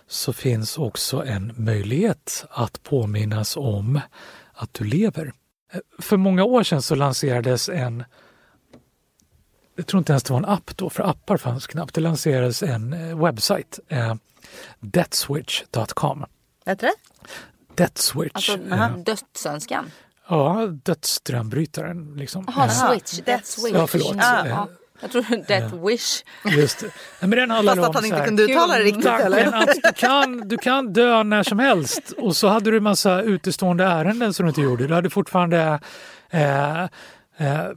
så 0.09 0.32
finns 0.32 0.78
också 0.78 1.24
en 1.24 1.52
möjlighet 1.56 2.44
att 2.50 2.82
påminnas 2.82 3.56
om 3.56 4.00
att 4.52 4.74
du 4.74 4.84
lever. 4.84 5.32
Eh, 5.72 5.80
För 5.98 6.16
många 6.16 6.44
år 6.44 6.62
sedan 6.62 6.82
så 6.82 6.94
lanserades 6.94 7.68
en 7.68 8.04
jag 9.76 9.86
tror 9.86 9.98
inte 9.98 10.12
ens 10.12 10.22
det 10.22 10.32
var 10.32 10.38
en 10.38 10.44
app 10.44 10.76
då, 10.76 10.90
för 10.90 11.02
appar 11.02 11.36
fanns 11.36 11.66
knappt. 11.66 11.94
Det 11.94 12.00
lanserades 12.00 12.62
en 12.62 12.92
eh, 12.92 13.18
webbsajt, 13.24 13.78
eh, 13.88 14.14
deathswitch.com. 14.80 16.24
Vet 16.64 16.80
du 16.80 16.86
det? 16.86 16.94
Deathswitch. 17.74 18.34
Alltså 18.50 18.74
eh, 18.74 18.96
dödsönskan. 18.96 19.90
ja, 20.28 20.66
dödsströmbrytaren. 20.66 22.14
Liksom. 22.16 22.44
Jaha, 22.48 22.64
Eh, 22.64 22.70
switch. 22.90 23.18
Death 23.26 23.44
switch. 23.44 23.74
Ja, 23.74 23.86
förlåt. 23.86 24.14
Eh, 24.16 24.46
ja. 24.48 24.68
Jag 25.01 25.11
tror 25.11 25.46
Death 25.49 25.86
Wish. 25.86 26.24
Just 26.44 26.80
det. 26.80 26.90
Men 27.20 27.30
den 27.30 27.51
handlar 27.51 27.76
Fast 27.76 27.88
om 27.88 27.90
att 27.90 27.94
han 27.94 28.03
så 28.03 28.09
inte 28.09 28.26
kunde 28.26 28.42
uttala 28.42 28.78
det 28.78 28.82
riktigt 28.82 29.07
eller? 29.07 29.46
att 29.62 29.68
du 29.82 29.92
kan, 29.96 30.49
du 30.49 30.57
kan 30.57 30.92
dö 30.92 31.22
när 31.22 31.42
som 31.42 31.59
helst 31.59 32.12
och 32.18 32.36
så 32.36 32.49
hade 32.49 32.70
du 32.70 32.76
en 32.76 32.82
massa 32.82 33.22
utestående 33.22 33.84
ärenden 33.84 34.34
som 34.34 34.46
du 34.46 34.49
inte 34.49 34.61
gjorde. 34.61 34.86
Du 34.86 34.94
hade 34.94 35.11
fortfarande 35.11 35.80
eh, 36.30 36.82
eh, 36.82 36.88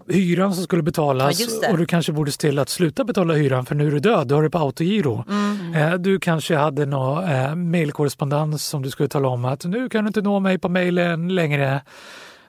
hyran 0.07 0.53
som 0.53 0.63
skulle 0.63 0.83
betalas 0.83 1.39
Ja, 1.39 1.45
just 1.45 1.61
det. 1.61 1.71
och 1.71 1.77
du 1.77 1.85
kanske 1.85 2.11
borde 2.11 2.31
se 2.31 2.37
till 2.37 2.59
att 2.59 2.69
sluta 2.69 3.03
betala 3.03 3.33
hyran 3.33 3.65
för 3.65 3.75
nu 3.75 3.87
är 3.87 3.91
du 3.91 3.99
död, 3.99 4.27
du 4.27 4.35
har 4.35 4.43
det 4.43 4.49
på 4.49 4.57
autogiro. 4.57 5.25
Mm. 5.29 5.73
Eh, 5.75 5.93
du 5.93 6.19
kanske 6.19 6.55
hade 6.55 6.85
någon 6.85 7.23
eh, 7.23 7.55
mejlkorrespondens 7.55 8.65
som 8.65 8.81
du 8.81 8.89
skulle 8.89 9.09
tala 9.09 9.27
om 9.27 9.45
att 9.45 9.65
nu 9.65 9.89
kan 9.89 10.03
du 10.03 10.07
inte 10.07 10.21
nå 10.21 10.39
mig 10.39 10.59
på 10.59 10.69
mejlen 10.69 11.35
längre. 11.35 11.81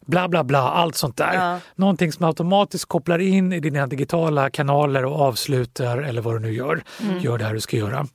Bla 0.07 0.29
bla 0.29 0.45
bla, 0.45 0.59
allt 0.59 0.97
sånt 0.97 1.17
där. 1.17 1.35
Ja. 1.35 1.61
Någonting 1.75 2.13
som 2.13 2.25
automatiskt 2.25 2.85
kopplar 2.85 3.19
in 3.19 3.53
i 3.53 3.61
dina 3.61 3.87
digitala 3.87 4.51
kanaler 4.51 5.05
och 5.05 5.21
avslutar 5.21 5.99
eller 5.99 6.23
vad 6.23 6.35
du 6.35 6.39
nu 6.39 6.53
gör. 6.53 6.83
Gör 7.21 7.39
det 7.39 7.45
här 7.45 7.55
du 7.55 7.61
ska 7.61 7.77
göra. 7.77 8.07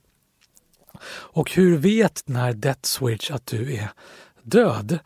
Och 1.10 1.50
hur 1.52 1.76
vet 1.78 2.22
den 2.26 2.36
här 2.36 2.52
Death 2.52 2.80
Switch 2.82 3.30
att 3.30 3.46
du 3.46 3.74
är 3.74 3.88
död? 4.42 4.98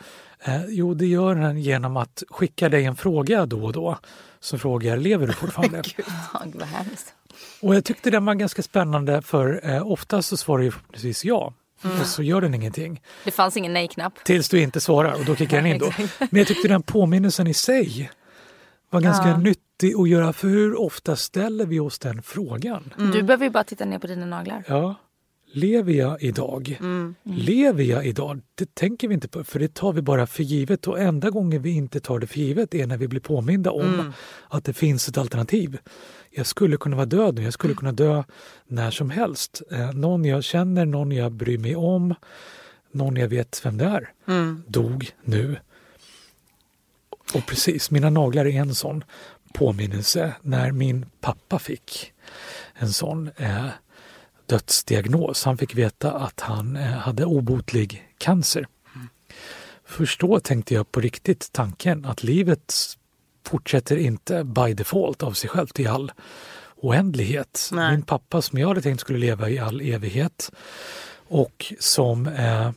Eh, 0.44 0.64
jo, 0.68 0.94
det 0.94 1.06
gör 1.06 1.34
den 1.34 1.60
genom 1.60 1.96
att 1.96 2.22
skicka 2.30 2.68
dig 2.68 2.84
en 2.84 2.96
fråga 2.96 3.46
då 3.46 3.64
och 3.64 3.72
då. 3.72 3.98
Som 4.40 4.58
frågar, 4.58 4.96
lever 4.96 5.26
du 5.26 5.32
fortfarande? 5.32 5.82
Gud 5.96 6.54
vad 6.54 6.68
hemskt. 6.68 7.14
och 7.60 7.74
jag 7.74 7.84
tyckte 7.84 8.10
den 8.10 8.24
var 8.24 8.34
ganska 8.34 8.62
spännande 8.62 9.22
för 9.22 9.70
eh, 9.70 9.86
oftast 9.86 10.28
så 10.28 10.36
svarar 10.36 10.62
ju 10.62 10.72
precis 10.92 11.24
ja. 11.24 11.52
Och 12.00 12.06
så 12.06 12.22
gör 12.22 12.40
den 12.40 12.54
ingenting. 12.54 13.02
Det 13.24 13.30
fanns 13.30 13.56
ingen 13.56 13.72
nej-knapp. 13.72 14.24
Tills 14.24 14.48
du 14.48 14.60
inte 14.62 14.80
svarar 14.80 15.12
och 15.12 15.24
då 15.24 15.36
kickar 15.36 15.56
den 15.56 15.66
in 15.66 15.78
då. 15.78 15.92
Men 16.18 16.38
jag 16.38 16.46
tyckte 16.46 16.68
den 16.68 16.82
påminnelsen 16.82 17.46
i 17.46 17.54
sig 17.54 18.10
var 18.90 19.00
ganska 19.00 19.28
Ja. 19.28 19.38
nyttig 19.38 19.94
att 20.00 20.08
göra. 20.08 20.32
För 20.32 20.48
hur 20.48 20.80
ofta 20.80 21.16
ställer 21.16 21.66
vi 21.66 21.80
oss 21.80 21.98
den 21.98 22.22
frågan? 22.22 22.94
Du 23.12 23.22
behöver 23.22 23.44
ju 23.44 23.50
bara 23.50 23.64
titta 23.64 23.84
ner 23.84 23.98
på 23.98 24.06
dina 24.06 24.26
naglar. 24.26 24.64
Ja, 24.68 24.94
lever 25.52 25.92
jag 25.92 26.22
idag? 26.22 26.78
Lever 27.24 27.84
jag 27.84 28.06
idag? 28.06 28.40
Det 28.54 28.74
tänker 28.74 29.08
vi 29.08 29.14
inte 29.14 29.28
på, 29.28 29.44
för 29.44 29.58
det 29.58 29.74
tar 29.74 29.92
vi 29.92 30.02
bara 30.02 30.26
för 30.26 30.42
givet. 30.42 30.86
Och 30.88 31.00
enda 31.00 31.30
gången 31.30 31.62
vi 31.62 31.70
inte 31.70 32.00
tar 32.00 32.18
det 32.18 32.26
för 32.26 32.38
givet 32.38 32.74
är 32.74 32.86
när 32.86 32.96
vi 32.96 33.08
blir 33.08 33.20
påminda 33.20 33.70
om 33.70 34.12
att 34.48 34.64
det 34.64 34.72
finns 34.72 35.08
ett 35.08 35.18
alternativ. 35.18 35.78
Jag 36.34 36.46
skulle 36.46 36.76
kunna 36.76 36.96
vara 36.96 37.06
död 37.06 37.34
nu, 37.34 37.42
jag 37.42 37.52
skulle 37.52 37.74
kunna 37.74 37.92
dö 37.92 38.22
när 38.66 38.90
som 38.90 39.10
helst. 39.10 39.62
Eh, 39.70 39.92
någon 39.92 40.24
jag 40.24 40.44
känner, 40.44 40.86
någon 40.86 41.12
jag 41.12 41.32
bryr 41.32 41.58
mig 41.58 41.76
om, 41.76 42.14
någon 42.92 43.16
jag 43.16 43.28
vet 43.28 43.66
vem 43.66 43.78
det 43.78 43.84
är, 43.84 44.12
dog 44.66 45.10
nu. 45.24 45.56
Och 47.34 47.46
precis, 47.46 47.90
mina 47.90 48.10
naglar 48.10 48.46
är 48.46 48.60
en 48.60 48.74
sån 48.74 49.04
påminnelse 49.52 50.34
när 50.42 50.72
min 50.72 51.06
pappa 51.20 51.58
fick 51.58 52.12
en 52.74 52.92
sån 52.92 53.30
eh, 53.36 53.66
dödsdiagnos. 54.46 55.44
Han 55.44 55.58
fick 55.58 55.74
veta 55.74 56.12
att 56.12 56.40
han 56.40 56.76
eh, 56.76 56.82
hade 56.82 57.24
obotlig 57.24 58.08
cancer. 58.18 58.66
Först 59.84 60.20
då 60.20 60.40
tänkte 60.40 60.74
jag 60.74 60.92
på 60.92 61.00
riktigt 61.00 61.52
tanken 61.52 62.04
att 62.04 62.22
livet 62.22 62.74
fortsätter 63.44 63.96
inte 63.96 64.44
by 64.44 64.74
default 64.74 65.22
av 65.22 65.32
sig 65.32 65.50
självt 65.50 65.80
i 65.80 65.86
all 65.86 66.12
oändlighet. 66.76 67.70
Nej. 67.72 67.90
Min 67.90 68.02
pappa 68.02 68.42
som 68.42 68.58
jag 68.58 68.68
hade 68.68 68.82
tänkt 68.82 69.00
skulle 69.00 69.18
leva 69.18 69.50
i 69.50 69.58
all 69.58 69.80
evighet 69.80 70.50
och 71.28 71.72
som 71.78 72.26
eh, 72.26 72.70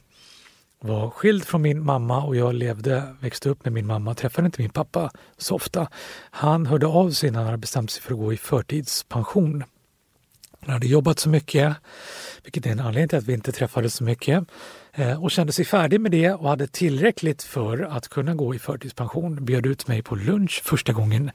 var 0.80 1.10
skild 1.10 1.46
från 1.46 1.62
min 1.62 1.86
mamma 1.86 2.24
och 2.24 2.36
jag 2.36 2.54
levde, 2.54 3.16
växte 3.20 3.50
upp 3.50 3.64
med 3.66 3.74
min 3.74 3.88
mamma, 3.88 4.16
träffade 4.16 4.46
inte 4.46 4.62
min 4.62 4.70
pappa 4.70 5.12
så 5.38 5.56
ofta. 5.56 5.88
Han 6.30 6.66
hörde 6.66 6.88
av 6.88 7.12
sig 7.12 7.32
när 7.32 7.38
han 7.40 7.46
hade 7.46 7.58
bestämt 7.58 7.92
sig 7.92 8.02
för 8.02 8.14
att 8.14 8.20
gå 8.20 8.34
i 8.34 8.38
förtidspension. 8.38 9.64
Han 10.60 10.74
hade 10.74 10.88
jobbat 10.88 11.20
så 11.20 11.30
mycket, 11.30 11.76
vilket 12.44 12.66
är 12.66 12.72
en 12.72 12.80
anledning 12.80 13.08
till 13.08 13.18
att 13.18 13.24
vi 13.24 13.34
inte 13.34 13.52
träffades 13.52 13.96
så 13.96 14.04
mycket 14.04 14.44
och 15.20 15.32
kände 15.32 15.54
sig 15.54 15.66
färdig 15.66 16.02
med 16.02 16.12
det 16.12 16.32
och 16.32 16.50
hade 16.50 16.68
tillräckligt 16.68 17.44
för 17.44 17.82
att 17.82 18.08
kunna 18.08 18.36
gå 18.36 18.56
i 18.56 18.60
förtidspension. 18.60 19.46
Bjöd 19.46 19.66
ut 19.66 19.88
mig 19.88 20.04
på 20.04 20.16
lunch 20.16 20.62
första 20.66 20.94
gången. 20.94 21.32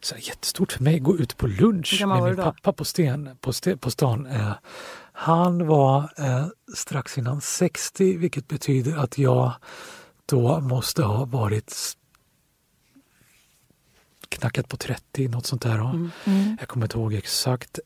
Så 0.00 0.14
jättestort 0.16 0.72
för 0.72 0.84
mig, 0.84 0.98
gå 0.98 1.18
ut 1.18 1.36
på 1.36 1.46
lunch 1.46 2.02
med 2.06 2.22
min 2.22 2.36
pappa 2.36 2.72
på, 2.72 2.84
sten, 2.84 3.30
på, 3.40 3.52
sten, 3.52 3.78
på 3.78 3.90
stan. 3.90 4.26
Eh, 4.26 4.52
han 5.12 5.66
var 5.66 6.12
eh, 6.18 6.46
strax 6.74 7.18
innan 7.18 7.40
60 7.40 8.16
vilket 8.16 8.48
betyder 8.48 8.96
att 8.96 9.18
jag 9.18 9.52
då 10.26 10.60
måste 10.60 11.02
ha 11.02 11.24
varit 11.24 11.96
knackat 14.28 14.68
på 14.68 14.76
30, 14.76 15.28
något 15.28 15.46
sånt 15.46 15.62
där. 15.62 15.78
va? 15.78 16.10
Jag 16.58 16.68
kommer 16.68 16.86
inte 16.86 16.98
ihåg 16.98 17.14
exakt. 17.14 17.78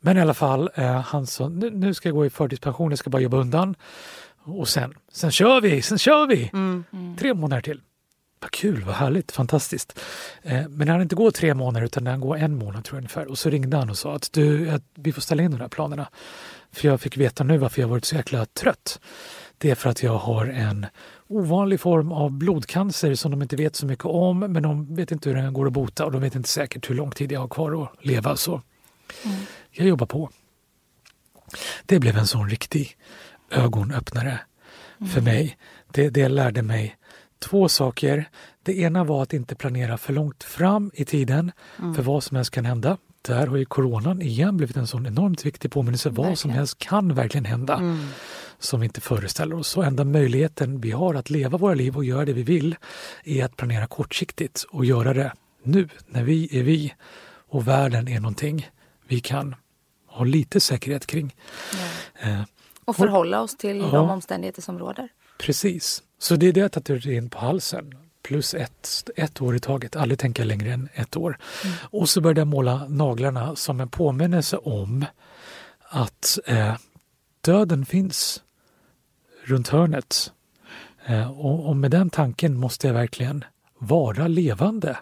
Men 0.00 0.16
i 0.16 0.20
alla 0.20 0.34
fall, 0.34 0.70
eh, 0.74 1.00
han 1.00 1.26
sa 1.26 1.48
nu, 1.48 1.70
nu 1.70 1.94
ska 1.94 2.08
jag 2.08 2.16
gå 2.16 2.26
i 2.26 2.30
förtidspension, 2.30 2.90
jag 2.90 2.98
ska 2.98 3.10
bara 3.10 3.22
jobba 3.22 3.36
undan. 3.36 3.74
Och 4.42 4.68
sen, 4.68 4.94
sen 5.12 5.30
kör 5.30 5.60
vi, 5.60 5.82
sen 5.82 5.98
kör 5.98 6.26
vi! 6.26 6.50
Tre 7.18 7.34
månader 7.34 7.62
till. 7.62 7.80
Vad 8.40 8.50
kul, 8.50 8.84
vad 8.84 8.94
härligt, 8.94 9.32
fantastiskt. 9.32 10.00
Eh, 10.42 10.68
men 10.68 10.88
han 10.88 11.02
inte 11.02 11.14
gå 11.14 11.30
tre 11.30 11.54
månader 11.54 11.86
utan 11.86 12.06
han 12.06 12.20
går 12.20 12.36
en 12.36 12.58
månad 12.58 12.84
tror 12.84 12.96
jag 12.96 13.00
ungefär. 13.00 13.26
Och 13.26 13.38
så 13.38 13.50
ringde 13.50 13.76
han 13.76 13.90
och 13.90 13.98
sa 13.98 14.14
att 14.14 14.32
du, 14.32 14.70
att 14.70 14.82
vi 14.94 15.12
får 15.12 15.20
ställa 15.20 15.42
in 15.42 15.50
de 15.50 15.60
här 15.60 15.68
planerna. 15.68 16.08
För 16.72 16.88
jag 16.88 17.00
fick 17.00 17.16
veta 17.16 17.44
nu 17.44 17.58
varför 17.58 17.80
jag 17.80 17.88
varit 17.88 18.04
så 18.04 18.16
jäkla 18.16 18.46
trött. 18.46 19.00
Det 19.58 19.70
är 19.70 19.74
för 19.74 19.90
att 19.90 20.02
jag 20.02 20.18
har 20.18 20.46
en 20.46 20.86
ovanlig 21.28 21.80
form 21.80 22.12
av 22.12 22.30
blodcancer 22.30 23.14
som 23.14 23.30
de 23.30 23.42
inte 23.42 23.56
vet 23.56 23.76
så 23.76 23.86
mycket 23.86 24.04
om 24.04 24.38
men 24.38 24.62
de 24.62 24.94
vet 24.94 25.12
inte 25.12 25.28
hur 25.28 25.36
den 25.36 25.52
går 25.52 25.66
att 25.66 25.72
bota 25.72 26.04
och 26.04 26.12
de 26.12 26.22
vet 26.22 26.34
inte 26.34 26.48
säkert 26.48 26.90
hur 26.90 26.94
lång 26.94 27.10
tid 27.10 27.32
jag 27.32 27.40
har 27.40 27.48
kvar 27.48 27.82
att 27.82 28.06
leva. 28.06 28.36
Så 28.36 28.62
jag 29.70 29.86
jobbar 29.86 30.06
på. 30.06 30.30
Det 31.86 31.98
blev 31.98 32.16
en 32.16 32.26
sån 32.26 32.50
riktig 32.50 32.96
ögonöppnare 33.50 34.40
för 35.12 35.20
mig. 35.20 35.56
Det, 35.92 36.10
det 36.10 36.28
lärde 36.28 36.62
mig 36.62 36.96
två 37.38 37.68
saker. 37.68 38.28
Det 38.62 38.78
ena 38.78 39.04
var 39.04 39.22
att 39.22 39.32
inte 39.32 39.54
planera 39.54 39.98
för 39.98 40.12
långt 40.12 40.44
fram 40.44 40.90
i 40.94 41.04
tiden 41.04 41.52
för 41.76 42.02
vad 42.02 42.24
som 42.24 42.36
helst 42.36 42.50
kan 42.50 42.64
hända. 42.64 42.98
Där 43.22 43.46
har 43.46 43.56
ju 43.56 43.64
coronan 43.64 44.22
igen 44.22 44.56
blivit 44.56 44.76
en 44.76 44.86
sån 44.86 45.06
enormt 45.06 45.46
viktig 45.46 45.70
påminnelse. 45.70 46.10
Vad 46.10 46.38
som 46.38 46.50
helst 46.50 46.78
kan 46.78 47.14
verkligen 47.14 47.44
hända 47.44 47.98
som 48.58 48.80
vi 48.80 48.86
inte 48.86 49.00
föreställer 49.00 49.56
oss. 49.56 49.68
Så 49.68 49.82
enda 49.82 50.04
möjligheten 50.04 50.80
vi 50.80 50.90
har 50.90 51.14
att 51.14 51.30
leva 51.30 51.58
våra 51.58 51.74
liv 51.74 51.96
och 51.96 52.04
göra 52.04 52.24
det 52.24 52.32
vi 52.32 52.42
vill 52.42 52.76
är 53.24 53.44
att 53.44 53.56
planera 53.56 53.86
kortsiktigt 53.86 54.66
och 54.70 54.84
göra 54.84 55.14
det 55.14 55.32
nu, 55.62 55.88
när 56.06 56.22
vi 56.22 56.58
är 56.58 56.62
vi 56.62 56.94
och 57.48 57.68
världen 57.68 58.08
är 58.08 58.20
någonting 58.20 58.70
vi 59.10 59.20
kan 59.20 59.54
ha 60.06 60.24
lite 60.24 60.60
säkerhet 60.60 61.06
kring. 61.06 61.34
Eh, 62.22 62.42
Och 62.84 62.96
förhålla 62.96 63.40
oss 63.40 63.56
till 63.56 63.78
Ja. 63.78 63.86
de 63.90 64.10
omständigheter 64.10 64.62
som 64.62 64.78
råder. 64.78 65.08
Precis. 65.38 66.02
Så 66.18 66.36
det 66.36 66.46
är 66.46 66.52
det 66.52 66.60
jag 66.60 66.72
tatuerat 66.72 67.06
in 67.06 67.30
på 67.30 67.38
halsen. 67.38 67.94
Plus 68.22 68.54
ett, 68.54 69.10
ett 69.16 69.40
år 69.40 69.56
i 69.56 69.60
taget, 69.60 69.96
aldrig 69.96 70.18
tänka 70.18 70.44
längre 70.44 70.72
än 70.72 70.88
ett 70.94 71.16
år. 71.16 71.38
Och 71.80 72.08
så 72.08 72.20
började 72.20 72.40
jag 72.40 72.48
måla 72.48 72.86
naglarna 72.88 73.56
som 73.56 73.80
en 73.80 73.88
påminnelse 73.88 74.56
om 74.56 75.04
att 75.88 76.38
eh, 76.46 76.74
döden 77.40 77.86
finns 77.86 78.42
runt 79.44 79.68
hörnet. 79.68 80.32
Eh, 81.06 81.30
och, 81.40 81.68
och 81.68 81.76
med 81.76 81.90
den 81.90 82.10
tanken 82.10 82.54
måste 82.56 82.86
jag 82.86 82.94
verkligen 82.94 83.44
vara 83.78 84.26
levande 84.28 84.98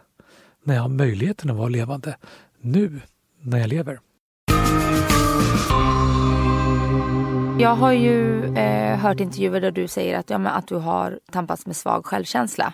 när 0.63 0.75
jag 0.75 0.83
har 0.83 0.89
möjligheten 0.89 1.51
att 1.51 1.57
vara 1.57 1.69
levande. 1.69 2.17
Nu, 2.61 3.01
när 3.51 3.59
jag 3.59 3.69
lever. 3.69 4.01
Jag 7.61 7.75
har 7.75 7.93
ju 7.93 8.45
eh, 8.57 8.99
hört 8.99 9.21
intervjuer 9.21 9.61
där 9.61 9.71
du 9.71 9.89
säger 9.89 10.19
att, 10.19 10.31
ja, 10.31 10.39
men 10.39 10.53
att 10.53 10.67
du 10.69 10.77
har 10.77 11.21
tampats 11.33 11.67
med 11.67 11.77
svag 11.77 12.07
självkänsla. 12.07 12.73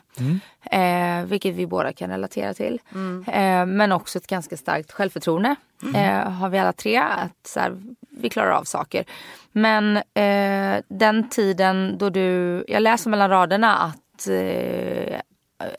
Eh, 0.70 1.24
vilket 1.26 1.54
vi 1.54 1.66
båda 1.66 1.92
kan 1.92 2.10
relatera 2.10 2.54
till. 2.54 2.80
Eh, 3.26 3.66
men 3.66 3.92
också 3.92 4.18
ett 4.18 4.26
ganska 4.26 4.56
starkt 4.56 4.92
självförtroende. 4.92 5.56
Eh, 5.94 6.30
har 6.30 6.48
vi 6.48 6.58
alla 6.58 6.72
tre. 6.72 6.96
Att 6.96 7.46
så 7.46 7.60
här, 7.60 7.82
vi 8.10 8.28
klarar 8.28 8.50
av 8.50 8.64
saker. 8.64 9.04
Men 9.52 9.96
eh, 9.96 10.82
den 10.88 11.28
tiden 11.28 11.98
då 11.98 12.10
du, 12.10 12.64
jag 12.68 12.82
läser 12.82 13.10
mellan 13.10 13.30
raderna 13.30 13.76
att 13.76 14.28
eh, 14.28 15.20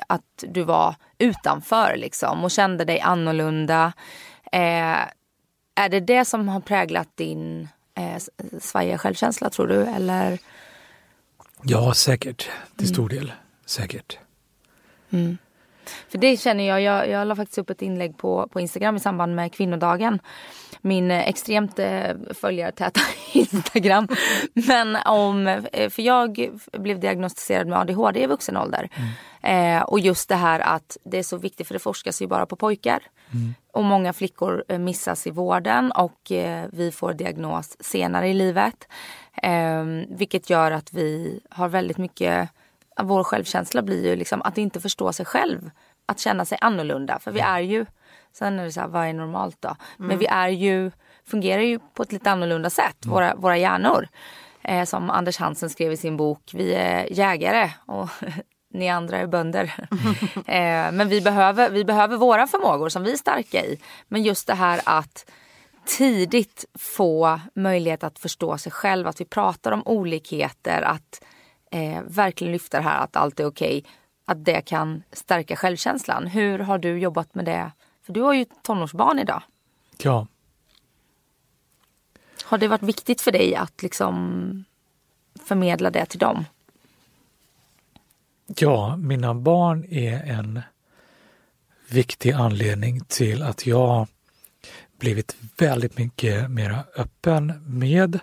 att 0.08 0.44
du 0.48 0.64
var 0.64 0.96
utanför 1.18 1.96
liksom 1.98 2.44
och 2.44 2.52
kände 2.52 2.86
dig 2.86 3.00
annorlunda. 3.00 3.94
Eh, 4.56 5.08
är 5.76 5.90
det 5.90 6.00
det 6.00 6.26
som 6.26 6.48
har 6.48 6.60
präglat 6.60 7.10
din 7.16 7.68
eh, 7.96 8.22
svajiga 8.62 8.98
självkänsla 8.98 9.50
tror 9.50 9.68
du? 9.68 9.82
Eller? 9.82 10.40
Ja, 11.64 11.94
säkert. 11.94 12.50
Till 12.78 12.88
stor 12.88 13.10
del. 13.10 13.32
Säkert. 13.66 14.18
För 16.10 16.18
det 16.18 16.38
känner 16.38 16.68
jag, 16.68 16.82
jag, 16.82 17.10
jag 17.10 17.28
la 17.28 17.36
faktiskt 17.36 17.58
upp 17.58 17.70
ett 17.70 17.82
inlägg 17.82 18.18
på, 18.18 18.48
på 18.52 18.60
Instagram 18.60 18.96
i 18.96 19.00
samband 19.00 19.36
med 19.36 19.54
kvinnodagen. 19.54 20.20
Min 20.82 21.12
eh, 21.12 21.30
extremt 21.30 21.80
eh, 21.80 22.12
följartäta 22.34 23.00
Instagram. 23.34 24.08
Men 24.54 24.96
om, 24.96 25.48
eh, 25.48 25.90
för 25.90 26.02
jag 26.02 26.50
blev 26.72 27.00
diagnostiserad 27.00 27.68
med 27.68 27.80
ADHD 27.80 28.24
i 28.24 28.28
vuxen 28.28 28.58
ålder. 28.58 28.90
Eh, 29.44 29.82
och 29.82 30.00
just 30.00 30.30
det 30.30 30.36
här 30.36 30.60
att 30.60 30.98
det 31.04 31.18
är 31.18 31.24
så 31.24 31.38
viktigt 31.38 31.68
för 31.68 31.74
det 31.74 31.80
forskas 31.80 32.22
ju 32.22 32.28
bara 32.28 32.46
på 32.46 32.56
pojkar. 32.56 33.00
Och 33.72 33.84
många 33.84 34.14
flickor 34.14 34.78
missas 34.78 35.28
i 35.28 35.32
vården 35.32 35.92
och 35.92 36.32
eh, 36.32 36.66
vi 36.72 36.92
får 36.92 37.14
diagnos 37.14 37.78
senare 37.80 38.28
i 38.28 38.34
livet. 38.34 38.88
Eh, 39.44 39.86
vilket 40.10 40.50
gör 40.50 40.72
att 40.72 40.94
vi 40.94 41.40
har 41.50 41.68
väldigt 41.68 41.98
mycket, 41.98 42.50
vår 43.04 43.24
självkänsla 43.24 43.82
blir 43.82 44.10
ju 44.10 44.16
liksom 44.16 44.42
att 44.42 44.58
inte 44.58 44.80
förstå 44.80 45.14
sig 45.14 45.26
själv. 45.26 45.72
Att 46.06 46.20
känna 46.20 46.46
sig 46.46 46.58
annorlunda. 46.62 47.20
För 47.20 47.32
vi 47.32 47.40
är 47.40 47.60
ju, 47.60 47.86
sen 48.34 48.60
är 48.60 48.64
det 48.64 48.72
så 48.72 48.80
här, 48.80 48.88
vad 48.88 49.08
är 49.08 49.14
normalt 49.14 49.58
då? 49.60 49.76
Men 49.98 50.18
vi 50.18 50.26
är 50.26 50.50
ju, 50.50 50.92
fungerar 51.28 51.62
ju 51.62 51.80
på 51.80 52.04
ett 52.04 52.12
lite 52.12 52.32
annorlunda 52.32 52.70
sätt, 52.70 53.06
våra, 53.06 53.36
våra 53.36 53.58
hjärnor. 53.58 54.08
Eh, 54.64 54.86
som 54.86 55.10
Anders 55.10 55.38
Hansen 55.38 55.70
skrev 55.70 55.92
i 55.92 55.98
sin 55.98 56.18
bok, 56.18 56.52
vi 56.54 56.74
är 56.74 57.14
jägare 57.14 57.72
och 57.86 58.10
ni 58.74 58.90
andra 58.90 59.18
är 59.18 59.28
bönder. 59.28 59.74
eh, 60.36 60.92
men 60.92 61.10
vi 61.10 61.22
behöver, 61.22 61.70
vi 61.70 61.86
behöver 61.86 62.18
våra 62.18 62.48
förmågor 62.48 62.90
som 62.90 63.04
vi 63.04 63.12
är 63.12 63.18
starka 63.18 63.66
i. 63.66 63.80
Men 64.08 64.24
just 64.24 64.48
det 64.48 64.54
här 64.54 64.82
att 64.86 65.32
tidigt 65.86 66.66
få 66.80 67.40
möjlighet 67.56 68.04
att 68.04 68.20
förstå 68.20 68.58
sig 68.58 68.72
själv, 68.72 69.08
att 69.08 69.22
vi 69.22 69.26
pratar 69.26 69.72
om 69.72 69.84
olikheter, 69.86 70.82
att 70.82 71.22
eh, 71.76 72.02
verkligen 72.08 72.52
lyfta 72.54 72.78
det 72.78 72.84
här 72.84 73.04
att 73.04 73.16
allt 73.16 73.40
är 73.40 73.46
okej. 73.46 73.84
Att 74.26 74.46
det 74.46 74.62
kan 74.62 75.04
stärka 75.12 75.56
självkänslan. 75.56 76.28
Hur 76.28 76.60
har 76.60 76.78
du 76.78 77.00
jobbat 77.00 77.36
med 77.36 77.46
det? 77.46 77.72
För 78.06 78.14
du 78.14 78.22
har 78.22 78.34
ju 78.34 78.46
tonårsbarn 78.62 79.20
idag. 79.20 79.42
Ja, 79.98 80.28
Har 82.44 82.58
det 82.58 82.68
varit 82.68 82.84
viktigt 82.84 83.22
för 83.22 83.32
dig 83.32 83.56
att 83.56 83.82
liksom 83.84 84.66
förmedla 85.48 85.90
det 85.90 86.06
till 86.06 86.20
dem? 86.20 86.46
ja, 88.58 88.96
mina 88.98 89.34
barn 89.34 89.86
är 89.90 90.24
en 90.32 90.62
viktig 91.90 92.32
anledning 92.32 93.02
till 93.08 93.44
att 93.44 93.66
jag 93.66 94.08
blivit 95.00 95.36
väldigt 95.58 95.98
mycket 95.98 96.52
mer 96.52 96.84
öppen 96.98 97.64
med 97.68 98.20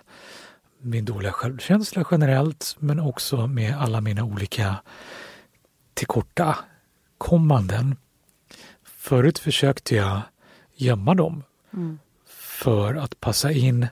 min 0.83 1.05
dåliga 1.05 1.31
självkänsla 1.31 2.05
generellt 2.11 2.75
men 2.79 2.99
också 2.99 3.47
med 3.47 3.77
alla 3.77 4.01
mina 4.01 4.23
olika 4.23 4.75
tillkortakommanden. 5.93 7.95
Förut 8.83 9.39
försökte 9.39 9.95
jag 9.95 10.21
gömma 10.75 11.15
dem 11.15 11.43
för 12.27 12.95
att 12.95 13.19
passa 13.19 13.51
in 13.51 13.87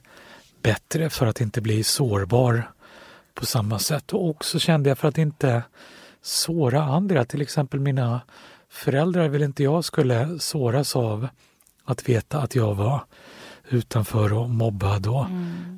bättre, 0.62 1.10
för 1.10 1.26
att 1.26 1.42
inte 1.42 1.62
bli 1.62 1.84
sårbar 1.84 2.72
på 3.34 3.46
samma 3.46 3.80
sätt. 3.80 4.14
Och 4.14 4.30
också 4.30 4.60
kände 4.60 4.90
jag 4.90 4.98
för 4.98 5.08
att 5.08 5.18
inte 5.18 5.64
såra 6.22 6.84
andra, 6.84 7.26
till 7.26 7.42
exempel 7.42 7.80
mina 7.80 8.22
föräldrar 8.70 9.28
vill 9.28 9.42
inte 9.42 9.64
jag 9.64 9.86
skulle 9.86 10.40
såras 10.40 10.96
av 10.96 11.28
att 11.86 12.10
veta 12.10 12.42
att 12.42 12.56
jag 12.56 12.76
var 12.76 13.06
utanför 13.74 14.34
och 14.34 14.50
mobbad 14.50 15.08
och 15.08 15.26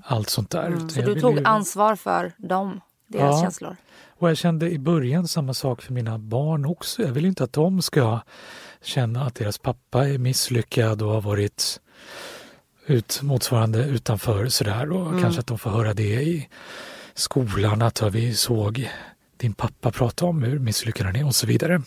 allt 0.05 0.29
sånt 0.29 0.49
där. 0.49 0.67
Mm. 0.67 0.89
Så 0.89 1.01
du 1.01 1.21
tog 1.21 1.37
ju- 1.37 1.43
ansvar 1.45 1.95
för 1.95 2.31
dem, 2.37 2.81
deras 3.07 3.35
Ja. 3.35 3.41
känslor? 3.41 3.75
och 4.19 4.29
jag 4.29 4.37
kände 4.37 4.71
i 4.71 4.79
början 4.79 5.27
samma 5.27 5.53
sak 5.53 5.81
för 5.81 5.93
mina 5.93 6.17
barn 6.17 6.65
också. 6.65 7.01
Jag 7.01 7.11
vill 7.11 7.25
inte 7.25 7.43
att 7.43 7.53
de 7.53 7.81
ska 7.81 8.19
känna 8.83 9.25
att 9.25 9.35
deras 9.35 9.57
pappa 9.57 10.07
är 10.09 10.17
misslyckad 10.17 11.01
och 11.01 11.09
har 11.11 11.21
varit 11.21 11.79
ut, 12.85 13.19
motsvarande 13.23 13.83
utanför 13.85 14.47
sådär 14.47 14.91
och 14.91 15.21
kanske 15.21 15.39
att 15.39 15.47
de 15.47 15.57
får 15.57 15.69
höra 15.69 15.93
det 15.93 16.21
i 16.23 16.49
skolan 17.13 17.81
att 17.81 18.01
vi 18.01 18.33
såg 18.35 18.89
din 19.37 19.53
pappa 19.53 19.91
prata 19.91 20.25
om 20.25 20.43
hur 20.43 20.59
misslyckad 20.59 21.05
han 21.05 21.15
är 21.15 21.25
och 21.25 21.35
så 21.35 21.47
vidare. 21.47 21.81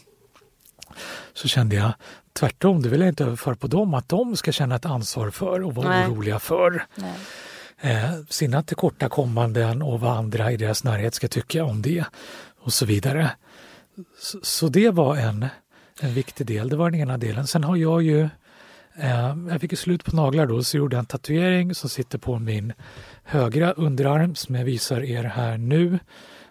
Så 1.34 1.48
kände 1.48 1.76
jag 1.76 1.92
tvärtom, 2.36 2.82
det 2.82 2.88
vill 2.88 3.00
jag 3.00 3.08
inte 3.08 3.24
överföra 3.24 3.54
på 3.56 3.66
dem, 3.66 3.94
att 3.94 4.08
de 4.08 4.36
ska 4.36 4.52
känna 4.52 4.74
ett 4.76 4.86
ansvar 4.86 5.30
för 5.30 5.62
och 5.62 5.74
vara 5.74 5.88
Nej. 5.88 6.08
oroliga 6.08 6.38
för 6.38 6.86
Nej. 6.94 7.14
eh, 7.80 8.10
sina 8.28 8.62
tillkortakommanden 8.62 9.82
och 9.82 10.00
vad 10.00 10.16
andra 10.16 10.52
i 10.52 10.56
deras 10.56 10.84
närhet 10.84 11.14
ska 11.14 11.28
tycka 11.28 11.64
om 11.64 11.82
det 11.82 12.04
och 12.60 12.72
så 12.72 12.86
vidare. 12.86 13.30
Så, 14.18 14.38
så 14.42 14.68
det 14.68 14.90
var 14.90 15.16
en, 15.16 15.46
en 16.00 16.14
viktig 16.14 16.46
del, 16.46 16.68
det 16.68 16.76
var 16.76 16.90
den 16.90 17.00
ena 17.00 17.18
delen. 17.18 17.46
Sen 17.46 17.64
har 17.64 17.76
jag 17.76 18.02
ju, 18.02 18.20
eh, 18.96 19.36
jag 19.50 19.60
fick 19.60 19.78
slut 19.78 20.04
på 20.04 20.16
naglar 20.16 20.46
då, 20.46 20.64
så 20.64 20.76
gjorde 20.76 20.96
jag 20.96 21.00
en 21.00 21.06
tatuering 21.06 21.74
som 21.74 21.90
sitter 21.90 22.18
på 22.18 22.38
min 22.38 22.72
högra 23.24 23.72
underarm 23.72 24.34
som 24.34 24.54
jag 24.54 24.64
visar 24.64 25.00
er 25.00 25.24
här 25.24 25.58
nu. 25.58 25.98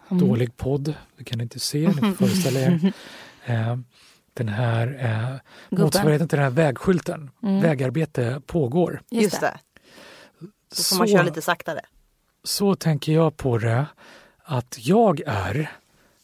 Dålig 0.10 0.58
podd, 0.58 0.94
det 1.18 1.24
kan 1.24 1.38
ni 1.38 1.44
inte 1.44 1.60
se, 1.60 1.88
ni 1.88 1.94
får 1.94 2.12
föreställa 2.12 2.60
er. 2.60 2.94
Den 4.38 4.48
här 4.48 4.98
eh, 5.72 5.78
motsvarigheten 5.80 6.28
till 6.28 6.38
den 6.38 6.44
här 6.44 6.52
vägskylten. 6.52 7.30
Vägarbete 7.42 8.42
pågår. 8.46 9.02
Just 9.10 9.42
det. 9.42 9.58
Då 10.40 10.84
får 10.84 10.98
man 10.98 11.08
Så- 11.08 11.14
köra 11.14 11.24
lite 11.24 11.42
saktare. 11.42 11.82
så 12.44 12.76
tänker 12.76 13.14
jag 13.14 13.38
på 13.38 13.58
det 13.58 13.86
att 14.44 14.76
jag 14.80 15.22
är 15.26 15.72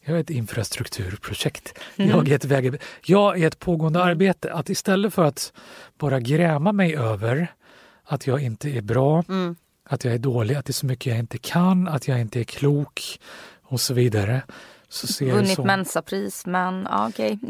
jag 0.04 0.16
är 0.18 0.22
ett 0.22 0.30
infrastrukturprojekt. 0.30 1.80
Jag, 1.96 2.30
är 2.30 2.36
ett 2.36 2.46
väg, 2.46 2.82
jag 3.06 3.42
är 3.42 3.48
ett 3.48 3.60
pågående 3.60 4.04
arbete. 4.04 4.54
Att 4.54 4.70
istället 4.70 5.14
för 5.14 5.26
att 5.26 5.54
bara 5.98 6.20
gräma 6.20 6.72
mig 6.72 6.96
över 6.96 7.48
att 8.04 8.28
jag 8.28 8.42
inte 8.42 8.70
är 8.70 8.82
bra, 8.82 9.24
att 9.90 10.04
jag 10.06 10.14
är 10.14 10.18
dålig, 10.18 10.56
att 10.56 10.66
det 10.66 10.72
är 10.72 10.74
så 10.74 10.86
mycket 10.86 11.06
jag 11.06 11.20
inte 11.20 11.38
kan, 11.38 11.88
att 11.88 12.08
jag 12.08 12.22
inte 12.22 12.40
är 12.40 12.44
klok 12.44 13.20
och 13.64 13.82
så 13.82 13.94
vidare. 13.94 14.42
Så 14.90 15.08
ser 15.08 15.32
Vunnit 15.32 15.56
som, 15.56 15.68
Mensapris, 15.68 16.46
men 16.46 16.88
ja, 16.90 17.08
okej. 17.10 17.40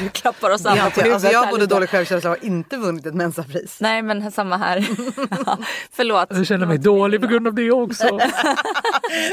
Du 0.00 0.08
klappar 0.08 0.50
oss 0.50 0.66
alla 0.66 0.76
på 0.76 1.00
Jag, 1.00 1.04
huvudet. 1.04 1.12
alltså 1.14 1.28
jag 1.28 1.38
här 1.38 1.44
har 1.46 1.50
både 1.52 1.62
lite. 1.62 1.74
dålig 1.74 1.88
självkänsla 1.88 2.30
och 2.30 2.36
har 2.38 2.44
inte 2.46 2.76
vunnit 2.76 3.06
ett 3.06 3.14
mensapris. 3.14 3.76
Nej, 3.80 4.02
men 4.02 4.32
samma 4.32 4.56
här. 4.56 4.76
ja, 5.46 5.58
förlåt. 5.92 6.26
jag 6.30 6.46
känner 6.46 6.66
mig 6.66 6.78
dålig 6.78 7.20
på 7.20 7.26
grund 7.26 7.46
av 7.46 7.54
det 7.54 7.70
också. 7.70 8.04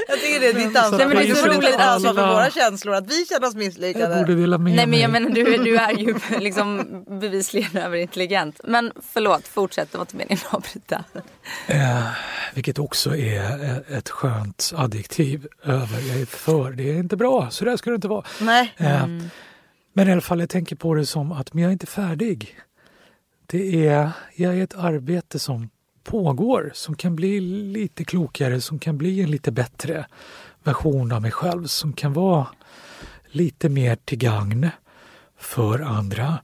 Jag 0.08 0.20
tycker 0.20 0.40
det 0.40 0.48
är 0.48 0.54
ditt 0.54 0.78
ansvar. 0.78 0.98
Nej, 0.98 1.08
men 1.08 1.18
det 1.18 1.24
är 1.30 1.36
så 1.36 1.44
borde 1.46 1.58
roligt. 1.58 1.80
ansvar 1.80 2.14
för 2.14 2.28
våra 2.28 2.50
känslor, 2.52 2.96
att 2.96 3.12
vi 3.12 3.26
känner 3.26 3.48
oss 3.48 3.54
Jag 3.54 3.60
misslyckade. 3.60 4.16
borde 4.16 4.36
dela 4.36 4.58
med 4.58 4.76
Nej, 4.76 4.88
men 4.88 5.00
jag 5.00 5.12
menar 5.12 5.30
du, 5.30 5.44
du 5.58 5.78
är 5.78 5.92
ju 5.92 6.16
liksom 6.40 6.86
bevisligen 7.20 7.78
överintelligent. 7.78 8.60
Men 8.64 8.92
förlåt, 9.14 9.48
fortsätt. 9.48 9.92
Det 9.92 9.98
var 9.98 10.04
inte 10.04 10.16
meningen 10.16 10.40
att 10.48 10.54
avbryta. 10.54 11.04
Eh, 11.68 12.04
vilket 12.54 12.80
också 12.80 13.16
är 13.16 13.64
eh, 13.90 13.98
ett 13.98 14.10
skönt 14.10 14.74
adjektiv 14.76 15.48
över 15.64 16.00
jag 16.10 16.22
är 16.22 16.26
för. 16.26 16.72
Det 16.72 16.90
är 16.92 16.96
inte 16.96 17.16
bra, 17.18 17.48
så 17.52 17.66
där 17.66 17.78
ska 17.78 17.90
det 17.90 17.96
inte 17.96 18.08
vara. 18.08 18.24
Nej. 18.40 18.74
Eh, 18.78 18.89
Mm. 18.96 19.30
Men 19.94 20.08
i 20.08 20.12
alla 20.12 20.22
fall, 20.22 20.40
jag 20.40 20.50
tänker 20.50 20.76
på 20.76 20.94
det 20.94 21.06
som 21.06 21.32
att 21.32 21.54
men 21.54 21.64
jag 21.64 21.70
är 21.70 21.74
inte 21.74 21.86
färdig. 21.86 22.56
Det 23.46 23.88
är, 23.88 24.12
jag 24.36 24.58
är 24.58 24.64
ett 24.64 24.76
arbete 24.76 25.40
som 25.40 25.70
pågår, 26.04 26.72
som 26.74 26.96
kan 26.96 27.16
bli 27.16 27.40
lite 27.40 28.04
klokare, 28.04 28.62
som 28.62 28.80
kan 28.80 28.98
bli 28.98 29.22
en 29.22 29.32
lite 29.32 29.52
bättre 29.52 30.06
version 30.64 31.12
av 31.12 31.22
mig 31.22 31.32
själv, 31.32 31.66
som 31.66 31.94
kan 31.94 32.14
vara 32.14 32.48
lite 33.26 33.70
mer 33.70 33.96
till 33.96 34.18
gagn 34.18 34.70
för 35.38 35.80
andra. 35.80 36.40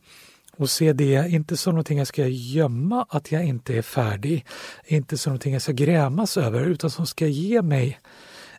Och 0.57 0.69
se 0.69 0.93
det 0.93 1.29
inte 1.29 1.57
som 1.57 1.73
någonting 1.73 1.97
jag 1.97 2.07
ska 2.07 2.27
gömma 2.27 3.05
att 3.09 3.31
jag 3.31 3.45
inte 3.45 3.77
är 3.77 3.81
färdig, 3.81 4.45
inte 4.85 5.17
som 5.17 5.31
någonting 5.31 5.53
jag 5.53 5.61
ska 5.61 5.71
grämas 5.71 6.37
över, 6.37 6.65
utan 6.65 6.89
som 6.89 7.07
ska 7.07 7.27
ge 7.27 7.61
mig 7.61 7.99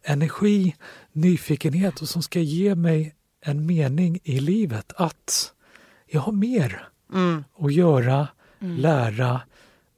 energi, 0.03 0.75
nyfikenhet 1.13 2.03
och 2.03 2.09
som 2.09 2.23
ska 2.23 2.41
ge 2.41 2.75
mig 2.75 3.16
en 3.47 3.67
mening 3.67 4.19
i 4.25 4.41
livet 4.41 4.93
att 4.97 5.53
jag 6.07 6.21
har 6.21 6.33
mer 6.33 6.89
att 7.59 7.73
göra, 7.73 8.29
lära, 8.59 9.41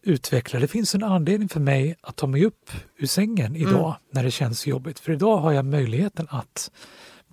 utveckla. 0.03 0.61
Det 0.61 0.68
finns 0.68 0.94
en 0.94 1.05
anledning 1.05 1.49
för 1.49 1.61
mig 1.61 1.96
att 2.01 2.16
ta 2.16 2.26
mig 2.26 2.44
upp 2.44 2.70
ur 2.96 3.07
sängen 3.07 3.57
idag 3.57 3.96
när 4.12 4.24
det 4.24 4.30
känns 4.30 4.66
jobbigt. 4.66 4.99
För 4.99 5.12
idag 5.12 5.38
har 5.38 5.53
jag 5.53 5.64
möjligheten 5.64 6.26
att 6.30 6.70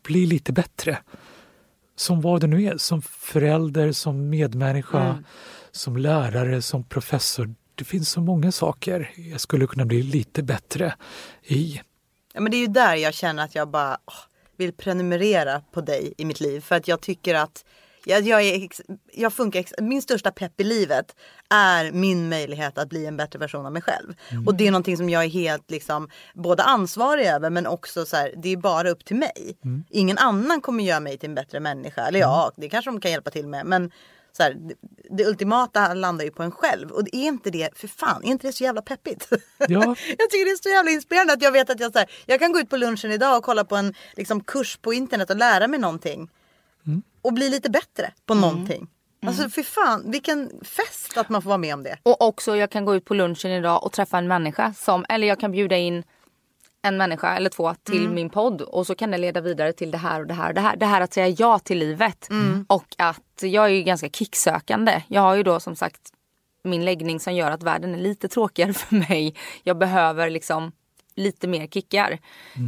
bli 0.04 0.26
lite 0.26 0.54
bättre. 0.54 0.98
Som 1.96 2.22
vad 2.22 2.42
det 2.42 2.48
nu 2.48 2.64
är, 2.64 2.78
som 2.78 3.02
förälder, 3.02 3.92
som 3.92 4.30
medmänniska, 4.30 5.24
som 5.72 5.98
lärare, 5.98 6.62
som 6.62 6.84
professor. 6.84 7.56
Det 7.76 7.84
finns 7.84 8.10
så 8.10 8.22
många 8.22 8.52
saker 8.52 9.12
jag 9.16 9.42
skulle 9.42 9.68
kunna 9.68 9.86
bli 9.86 10.04
lite 10.04 10.44
bättre 10.44 10.96
i. 11.44 11.82
Ja, 12.34 12.42
men 12.42 12.52
det 12.52 12.58
är 12.58 12.62
ju 12.62 12.68
där 12.68 12.96
jag 12.96 13.14
känner 13.14 13.44
att 13.44 13.56
jag 13.56 13.70
bara 13.70 13.98
åh, 14.06 14.35
vill 14.58 14.74
prenumerera 14.74 15.62
på 15.72 15.82
dig 15.82 16.14
i 16.18 16.26
mitt 16.26 16.40
liv. 16.40 16.62
För 16.62 16.76
att 16.76 16.88
jag 16.88 17.02
tycker 17.02 17.36
att 17.36 17.66
Jag, 18.08 18.22
jag, 18.22 18.42
är, 18.42 18.68
jag 19.14 19.34
funkar, 19.34 19.82
min 19.82 20.02
största 20.02 20.32
pepp 20.32 20.62
i 20.62 20.64
livet 20.64 21.16
är 21.50 21.92
min 21.92 22.30
möjlighet 22.30 22.78
att 22.78 22.90
bli 22.90 23.06
en 23.06 23.18
bättre 23.18 23.40
version 23.40 23.66
av 23.66 23.72
mig 23.72 23.82
själv. 23.82 24.14
Och 24.46 24.56
det 24.56 24.68
är 24.68 24.72
någonting 24.72 24.98
som 24.98 25.10
jag 25.10 25.24
är 25.24 25.30
helt 25.30 25.72
liksom 25.72 26.10
både 26.34 26.64
ansvarig 26.64 27.26
över 27.26 27.50
men 27.50 27.68
också 27.68 28.06
så 28.06 28.16
här, 28.16 28.34
det 28.38 28.50
är 28.50 28.58
bara 28.58 28.90
upp 28.90 29.06
till 29.06 29.16
mig. 29.16 29.58
Ingen 29.90 30.18
annan 30.18 30.62
kommer 30.62 30.84
göra 30.84 31.00
mig 31.00 31.18
till 31.18 31.30
en 31.30 31.36
bättre 31.36 31.60
människa. 31.60 32.08
Eller 32.08 32.20
ja, 32.20 32.52
det 32.58 32.70
kanske 32.70 32.92
de 32.92 33.00
kan 33.00 33.12
hjälpa 33.12 33.32
till 33.32 33.48
med. 33.48 33.66
Men 33.66 33.92
så 34.38 34.44
här, 34.44 34.54
det, 34.54 34.76
det 35.10 35.26
ultimata 35.26 35.94
landar 35.94 36.26
ju 36.26 36.32
på 36.32 36.44
en 36.44 36.52
själv. 36.52 36.92
Och 36.92 37.02
är 37.02 37.28
inte 37.28 37.50
det, 37.50 37.70
för 37.78 37.88
fan, 37.88 38.24
är 38.24 38.28
inte 38.28 38.48
det 38.48 38.54
så 38.54 38.64
jävla 38.64 38.82
peppigt? 38.82 39.30
Ja. 39.58 39.96
jag 40.18 40.30
tycker 40.30 40.46
det 40.46 40.52
är 40.52 40.64
så 40.64 40.70
jävla 40.70 40.92
inspirerande 40.92 41.34
att 41.34 41.42
jag 41.42 41.52
vet 41.52 41.70
att 41.70 41.80
jag, 41.80 41.94
så 41.94 42.00
här, 42.00 42.12
jag 42.26 42.40
kan 42.40 42.52
gå 42.52 42.60
ut 42.60 42.70
på 42.70 42.78
lunchen 42.78 43.12
idag 43.12 43.38
och 43.38 43.44
kolla 43.44 43.64
på 43.64 43.76
en 43.76 43.94
liksom, 44.16 44.44
kurs 44.44 44.78
på 44.78 44.94
internet 44.94 45.30
och 45.30 45.36
lära 45.36 45.68
mig 45.68 45.80
någonting. 45.80 46.30
Och 47.22 47.34
bli 47.34 47.50
lite 47.50 47.70
bättre 47.70 48.12
på 48.26 48.34
någonting. 48.34 48.88
Alltså 49.28 49.50
för 49.50 49.64
fan, 49.64 50.12
vilken 50.12 50.52
fest 50.62 51.18
att 51.18 51.30
man 51.30 51.42
får 51.42 51.50
vara 51.50 51.58
med 51.58 51.74
om 51.74 51.84
det. 51.84 51.98
Och 52.04 52.22
också 52.22 52.56
jag 52.56 52.70
kan 52.70 52.86
gå 52.86 52.96
ut 52.96 53.06
på 53.06 53.14
lunchen 53.14 53.52
idag 53.52 53.84
och 53.84 53.92
träffa 53.92 54.18
en 54.18 54.28
människa 54.28 54.74
som, 54.74 55.06
eller 55.10 55.28
jag 55.28 55.40
kan 55.40 55.52
bjuda 55.52 55.78
in 55.78 56.04
en 56.86 56.98
människa 56.98 57.36
eller 57.36 57.50
två 57.50 57.74
till 57.84 58.10
min 58.10 58.30
podd 58.30 58.62
och 58.62 58.88
så 58.88 58.96
kan 58.96 59.12
det 59.12 59.18
leda 59.18 59.42
vidare 59.42 59.74
till 59.74 59.92
det 59.92 59.98
här 59.98 60.20
och 60.22 60.28
det 60.28 60.34
här 60.34 60.48
och 60.50 60.56
det 60.56 60.62
här. 60.62 60.76
Det 60.76 60.86
här 60.86 61.02
att 61.02 61.14
säga 61.14 61.28
ja 61.28 61.60
till 61.60 61.78
livet. 61.78 62.28
Och 62.68 62.96
att 62.98 63.42
jag 63.42 63.66
är 63.66 63.70
ju 63.70 63.84
ganska 63.84 64.10
kicksökande. 64.10 65.02
Jag 65.08 65.22
har 65.22 65.36
ju 65.36 65.44
då 65.44 65.60
som 65.60 65.76
sagt 65.76 66.02
min 66.64 66.86
läggning 66.86 67.20
som 67.20 67.34
gör 67.34 67.52
att 67.52 67.64
världen 67.64 67.96
är 67.96 68.00
lite 68.00 68.28
tråkigare 68.28 68.74
för 68.74 68.96
mig. 68.96 69.36
Jag 69.64 69.78
behöver 69.78 70.30
liksom 70.30 70.72
lite 71.16 71.48
mer 71.48 71.68
kickar. 71.68 72.20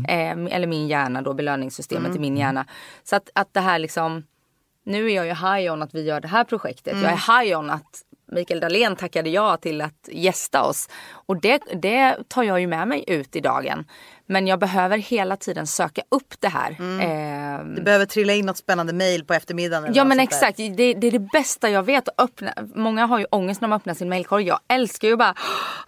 Eh, 0.08 0.32
eller 0.32 0.68
min 0.68 0.88
hjärna 0.88 1.22
då, 1.22 1.34
belöningssystemet 1.34 2.16
i 2.16 2.20
min 2.20 2.38
hjärna. 2.38 2.66
Så 3.04 3.16
att, 3.16 3.30
att 3.36 3.54
det 3.54 3.60
här 3.60 3.80
liksom 3.80 4.24
nu 4.84 5.12
är 5.12 5.16
jag 5.16 5.26
ju 5.26 5.34
high 5.34 5.74
on 5.74 5.82
att 5.82 5.96
vi 5.96 6.04
gör 6.04 6.22
det 6.22 6.28
här 6.28 6.44
projektet. 6.44 6.94
Jag 7.02 7.12
är 7.12 7.42
high 7.44 7.60
on 7.60 7.70
att 7.70 8.04
Mikael 8.32 8.60
Dahlén 8.60 8.96
tackade 8.96 9.30
ja 9.30 9.58
till 9.58 9.82
att 9.82 10.10
gästa 10.12 10.64
oss. 10.64 10.90
Och 11.12 11.42
det, 11.42 11.62
det 11.82 12.18
tar 12.28 12.44
jag 12.44 12.60
ju 12.60 12.68
med 12.68 12.88
mig 12.88 13.04
ut 13.08 13.36
i 13.36 13.40
dagen. 13.40 13.86
Men 14.30 14.48
jag 14.48 14.60
behöver 14.60 14.98
hela 14.98 15.36
tiden 15.38 15.68
söka 15.68 16.02
upp 16.12 16.34
det 16.40 16.48
här. 16.48 16.72
Eh, 16.72 17.66
Du 17.76 17.82
behöver 17.82 18.06
trilla 18.06 18.34
in 18.34 18.46
något 18.46 18.58
spännande 18.58 18.94
mail 18.94 19.26
på 19.26 19.34
eftermiddagen. 19.34 19.84
eller 19.86 19.98
Ja 19.98 20.04
men 20.04 20.20
exakt, 20.20 20.58
det, 20.58 20.70
det 20.94 21.08
är 21.08 21.12
det 21.12 21.20
bästa 21.32 21.70
jag 21.70 21.84
vet. 21.84 22.08
Att 22.10 22.20
öppna. 22.24 22.54
Många 22.76 23.06
har 23.06 23.20
ju 23.20 23.26
ångest 23.32 23.62
när 23.62 23.68
de 23.68 23.76
öppnar 23.76 23.94
sin 23.94 24.10
mailkorg. 24.10 24.48
Jag 24.48 24.60
älskar 24.68 25.08
ju 25.08 25.16
bara 25.16 25.34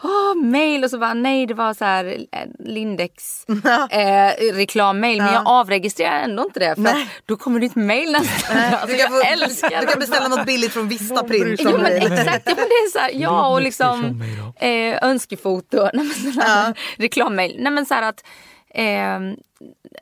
åh, 0.04 0.36
mail 0.44 0.84
och 0.84 0.90
så 0.90 0.98
bara 0.98 1.14
nej 1.14 1.46
det 1.46 1.54
var 1.54 1.74
så 1.74 1.86
här 1.86 2.06
eh, 2.32 2.40
Lindex 2.60 3.46
eh, 3.92 4.54
reklammail. 4.54 5.18
Men 5.22 5.34
jag 5.34 5.44
avregistrerar 5.48 6.20
ändå 6.20 6.44
inte 6.44 6.60
det 6.60 6.76
för 6.76 6.84
att 6.86 6.96
då 7.26 7.36
kommer 7.36 7.60
det 7.60 7.66
ett 7.66 7.76
mail 7.76 8.12
nästan. 8.12 8.58
Alltså, 8.82 8.98
jag 8.98 9.10
få, 9.10 9.22
älskar 9.34 9.82
du 9.82 9.88
kan 9.88 10.00
beställa 10.00 10.28
något 10.28 10.46
billigt 10.46 10.74
från 10.74 10.88
Vista 10.88 11.24
Print. 11.24 11.60
Jo 11.64 11.78
men 11.78 11.86
exakt, 11.86 12.44
ja, 12.46 12.54
men 12.56 12.66
det 12.70 12.76
är 12.86 12.92
så 12.92 13.00
här, 13.00 13.12
ja 13.14 13.48
och 13.50 13.62
liksom 13.62 14.22
eh, 14.60 14.98
önskefoto, 15.04 15.78
nej, 15.94 16.06
men 16.24 16.34
här 16.42 16.74
reklammail. 16.98 17.56
Nej 17.60 17.72
men 17.72 17.86
så 17.86 17.94
här 17.94 18.02
att 18.10 18.24
eh, 18.70 19.20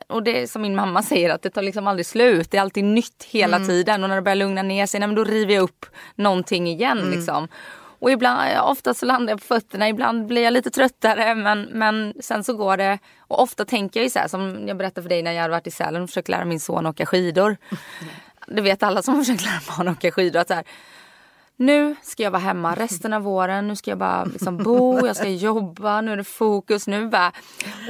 och 0.08 0.22
det 0.22 0.42
är 0.42 0.46
som 0.46 0.62
min 0.62 0.76
mamma 0.76 1.02
säger 1.02 1.30
att 1.30 1.42
det 1.42 1.50
tar 1.50 1.62
liksom 1.62 1.86
aldrig 1.86 2.06
slut. 2.06 2.50
Det 2.50 2.56
är 2.56 2.60
alltid 2.62 2.84
nytt 2.84 3.24
hela 3.30 3.56
Mm. 3.56 3.68
tiden 3.68 4.02
och 4.02 4.08
när 4.08 4.16
det 4.16 4.22
börjar 4.22 4.36
lugna 4.36 4.62
ner 4.62 4.86
sig, 4.86 5.00
nej, 5.00 5.14
då 5.14 5.24
river 5.24 5.54
jag 5.54 5.62
upp 5.62 5.86
någonting 6.14 6.66
igen 6.68 6.98
Mm. 6.98 7.10
liksom. 7.10 7.48
Och 8.00 8.10
ibland, 8.10 8.40
ofta 8.62 8.94
så 8.94 9.06
landar 9.06 9.32
jag 9.32 9.40
på 9.40 9.46
fötterna, 9.46 9.88
ibland 9.88 10.26
blir 10.26 10.42
jag 10.42 10.52
lite 10.52 10.70
tröttare 10.70 11.34
men, 11.34 11.62
men 11.62 12.14
sen 12.20 12.44
så 12.44 12.52
går 12.56 12.76
det. 12.76 12.98
Och 13.18 13.42
ofta 13.42 13.64
tänker 13.64 14.00
jag 14.00 14.04
ju 14.04 14.10
så 14.10 14.18
här 14.18 14.28
som 14.28 14.68
jag 14.68 14.76
berättade 14.76 15.02
för 15.02 15.08
dig 15.08 15.22
när 15.22 15.32
jag 15.32 15.42
hade 15.42 15.52
varit 15.52 15.66
i 15.66 15.70
Sälen 15.70 16.02
och 16.02 16.08
försökt 16.08 16.28
lära 16.28 16.44
min 16.44 16.60
son 16.60 16.86
åka 16.86 17.06
skidor. 17.06 17.56
Det 18.46 18.62
vet 18.62 18.82
alla 18.82 19.02
som 19.02 19.14
har 19.14 19.22
försökt 19.22 19.44
lära 19.44 19.60
barn 19.76 19.88
åka 19.88 20.10
skidor. 20.10 20.40
Att 20.40 20.48
så 20.48 20.54
här, 20.54 20.64
nu 21.60 21.96
ska 22.02 22.22
jag 22.22 22.30
vara 22.30 22.42
hemma 22.42 22.74
resten 22.74 23.12
av 23.12 23.22
våren. 23.22 23.68
Nu 23.68 23.76
ska 23.76 23.90
jag 23.90 23.98
bara 23.98 24.24
liksom 24.24 24.56
bo, 24.56 25.06
jag 25.06 25.16
ska 25.16 25.28
jobba, 25.28 26.00
nu 26.00 26.12
är 26.12 26.16
det 26.16 26.24
fokus. 26.24 26.86
Nu 26.86 27.08
bara 27.08 27.32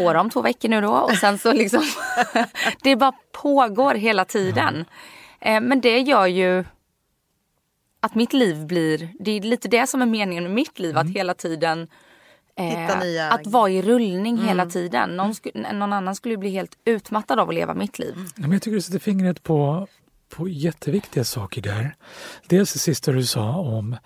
åra 0.01 0.21
om 0.21 0.31
två 0.31 0.43
veckor 0.43 0.69
nu 0.69 0.81
då. 0.81 0.91
Och 0.93 1.13
sen 1.17 1.39
så 1.39 1.53
liksom, 1.53 1.83
det 2.83 2.97
bara 2.97 3.13
pågår 3.33 3.95
hela 3.95 4.25
tiden. 4.25 4.85
Eh, 5.41 5.61
men 5.61 5.81
det 5.81 5.99
gör 5.99 6.27
ju 6.27 6.65
att 8.01 8.15
mitt 8.15 8.33
liv 8.33 8.67
blir, 8.67 9.09
det 9.21 9.31
är 9.31 9.41
lite 9.41 9.69
det 9.69 9.87
som 9.87 10.03
är 10.03 10.07
meningen 10.07 10.45
med 10.45 10.53
mitt 10.53 10.79
liv. 10.79 10.99
Att 10.99 11.11
hela 11.11 11.35
tiden 11.35 11.89
Hitta 12.61 13.01
nya- 13.01 13.31
att 13.31 13.47
vara 13.47 13.71
i 13.71 13.83
rullning 13.83 14.39
hela 14.39 14.67
tiden. 14.67 15.11
Någon, 15.17 15.33
sku- 15.33 15.73
någon 15.73 15.93
annan 15.93 16.15
skulle 16.15 16.37
bli 16.37 16.51
helt 16.51 16.79
utmattad 16.85 17.39
av 17.41 17.49
att 17.49 17.55
leva 17.55 17.75
mitt 17.75 17.99
liv. 17.99 18.15
Ja, 18.17 18.43
men 18.43 18.53
jag 18.53 18.63
tycker 18.63 18.75
du 18.75 18.81
sätter 18.81 18.99
fingret 18.99 19.43
på, 19.43 19.87
på 20.29 20.49
jätteviktiga 20.49 21.25
saker 21.25 21.63
där. 21.63 21.97
Dels 22.47 22.73
det 22.73 22.79
sista 22.79 23.13
du 23.13 23.25
sa 23.27 23.51
om 23.57 23.97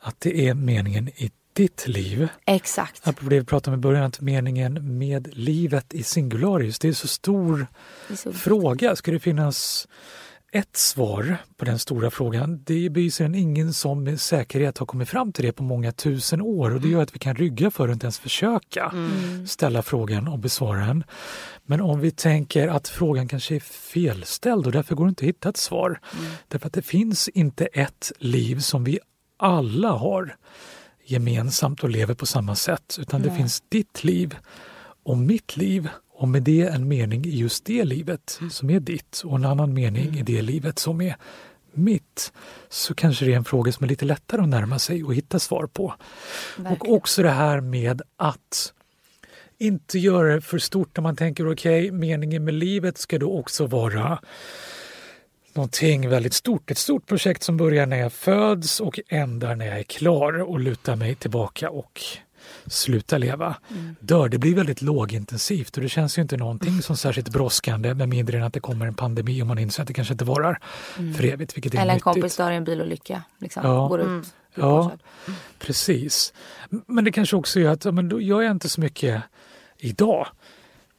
att 0.00 0.20
det 0.20 0.48
är 0.48 0.54
meningen 0.54 1.08
i 1.08 1.30
ditt 1.52 1.88
liv. 1.88 2.28
Exakt. 2.46 3.08
Apropå 3.08 3.30
det 3.30 3.38
vi 3.38 3.44
pratade 3.46 3.74
om 3.74 3.80
i 3.80 3.82
början, 3.82 4.04
att 4.04 4.20
meningen 4.20 4.98
med 4.98 5.28
livet 5.36 5.94
i 5.94 6.02
singularis, 6.02 6.78
det 6.78 6.88
är 6.88 6.92
så 6.92 7.08
stor 7.08 7.66
är 8.10 8.14
så- 8.16 8.32
fråga. 8.32 8.96
Ska 8.96 9.10
det 9.10 9.20
finnas 9.20 9.88
ett 10.54 10.76
svar 10.76 11.36
på 11.56 11.64
den 11.64 11.78
stora 11.78 12.10
frågan? 12.10 12.62
Det 12.64 12.86
är 12.86 12.90
bevisligen 12.90 13.34
ingen 13.34 13.72
som 13.72 14.04
med 14.04 14.20
säkerhet 14.20 14.78
har 14.78 14.86
kommit 14.86 15.08
fram 15.08 15.32
till 15.32 15.44
det 15.44 15.52
på 15.52 15.62
många 15.62 15.92
tusen 15.92 16.40
år 16.40 16.74
och 16.74 16.80
det 16.80 16.88
gör 16.88 17.02
att 17.02 17.14
vi 17.14 17.18
kan 17.18 17.34
rygga 17.34 17.70
för 17.70 17.88
att 17.88 17.92
inte 17.92 18.06
ens 18.06 18.18
försöka 18.18 18.92
ställa 19.46 19.82
frågan 19.82 20.28
och 20.28 20.38
besvara 20.38 20.86
den. 20.86 21.04
Men 21.64 21.80
om 21.80 22.00
vi 22.00 22.10
tänker 22.10 22.68
att 22.68 22.88
frågan 22.88 23.28
kanske 23.28 23.56
är 23.56 23.60
felställd 23.60 24.66
och 24.66 24.72
därför 24.72 24.94
går 24.94 25.04
det 25.04 25.08
inte 25.08 25.24
att 25.24 25.28
hitta 25.28 25.48
ett 25.48 25.56
svar. 25.56 26.00
Därför 26.48 26.66
att 26.66 26.72
det 26.72 26.82
finns 26.82 27.28
inte 27.28 27.66
ett 27.66 28.12
liv 28.18 28.58
som 28.58 28.84
vi 28.84 28.98
alla 29.36 29.90
har 29.90 30.36
gemensamt 31.04 31.82
och 31.84 31.90
lever 31.90 32.14
på 32.14 32.26
samma 32.26 32.54
sätt, 32.54 32.96
utan 33.00 33.22
det 33.22 33.30
finns 33.30 33.62
ditt 33.68 34.04
liv 34.04 34.36
och 35.04 35.18
mitt 35.18 35.56
liv 35.56 35.88
och 36.22 36.28
med 36.28 36.42
det 36.42 36.62
en 36.62 36.88
mening 36.88 37.24
i 37.24 37.36
just 37.36 37.64
det 37.64 37.84
livet 37.84 38.40
som 38.50 38.70
är 38.70 38.80
ditt 38.80 39.22
och 39.24 39.36
en 39.36 39.44
annan 39.44 39.74
mening 39.74 40.18
i 40.18 40.22
det 40.22 40.42
livet 40.42 40.78
som 40.78 41.00
är 41.00 41.16
mitt. 41.72 42.32
Så 42.68 42.94
kanske 42.94 43.24
det 43.24 43.32
är 43.32 43.36
en 43.36 43.44
fråga 43.44 43.72
som 43.72 43.84
är 43.84 43.88
lite 43.88 44.04
lättare 44.04 44.42
att 44.42 44.48
närma 44.48 44.78
sig 44.78 45.04
och 45.04 45.14
hitta 45.14 45.38
svar 45.38 45.66
på. 45.66 45.94
Och 46.70 46.92
också 46.92 47.22
det 47.22 47.30
här 47.30 47.60
med 47.60 48.02
att 48.16 48.72
inte 49.58 49.98
göra 49.98 50.34
det 50.34 50.40
för 50.40 50.58
stort 50.58 50.96
när 50.96 51.02
man 51.02 51.16
tänker 51.16 51.52
okej, 51.52 51.90
meningen 51.90 52.44
med 52.44 52.54
livet 52.54 52.98
ska 52.98 53.18
då 53.18 53.38
också 53.38 53.66
vara 53.66 54.18
någonting 55.52 56.08
väldigt 56.08 56.34
stort. 56.34 56.70
Ett 56.70 56.78
stort 56.78 57.06
projekt 57.06 57.42
som 57.42 57.56
börjar 57.56 57.86
när 57.86 57.98
jag 57.98 58.12
föds 58.12 58.80
och 58.80 59.00
ändar 59.08 59.56
när 59.56 59.66
jag 59.66 59.78
är 59.78 59.82
klar 59.82 60.42
och 60.42 60.60
lutar 60.60 60.96
mig 60.96 61.14
tillbaka 61.14 61.70
och 61.70 62.00
slutar 62.66 63.18
leva. 63.18 63.56
Dör, 64.00 64.28
det 64.28 64.38
blir 64.38 64.54
väldigt 64.54 64.82
lågintensivt 64.82 65.76
och 65.76 65.82
det 65.82 65.88
känns 65.88 66.18
ju 66.18 66.22
inte 66.22 66.36
någonting 66.36 66.82
som 66.82 66.96
särskilt 66.96 67.28
brådskande 67.28 67.94
med 67.94 68.08
mindre 68.08 68.36
än 68.38 68.42
att 68.44 68.52
det 68.52 68.60
kommer 68.60 68.86
en 68.86 68.94
pandemi 68.94 69.42
och 69.42 69.46
man 69.46 69.58
inser 69.58 69.82
att 69.82 69.88
det 69.88 69.94
kanske 69.94 70.14
inte 70.14 70.24
varar 70.24 70.58
för 71.16 71.24
evigt. 71.24 71.56
Vilket 71.56 71.74
är 71.74 71.78
Eller 71.78 71.90
en 71.90 71.94
nyttigt. 71.94 72.04
kompis 72.04 72.36
dör 72.36 72.50
i 72.50 72.56
en 72.56 72.64
bilolycka. 72.64 73.22
Liksom, 73.38 73.62
Ja. 73.66 73.88
Går 73.88 74.00
ut. 74.00 74.34
Ja, 74.54 74.78
upphåsad. 74.80 74.98
precis. 75.58 76.32
Men 76.86 77.04
det 77.04 77.12
kanske 77.12 77.36
också 77.36 77.60
gör 77.60 77.72
att 77.72 77.84
ja, 77.84 77.92
men 77.92 78.08
då 78.08 78.20
gör 78.20 78.42
jag 78.42 78.50
inte 78.50 78.68
så 78.68 78.80
mycket 78.80 79.22
idag. 79.78 80.26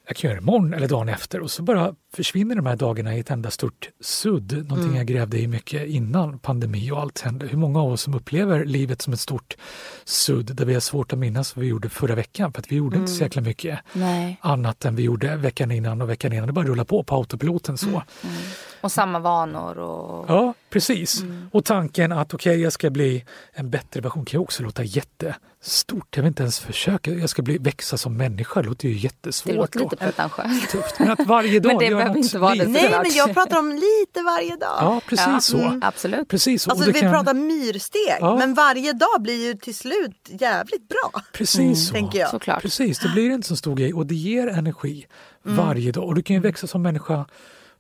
Jag 0.08 0.16
kan 0.16 0.30
göra 0.30 0.40
det 0.40 0.44
imorgon 0.44 0.74
eller 0.74 0.88
dagen 0.88 1.10
efter 1.10 1.40
och 1.40 1.52
så 1.52 1.64
bara 1.64 1.96
försvinner 2.14 2.56
de 2.56 2.66
här 2.66 2.76
dagarna 2.76 3.16
i 3.16 3.20
ett 3.20 3.32
enda 3.32 3.52
stort 3.52 3.90
sudd. 4.02 4.66
Någonting 4.70 4.96
jag 4.96 5.08
grävde 5.08 5.40
i 5.40 5.48
mycket 5.48 5.88
innan 5.88 6.40
pandemi 6.40 6.92
och 6.92 7.00
allt 7.00 7.22
hände. 7.22 7.48
Hur 7.48 7.58
många 7.58 7.82
av 7.82 7.92
oss 7.92 8.02
som 8.02 8.14
upplever 8.14 8.66
livet 8.66 9.02
som 9.02 9.14
ett 9.14 9.20
stort 9.20 9.58
sudd 10.04 10.56
där 10.56 10.66
vi 10.66 10.74
har 10.74 10.82
svårt 10.82 11.14
att 11.14 11.20
minnas 11.20 11.56
vad 11.56 11.64
vi 11.64 11.70
gjorde 11.70 11.90
förra 11.90 12.16
veckan 12.16 12.54
för 12.54 12.60
att 12.60 12.72
vi 12.72 12.76
gjorde 12.76 12.98
inte 12.98 13.12
så 13.12 13.24
jäkla 13.24 13.42
mycket 13.42 13.80
Nej. 13.94 14.38
annat 14.42 14.86
än 14.86 14.96
vi 14.96 15.04
gjorde 15.04 15.36
veckan 15.36 15.72
innan 15.72 16.02
och 16.02 16.10
veckan 16.10 16.34
innan. 16.34 16.48
Det 16.48 16.54
bara 16.54 16.66
rullar 16.66 16.84
på 16.84 17.04
på 17.04 17.16
autopiloten 17.16 17.78
så. 17.78 18.04
Och 18.84 18.92
samma 18.92 19.20
vanor 19.20 19.78
och... 19.80 20.26
Ja, 20.30 20.54
precis. 20.70 21.24
Och 21.52 21.66
tanken 21.66 22.12
att 22.12 22.34
okej, 22.34 22.62
jag 22.62 22.74
ska 22.74 22.90
bli 22.90 23.26
en 23.54 23.70
bättre 23.70 24.02
version 24.02 24.26
kan 24.26 24.40
ju 24.40 24.44
också 24.44 24.64
låta 24.64 24.84
jättestort. 24.84 26.08
Jag 26.16 26.24
vill 26.24 26.28
inte 26.28 26.44
ens 26.44 26.60
försöka. 26.60 27.12
Jag 27.12 27.30
ska 27.30 27.42
bli, 27.42 27.58
växa 27.58 27.98
som 27.98 28.18
människa. 28.18 28.62
Det 28.62 28.68
låter 28.68 28.88
ju 28.88 28.94
Det 28.94 29.00
jättesvårt. 29.00 29.56
låter 29.56 29.80
lite 29.80 29.96
pretentiöst. 29.96 30.70
tufft. 30.72 31.00
Men 31.00 31.12
att 31.12 31.28
varje 31.28 31.60
dag 31.60 31.70
Men 31.70 31.78
det 31.78 31.86
göra 31.86 31.96
behöver 31.98 32.16
något 32.16 32.26
inte 32.26 32.40
vara 32.40 32.52
det. 32.56 32.66
litet. 32.66 32.72
Nej 32.74 33.00
men 33.04 33.12
jag 33.14 33.34
pratar 33.34 33.60
om 33.60 33.70
lite 33.72 34.22
varje 34.26 34.56
dag. 34.56 34.78
Ja, 34.80 35.02
precis 35.10 35.26
Ja, 35.28 35.40
så. 35.40 35.58
mm, 35.58 35.82
absolut. 35.84 36.28
Precis 36.30 36.64
så. 36.64 36.70
Alltså 36.72 36.82
Och 36.88 36.94
det 36.94 37.00
vi 37.00 37.00
kan- 37.02 37.12
pratar 37.14 37.34
myrsteg 37.34 38.18
Ja. 38.20 38.36
men 38.38 38.54
varje 38.54 38.94
dag 38.94 39.22
blir 39.22 39.48
ju 39.48 39.54
till 39.54 39.76
slut 39.76 40.30
jävligt 40.30 40.88
bra. 40.88 41.22
Precis 41.34 41.88
så. 41.88 41.94
tänker 41.94 42.20
jag. 42.20 42.30
Såklart. 42.30 42.62
Precis, 42.62 43.00
det 43.00 43.10
blir 43.10 43.30
inte 43.32 43.48
så 43.48 43.56
stor 43.56 43.76
grej 43.76 43.94
och 43.94 44.06
det 44.06 44.16
ger 44.16 44.48
energi 44.48 45.06
Mm. 45.46 45.58
varje 45.66 45.92
dag. 45.92 46.04
Och 46.04 46.16
du 46.16 46.24
kan 46.24 46.34
ju 46.34 46.40
växa 46.42 46.68
som 46.68 46.82
människa 46.82 47.26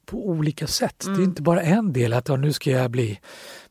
på 0.06 0.28
olika 0.30 0.68
sätt. 0.68 1.04
Det 1.06 1.22
är 1.22 1.24
inte 1.24 1.41
bara 1.41 1.62
en 1.62 1.93
del 1.93 2.14
att 2.14 2.28
ja, 2.30 2.36
nu 2.36 2.54
ska 2.54 2.72
jag 2.72 2.91
bli 2.91 3.20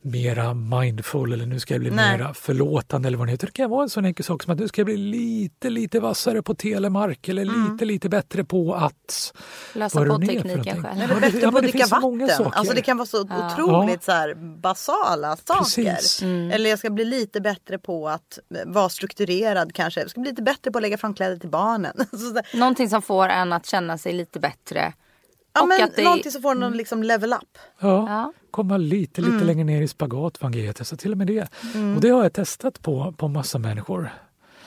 mera 0.05 0.55
mindful 0.55 1.33
eller 1.33 1.47
nu 1.47 1.61
ska 1.61 1.75
jag 1.75 1.81
bli 1.81 1.91
Nej. 1.91 2.19
mera 2.19 2.35
förlåtande 2.35 3.09
eller 3.09 3.19
vad 3.19 3.27
det 3.27 3.31
heter. 3.31 3.47
Det 3.47 3.53
kan 3.53 3.71
vara 3.71 3.83
en 3.83 3.89
sån 3.89 4.05
enkel 4.05 4.25
sak 4.25 4.43
som 4.43 4.53
att 4.53 4.59
nu 4.59 4.69
ska 4.69 4.81
jag 4.81 4.87
bli 4.87 4.97
lite, 4.97 5.71
lite 5.71 6.01
vassare 6.01 6.43
på 6.43 6.55
telemark 6.55 7.29
eller 7.29 7.45
lite, 7.45 7.85
lite 7.85 8.09
bättre 8.09 8.45
på 8.45 8.75
att... 8.75 9.35
Lösa 9.75 9.99
vad 9.99 10.09
är 10.09 10.13
det 10.13 10.19
nu 10.19 10.27
poddteknik 10.27 10.43
för 10.43 10.49
någonting? 10.49 10.83
kanske. 10.83 11.05
Eller 11.05 11.21
bättre 11.21 11.39
ja, 11.43 11.51
på 11.51 11.57
att 11.59 11.63
dricka 11.63 11.87
vatten. 11.87 12.29
saker. 12.29 12.59
Alltså 12.59 12.75
det 12.75 12.83
kan 12.83 12.97
vara 12.97 13.07
så 13.07 13.27
Ja. 13.31 13.53
otroligt 13.53 14.03
så 14.03 14.13
här 14.13 14.35
basala 14.61 15.37
saker. 15.37 15.63
Precis. 15.63 16.23
Eller 16.23 16.71
jag 16.71 16.79
ska 16.79 16.91
bli 16.91 17.05
lite 17.05 17.41
bättre 17.41 17.79
på 17.79 18.09
att 18.09 18.39
vara 18.67 18.89
strukturerad 18.89 19.75
kanske. 19.75 20.01
Jag 20.01 20.11
ska 20.11 20.21
bli 20.21 20.31
lite 20.31 20.43
bättre 20.43 20.71
på 20.71 20.79
att 20.79 20.83
lägga 20.83 20.99
fram 20.99 21.15
kläder 21.15 21.37
till 21.37 21.51
barnen. 21.51 21.97
Någonting 22.55 22.89
som 22.89 23.03
får 23.03 23.29
en 23.29 23.53
att 23.53 23.67
känna 23.67 23.99
sig 23.99 24.13
lite 24.13 24.41
bättre. 24.41 24.93
Ja, 25.55 25.63
Och 25.63 25.69
men 25.69 25.85
att 25.85 25.97
det- 25.97 26.03
Någonting 26.05 26.33
som 26.33 26.43
får 26.43 26.55
någon 26.55 26.77
liksom 26.77 27.03
level 27.03 27.33
up. 27.33 27.59
Ja, 27.81 27.89
Ja. 28.09 28.33
komma 28.51 28.77
lite, 28.77 29.21
lite 29.21 29.33
Mm. 29.35 29.47
längre 29.47 29.65
ner 29.65 29.83
i 29.83 29.89
spagat 29.89 30.41
var 30.41 30.47
en 30.47 30.53
grej 30.53 30.65
jag 30.65 30.77
testade. 30.77 31.03
Till 31.03 31.13
och 31.13 31.19
med 31.19 31.27
det. 31.27 31.49
Och 31.97 32.01
det 32.01 32.09
har 32.09 32.23
jag 32.23 32.33
testat 32.33 32.83
på, 32.83 33.15
på 33.17 33.29
massa 33.29 33.59
människor. 33.59 34.11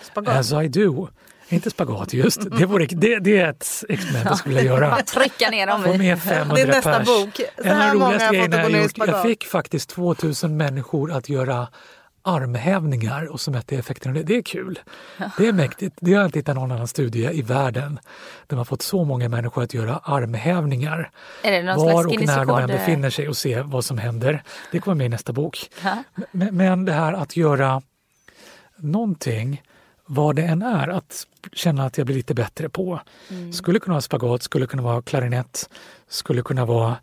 Spagat. 0.02 0.38
As 0.38 0.52
I 0.52 0.68
do. 0.68 1.08
Inte 1.50 1.70
spagat 1.70 2.14
just. 2.14 2.58
Det, 2.58 2.66
vore, 2.66 2.86
det, 2.86 3.20
det 3.20 3.38
är 3.38 3.50
ett 3.50 3.84
experiment 3.90 4.26
jag 4.26 4.38
skulle 4.38 4.56
vilja 4.56 4.72
göra. 4.72 4.96
Trycka 5.06 5.50
ner 5.50 5.68
dem 5.68 5.84
Få 5.84 5.94
med 5.98 6.20
500 6.22 6.56
Det 6.56 6.62
är 6.62 6.68
nästa 6.68 7.00
pers. 7.00 7.08
bok. 7.08 7.36
Så 7.36 7.64
En 7.64 7.72
av 7.72 7.78
här 7.78 7.94
de 7.94 8.00
roligaste 8.02 8.28
grejerna 8.36 8.58
jag 8.62 8.82
gjort, 8.84 8.98
jag 8.98 9.24
fick 9.24 9.46
faktiskt 9.46 9.90
2000 9.90 10.58
människor 10.58 11.12
att 11.12 11.30
göra 11.30 11.68
armhävningar 12.26 13.26
och 13.26 13.42
så 13.42 13.52
mätte 13.52 13.76
jag 13.76 13.80
effekten 13.80 14.10
av 14.12 14.16
det. 14.16 14.24
Det 14.24 14.38
är 14.38 14.42
kul. 14.42 14.80
Det 15.38 15.48
är 15.48 15.54
mäktigt. 15.54 15.98
Det 16.02 16.14
har 16.14 16.20
jag 16.20 16.28
inte 16.28 16.40
hittat 16.40 16.56
någon 16.56 16.72
annan 16.72 16.88
studie 16.88 17.30
i 17.34 17.42
världen 17.42 18.00
där 18.48 18.56
man 18.56 18.66
fått 18.66 18.82
så 18.82 19.04
många 19.04 19.30
människor 19.30 19.64
att 19.64 19.74
göra 19.74 19.98
armhävningar. 20.04 21.12
Var 21.76 22.08
och 22.08 22.22
när 22.22 22.46
de 22.46 22.60
än 22.60 22.68
befinner 22.68 23.10
sig 23.10 23.28
och 23.28 23.38
se 23.38 23.62
vad 23.62 23.86
som 23.86 23.98
händer. 23.98 24.44
Det 24.72 24.80
kommer 24.80 24.96
med 24.96 25.06
i 25.06 25.10
nästa 25.10 25.34
bok. 25.34 25.70
Men, 26.32 26.58
men 26.58 26.86
det 26.86 26.94
här 26.94 27.14
att 27.14 27.38
göra 27.38 27.82
någonting, 28.78 29.62
vad 30.06 30.36
det 30.36 30.44
än 30.44 30.62
är, 30.62 30.88
att 30.88 31.28
känna 31.54 31.86
att 31.86 31.98
jag 31.98 32.06
blir 32.06 32.16
lite 32.16 32.34
bättre 32.34 32.70
på. 32.70 33.00
Mm. 33.30 33.54
Skulle 33.54 33.80
kunna 33.80 33.94
vara 33.94 34.02
spagat, 34.02 34.44
skulle 34.44 34.68
kunna 34.68 34.84
vara 34.84 35.02
klarinett, 35.02 35.70
skulle 36.08 36.42
kunna 36.42 36.66
vara 36.66 36.96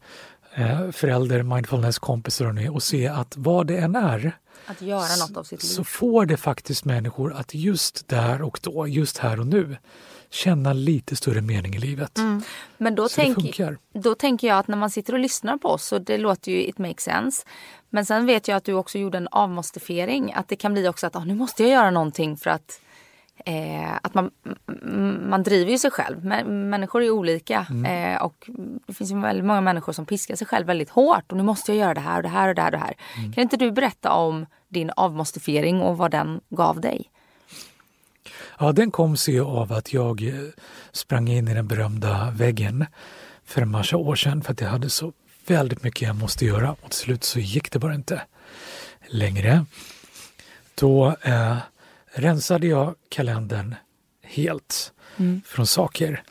eh, 0.54 0.90
förälder, 0.90 1.42
mindfulness, 1.42 1.98
kompisar 1.98 2.46
och, 2.46 2.54
nu, 2.54 2.68
och 2.68 2.82
se 2.82 3.08
att 3.08 3.34
vad 3.36 3.66
det 3.66 3.76
än 3.76 3.96
är 3.96 4.36
Att 4.66 4.82
göra 4.82 5.16
något 5.16 5.36
av 5.36 5.44
sitt 5.44 5.62
så 5.62 5.80
liv. 5.80 5.84
får 5.84 6.26
det 6.26 6.36
faktiskt 6.36 6.84
människor 6.84 7.32
att 7.32 7.54
just 7.54 8.08
där 8.08 8.42
och 8.42 8.58
då, 8.62 8.88
just 8.88 9.18
här 9.18 9.40
och 9.40 9.46
nu 9.46 9.76
känna 10.30 10.72
lite 10.72 11.16
större 11.16 11.40
mening 11.40 11.74
i 11.74 11.78
livet. 11.78 12.18
Men 12.76 12.94
då, 12.94 13.08
Så 13.08 13.14
tänk, 13.14 13.60
då 13.94 14.14
tänker 14.14 14.48
jag 14.48 14.58
att 14.58 14.68
när 14.68 14.76
man 14.76 14.90
sitter 14.90 15.12
och 15.12 15.18
lyssnar 15.18 15.56
på 15.56 15.68
oss 15.68 15.84
så 15.84 15.98
det 15.98 16.18
låter 16.18 16.52
ju 16.52 16.64
it 16.64 16.78
makes 16.78 17.04
sense. 17.04 17.46
Men 17.90 18.06
sen 18.06 18.26
vet 18.26 18.48
jag 18.48 18.56
att 18.56 18.64
du 18.64 18.72
också 18.72 18.98
gjorde 18.98 19.18
en 19.18 19.28
avmostifiering. 19.30 20.32
Att 20.32 20.48
det 20.48 20.56
kan 20.56 20.72
bli 20.72 20.88
också 20.88 21.06
att 21.06 21.16
ah, 21.16 21.24
nu 21.24 21.34
måste 21.34 21.62
jag 21.62 21.72
göra 21.72 21.90
någonting 21.90 22.36
för 22.36 22.50
att 22.50 22.80
Eh, 23.44 23.96
att 24.02 24.14
man, 24.14 24.30
man 25.28 25.42
driver 25.42 25.70
ju 25.70 25.78
sig 25.78 25.90
själv. 25.90 26.24
Men, 26.24 26.70
människor 26.70 27.02
är 27.02 27.10
olika. 27.10 27.66
Mm. 27.70 28.14
Eh, 28.14 28.22
och 28.22 28.50
det 28.86 28.92
finns 28.92 29.10
ju 29.10 29.20
väldigt 29.20 29.44
många 29.44 29.60
människor 29.60 29.92
som 29.92 30.06
piskar 30.06 30.36
sig 30.36 30.46
själv 30.46 30.66
väldigt 30.66 30.90
hårt. 30.90 31.32
Och 31.32 31.36
nu 31.36 31.42
måste 31.42 31.72
jag 31.72 31.78
göra 31.78 31.94
det 31.94 32.00
här 32.00 32.16
och 32.16 32.22
det 32.22 32.28
här 32.28 32.48
och 32.48 32.54
det 32.54 32.62
här. 32.62 32.68
Och 32.68 32.72
det 32.72 32.78
här. 32.78 32.94
Mm. 33.18 33.32
Kan 33.32 33.42
inte 33.42 33.56
du 33.56 33.70
berätta 33.70 34.12
om 34.12 34.46
din 34.68 34.90
avmostifiering 34.96 35.80
och 35.80 35.96
vad 35.96 36.10
den 36.10 36.40
gav 36.50 36.80
dig? 36.80 37.10
Ja, 38.58 38.72
den 38.72 38.90
kom 38.90 39.16
sig 39.16 39.40
av 39.40 39.72
att 39.72 39.92
jag 39.92 40.22
eh, 40.22 40.34
sprang 40.92 41.28
in 41.28 41.48
i 41.48 41.54
den 41.54 41.68
berömda 41.68 42.30
väggen 42.30 42.86
för 43.44 43.62
en 43.62 43.70
massa 43.70 43.96
år 43.96 44.14
sedan 44.16 44.42
för 44.42 44.52
att 44.52 44.60
jag 44.60 44.68
hade 44.68 44.90
så 44.90 45.12
väldigt 45.46 45.82
mycket 45.82 46.08
jag 46.08 46.16
måste 46.16 46.44
göra 46.44 46.72
och 46.72 46.90
till 46.90 46.98
slut 46.98 47.24
så 47.24 47.40
gick 47.40 47.72
det 47.72 47.78
bara 47.78 47.94
inte 47.94 48.22
längre. 49.08 49.64
Då 50.74 51.16
eh, 51.22 51.56
rensade 52.14 52.66
jag 52.66 52.94
kalendern 53.08 53.74
helt 54.22 54.92
från 55.44 55.66
saker 55.66 56.22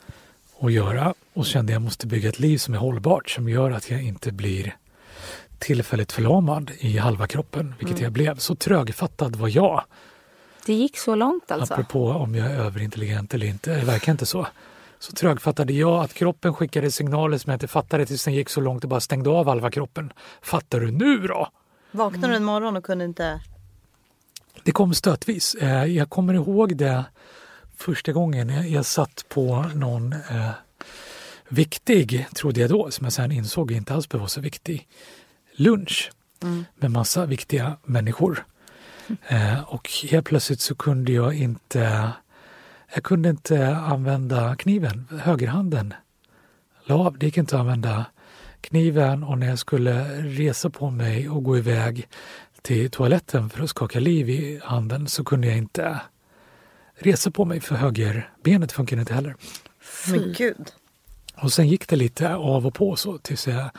att 0.59 0.71
göra 0.71 1.13
och 1.33 1.45
kände 1.45 1.73
jag 1.73 1.81
måste 1.81 2.07
bygga 2.07 2.29
ett 2.29 2.39
liv 2.39 2.57
som 2.57 2.73
är 2.73 2.77
hållbart 2.77 3.29
som 3.29 3.49
gör 3.49 3.71
att 3.71 3.91
jag 3.91 4.01
inte 4.01 4.31
blir 4.31 4.75
tillfälligt 5.59 6.11
förlamad 6.11 6.71
i 6.79 6.97
halva 6.97 7.27
kroppen, 7.27 7.75
vilket 7.79 7.99
jag 7.99 8.11
blev. 8.11 8.37
Så 8.37 8.55
trögfattad 8.55 9.35
var 9.35 9.47
jag. 9.47 9.83
Det 10.65 10.73
gick 10.73 10.97
så 10.97 11.15
långt 11.15 11.51
alltså? 11.51 11.73
Apropå 11.73 12.09
om 12.09 12.35
jag 12.35 12.51
är 12.51 12.55
överintelligent 12.55 13.33
eller 13.33 13.45
inte, 13.45 13.75
det 13.75 13.85
verkar 13.85 14.11
inte 14.11 14.25
så. 14.25 14.47
Så 14.99 15.11
trögfattade 15.11 15.73
jag 15.73 16.03
att 16.03 16.13
kroppen 16.13 16.53
skickade 16.53 16.91
signaler 16.91 17.37
som 17.37 17.49
jag 17.49 17.55
inte 17.55 17.67
fattade 17.67 18.05
tills 18.05 18.23
den 18.25 18.33
gick 18.33 18.49
så 18.49 18.61
långt 18.61 18.83
och 18.83 18.89
bara 18.89 18.99
stängde 18.99 19.29
av 19.29 19.47
halva 19.47 19.71
kroppen. 19.71 20.13
Fattar 20.41 20.79
du 20.79 20.91
nu 20.91 21.27
då? 21.27 21.47
Vaknade 21.91 22.27
du 22.27 22.35
en 22.35 22.43
morgon 22.43 22.77
och 22.77 22.83
kunde 22.83 23.05
inte... 23.05 23.41
Det 24.63 24.71
kom 24.71 24.93
stötvis. 24.93 25.55
Eh, 25.55 25.85
Jag 25.85 26.09
kommer 26.09 26.33
ihåg 26.33 26.77
det 26.77 27.05
första 27.77 28.11
gången 28.11 28.71
jag, 28.71 28.85
satt 28.85 29.25
på 29.29 29.65
någon 29.75 30.13
eh, 30.13 30.49
viktig, 31.49 32.27
trodde 32.35 32.61
jag 32.61 32.69
då, 32.69 32.91
som 32.91 33.05
jag 33.05 33.13
sen 33.13 33.31
insåg 33.31 33.71
inte 33.71 33.93
alls 33.93 34.09
behöver 34.09 34.21
vara 34.21 34.29
så 34.29 34.41
viktig, 34.41 34.87
lunch 35.55 36.11
med 36.75 36.91
massa 36.91 37.25
viktiga 37.25 37.77
människor. 37.83 38.45
Eh, 39.27 39.61
och 39.61 39.89
helt 40.11 40.25
plötsligt 40.25 40.61
så 40.61 40.75
kunde 40.75 41.11
jag 41.11 41.33
inte 41.33 42.11
jag 42.93 43.03
kunde 43.03 43.29
inte 43.29 43.75
använda 43.75 44.55
kniven, 44.55 45.07
högerhanden 45.21 45.93
la 46.85 46.95
av. 46.95 47.17
Det 47.17 47.25
gick 47.25 47.37
inte 47.37 47.55
att 47.55 47.59
använda 47.59 48.05
kniven 48.61 49.23
och 49.23 49.37
när 49.37 49.47
jag 49.47 49.59
skulle 49.59 50.21
resa 50.21 50.69
på 50.69 50.89
mig 50.89 51.29
och 51.29 51.43
gå 51.43 51.57
iväg 51.57 52.07
till 52.61 52.89
toaletten 52.91 53.49
för 53.49 53.63
att 53.63 53.69
skaka 53.69 53.99
liv 53.99 54.29
i 54.29 54.61
handen 54.63 55.07
så 55.07 55.23
kunde 55.23 55.47
jag 55.47 55.57
inte 55.57 55.99
resa 56.95 57.31
på 57.31 57.45
mig 57.45 57.59
för 57.59 57.75
högerbenet 57.75 58.71
funkade 58.71 58.99
inte 59.01 59.13
heller. 59.13 59.35
Men 60.07 60.33
gud. 60.37 60.71
Och 61.35 61.53
sen 61.53 61.67
gick 61.67 61.87
det 61.87 61.95
lite 61.95 62.35
av 62.35 62.67
och 62.67 62.73
på 62.73 62.95
så 62.95 63.17
tills 63.17 63.47
jag 63.47 63.69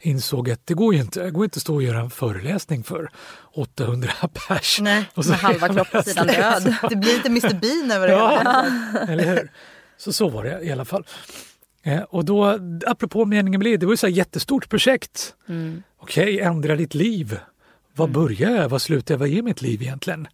insåg 0.00 0.50
att 0.50 0.66
det 0.66 0.74
går 0.74 0.94
ju 0.94 1.00
inte. 1.00 1.22
Det 1.22 1.30
går 1.30 1.44
inte 1.44 1.56
att 1.56 1.62
stå 1.62 1.74
och 1.74 1.82
göra 1.82 2.00
en 2.00 2.10
föreläsning 2.10 2.82
för 2.84 3.10
800 3.54 4.10
pers. 4.48 4.78
Nej, 4.80 5.04
och 5.14 5.24
så 5.24 5.30
Med 5.30 5.38
halva 5.38 5.68
kroppssidan 5.68 6.26
död. 6.26 6.74
Det 6.90 6.96
blir 6.96 7.14
lite 7.14 7.28
Mr 7.28 7.60
Bean 7.60 7.90
över 7.90 8.08
det. 8.08 8.12
Ja, 8.12 8.66
eller 9.08 9.24
hur? 9.24 9.50
Så 9.96 10.12
så 10.12 10.28
var 10.28 10.44
det 10.44 10.62
i 10.62 10.72
alla 10.72 10.84
fall. 10.84 11.06
Eh, 11.82 12.00
och 12.00 12.24
då, 12.24 12.58
apropå 12.86 13.24
meningen 13.24 13.58
med 13.58 13.64
livet, 13.64 13.80
det 13.80 13.86
var 13.86 13.92
ju 13.92 13.96
så 13.96 14.06
här 14.06 14.14
jättestort 14.14 14.68
projekt. 14.68 15.34
Okej, 15.98 16.40
ändra 16.40 16.76
ditt 16.76 16.94
liv. 16.94 17.38
Var 17.94 18.08
börjar 18.08 18.50
jag? 18.50 18.68
Var 18.68 18.78
slutar 18.78 19.14
jag? 19.14 19.18
Vad 19.18 19.28
är 19.28 19.42
mitt 19.42 19.62
liv 19.62 19.82
egentligen? 19.82 20.28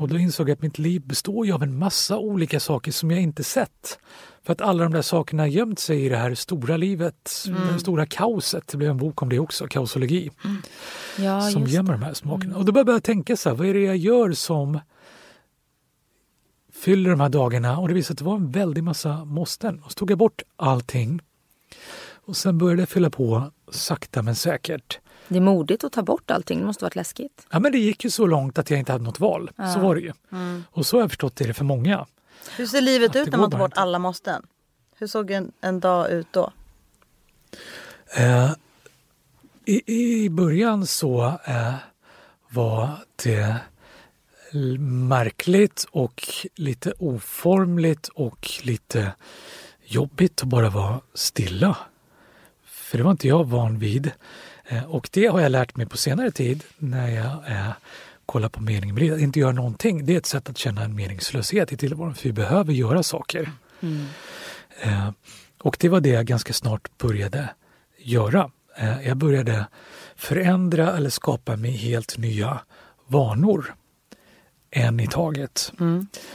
Och 0.00 0.08
då 0.08 0.18
insåg 0.18 0.48
jag 0.48 0.54
att 0.54 0.62
mitt 0.62 0.78
liv 0.78 1.02
består 1.06 1.52
av 1.52 1.62
en 1.62 1.78
massa 1.78 2.18
olika 2.18 2.60
saker 2.60 2.92
som 2.92 3.10
jag 3.10 3.20
inte 3.20 3.44
sett. 3.44 3.98
För 4.42 4.52
att 4.52 4.60
alla 4.60 4.82
de 4.84 4.92
där 4.92 5.02
sakerna 5.02 5.42
har 5.42 5.48
gömt 5.48 5.78
sig 5.78 6.04
i 6.04 6.08
det 6.08 6.16
här 6.16 6.34
stora 6.34 6.76
livet, 6.76 7.46
det 7.72 7.78
stora 7.78 8.06
kaoset. 8.06 8.68
Det 8.68 8.76
blev 8.76 8.90
en 8.90 8.96
bok 8.96 9.22
om 9.22 9.28
det 9.28 9.38
också, 9.38 9.66
kaosologi 9.66 10.30
Ja, 11.18 11.40
som 11.40 11.66
gömmer 11.66 11.92
de 11.92 12.02
här 12.02 12.14
smakerna. 12.14 12.56
Och 12.56 12.64
då 12.64 12.72
började 12.72 12.92
jag 12.92 13.02
tänka 13.02 13.36
så 13.36 13.48
här, 13.48 13.56
vad 13.56 13.66
är 13.66 13.74
det 13.74 13.80
jag 13.80 13.96
gör 13.96 14.32
som 14.32 14.80
fyller 16.72 17.10
de 17.10 17.20
här 17.20 17.28
dagarna? 17.28 17.78
Och 17.78 17.88
det 17.88 17.94
visade 17.94 18.06
sig 18.06 18.14
att 18.14 18.18
det 18.18 18.24
var 18.24 18.36
en 18.36 18.50
väldig 18.50 18.84
massa 18.84 19.24
måsten. 19.24 19.80
Och 19.82 19.92
så 19.92 19.94
tog 19.94 20.10
jag 20.10 20.18
bort 20.18 20.42
allting. 20.56 21.20
Och 22.26 22.36
sen 22.36 22.58
började 22.58 22.82
jag 22.82 22.88
fylla 22.88 23.10
på 23.10 23.52
sakta 23.70 24.22
men 24.22 24.34
säkert. 24.34 24.98
Det 25.28 25.36
är 25.36 25.40
modigt 25.40 25.84
att 25.84 25.92
ta 25.92 26.02
bort 26.02 26.30
allting. 26.30 26.60
Det 26.60 26.66
måste 26.66 26.84
varit 26.84 26.96
läskigt. 26.96 27.46
Ja 27.50 27.58
men 27.58 27.72
det 27.72 27.78
gick 27.78 28.04
ju 28.04 28.10
så 28.10 28.26
långt 28.26 28.58
att 28.58 28.70
jag 28.70 28.78
inte 28.78 28.92
hade 28.92 29.04
något 29.04 29.20
val. 29.20 29.50
Så 29.74 29.80
var 29.80 29.94
det 29.94 30.00
ju. 30.00 30.12
Och 30.70 30.86
så 30.86 30.96
har 30.96 31.02
jag 31.02 31.10
förstått 31.10 31.36
det 31.36 31.54
för 31.54 31.64
många. 31.64 32.06
Hur 32.56 32.66
ser 32.66 32.80
livet 32.80 33.16
ut 33.16 33.30
när 33.30 33.38
man 33.38 33.50
tar 33.50 33.58
bort 33.58 33.70
inte. 33.70 33.80
alla 33.80 33.98
måsten? 33.98 34.42
Hur 34.98 35.06
såg 35.06 35.30
en, 35.30 35.52
en 35.60 35.80
dag 35.80 36.10
ut 36.10 36.26
då? 36.30 36.52
Eh, 38.16 38.52
i, 39.64 39.82
I 40.24 40.30
början 40.30 40.86
så 40.86 41.24
eh, 41.44 41.74
var 42.50 42.90
det 43.24 43.56
märkligt 45.08 45.86
och 45.90 46.24
lite 46.54 46.92
oformligt 46.98 48.08
och 48.08 48.48
lite 48.62 49.12
jobbigt 49.84 50.42
att 50.42 50.48
bara 50.48 50.70
vara 50.70 51.00
stilla. 51.14 51.76
För 52.64 52.98
det 52.98 53.04
var 53.04 53.10
inte 53.10 53.28
jag 53.28 53.44
van 53.44 53.78
vid. 53.78 54.12
Eh, 54.68 54.84
och 54.84 55.08
det 55.12 55.26
har 55.26 55.40
jag 55.40 55.52
lärt 55.52 55.76
mig 55.76 55.86
på 55.86 55.96
senare 55.96 56.30
tid 56.30 56.64
när 56.78 57.08
jag 57.08 57.56
eh, 57.56 57.70
kollar 58.26 58.48
på 58.48 58.62
meningen 58.62 58.94
med 58.94 59.02
livet. 59.02 59.16
Att 59.16 59.22
inte 59.22 59.40
göra 59.40 59.52
någonting, 59.52 60.06
det 60.06 60.14
är 60.14 60.18
ett 60.18 60.26
sätt 60.26 60.48
att 60.50 60.58
känna 60.58 60.82
en 60.84 60.94
meningslöshet 60.94 61.72
i 61.72 61.76
tillvaron. 61.76 62.14
För 62.14 62.22
vi 62.22 62.32
behöver 62.32 62.72
göra 62.72 63.02
saker. 63.02 63.50
Eh, 64.80 65.10
och 65.58 65.76
det 65.80 65.88
var 65.88 66.00
det 66.00 66.08
jag 66.08 66.26
ganska 66.26 66.52
snart 66.52 66.98
började 66.98 67.48
göra. 67.98 68.50
Eh, 68.76 69.06
jag 69.08 69.16
började 69.16 69.66
förändra 70.16 70.96
eller 70.96 71.10
skapa 71.10 71.56
mig 71.56 71.70
helt 71.70 72.18
nya 72.18 72.60
vanor. 73.06 73.74
En 74.70 75.00
i 75.00 75.06
taget. 75.06 75.72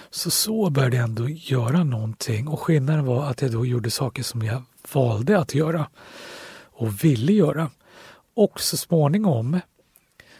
Så 0.09 0.31
så 0.31 0.69
började 0.69 0.95
jag 0.97 1.03
ändå 1.03 1.29
göra 1.29 1.83
någonting 1.83 2.47
och 2.47 2.59
skillnaden 2.59 3.05
var 3.05 3.25
att 3.25 3.41
jag 3.41 3.51
då 3.51 3.65
gjorde 3.65 3.91
saker 3.91 4.23
som 4.23 4.41
jag 4.41 4.63
valde 4.93 5.39
att 5.39 5.55
göra. 5.55 5.87
och 6.73 7.03
ville 7.03 7.33
göra. 7.33 7.69
Och 8.33 8.59
så 8.61 8.77
småningom 8.77 9.59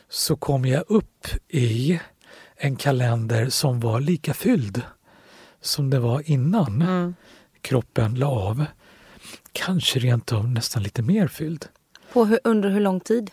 så 0.10 0.36
kom 0.36 0.66
jag 0.66 0.84
upp 0.88 1.28
i 1.48 2.00
en 2.56 2.76
kalender 2.76 3.50
som 3.50 3.80
var 3.80 4.00
lika 4.00 4.34
fylld 4.34 4.82
som 5.62 5.90
det 5.90 6.00
var 6.00 6.30
innan 6.32 6.82
Mm. 6.82 7.16
kroppen 7.62 8.16
la 8.16 8.28
av. 8.28 8.66
Kanske 9.52 10.00
rent 10.00 10.32
av 10.34 10.50
nästan 10.50 10.84
lite 10.84 11.02
mer 11.02 11.28
fylld. 11.28 11.66
På 12.14 12.26
hur, 12.26 12.40
under 12.44 12.70
hur 12.70 12.80
lång 12.80 13.00
tid? 13.00 13.32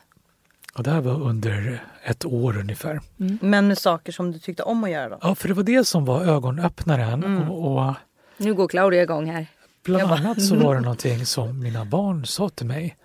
Och 0.74 0.82
det 0.82 0.90
här 0.90 1.00
var 1.00 1.22
under 1.22 1.84
ett 2.04 2.24
år 2.24 2.59
ungefär. 2.59 3.00
Men 3.40 3.68
med 3.68 3.78
saker 3.78 4.12
som 4.12 4.32
du 4.32 4.38
tyckte 4.38 4.62
om 4.62 4.84
att 4.84 4.90
göra 4.90 5.09
då? 5.09 5.18
Ja, 5.22 5.34
för 5.34 5.48
det 5.48 5.54
var 5.54 5.62
det 5.62 5.84
som 5.84 6.04
var 6.04 6.24
ögonöppnaren. 6.24 7.24
Och, 7.48 7.76
och 7.88 7.94
Nu 8.36 8.54
går 8.54 8.68
Claudia 8.68 9.02
igång 9.02 9.30
här. 9.30 9.46
bland 9.84 10.12
annat 10.12 10.42
så 10.42 10.56
var 10.56 10.74
det 10.74 10.80
någonting 10.88 11.26
som 11.26 11.61
mina 11.61 11.84
barn 11.84 12.26
sa 12.26 12.48
till 12.48 12.66
mig. 12.66 12.96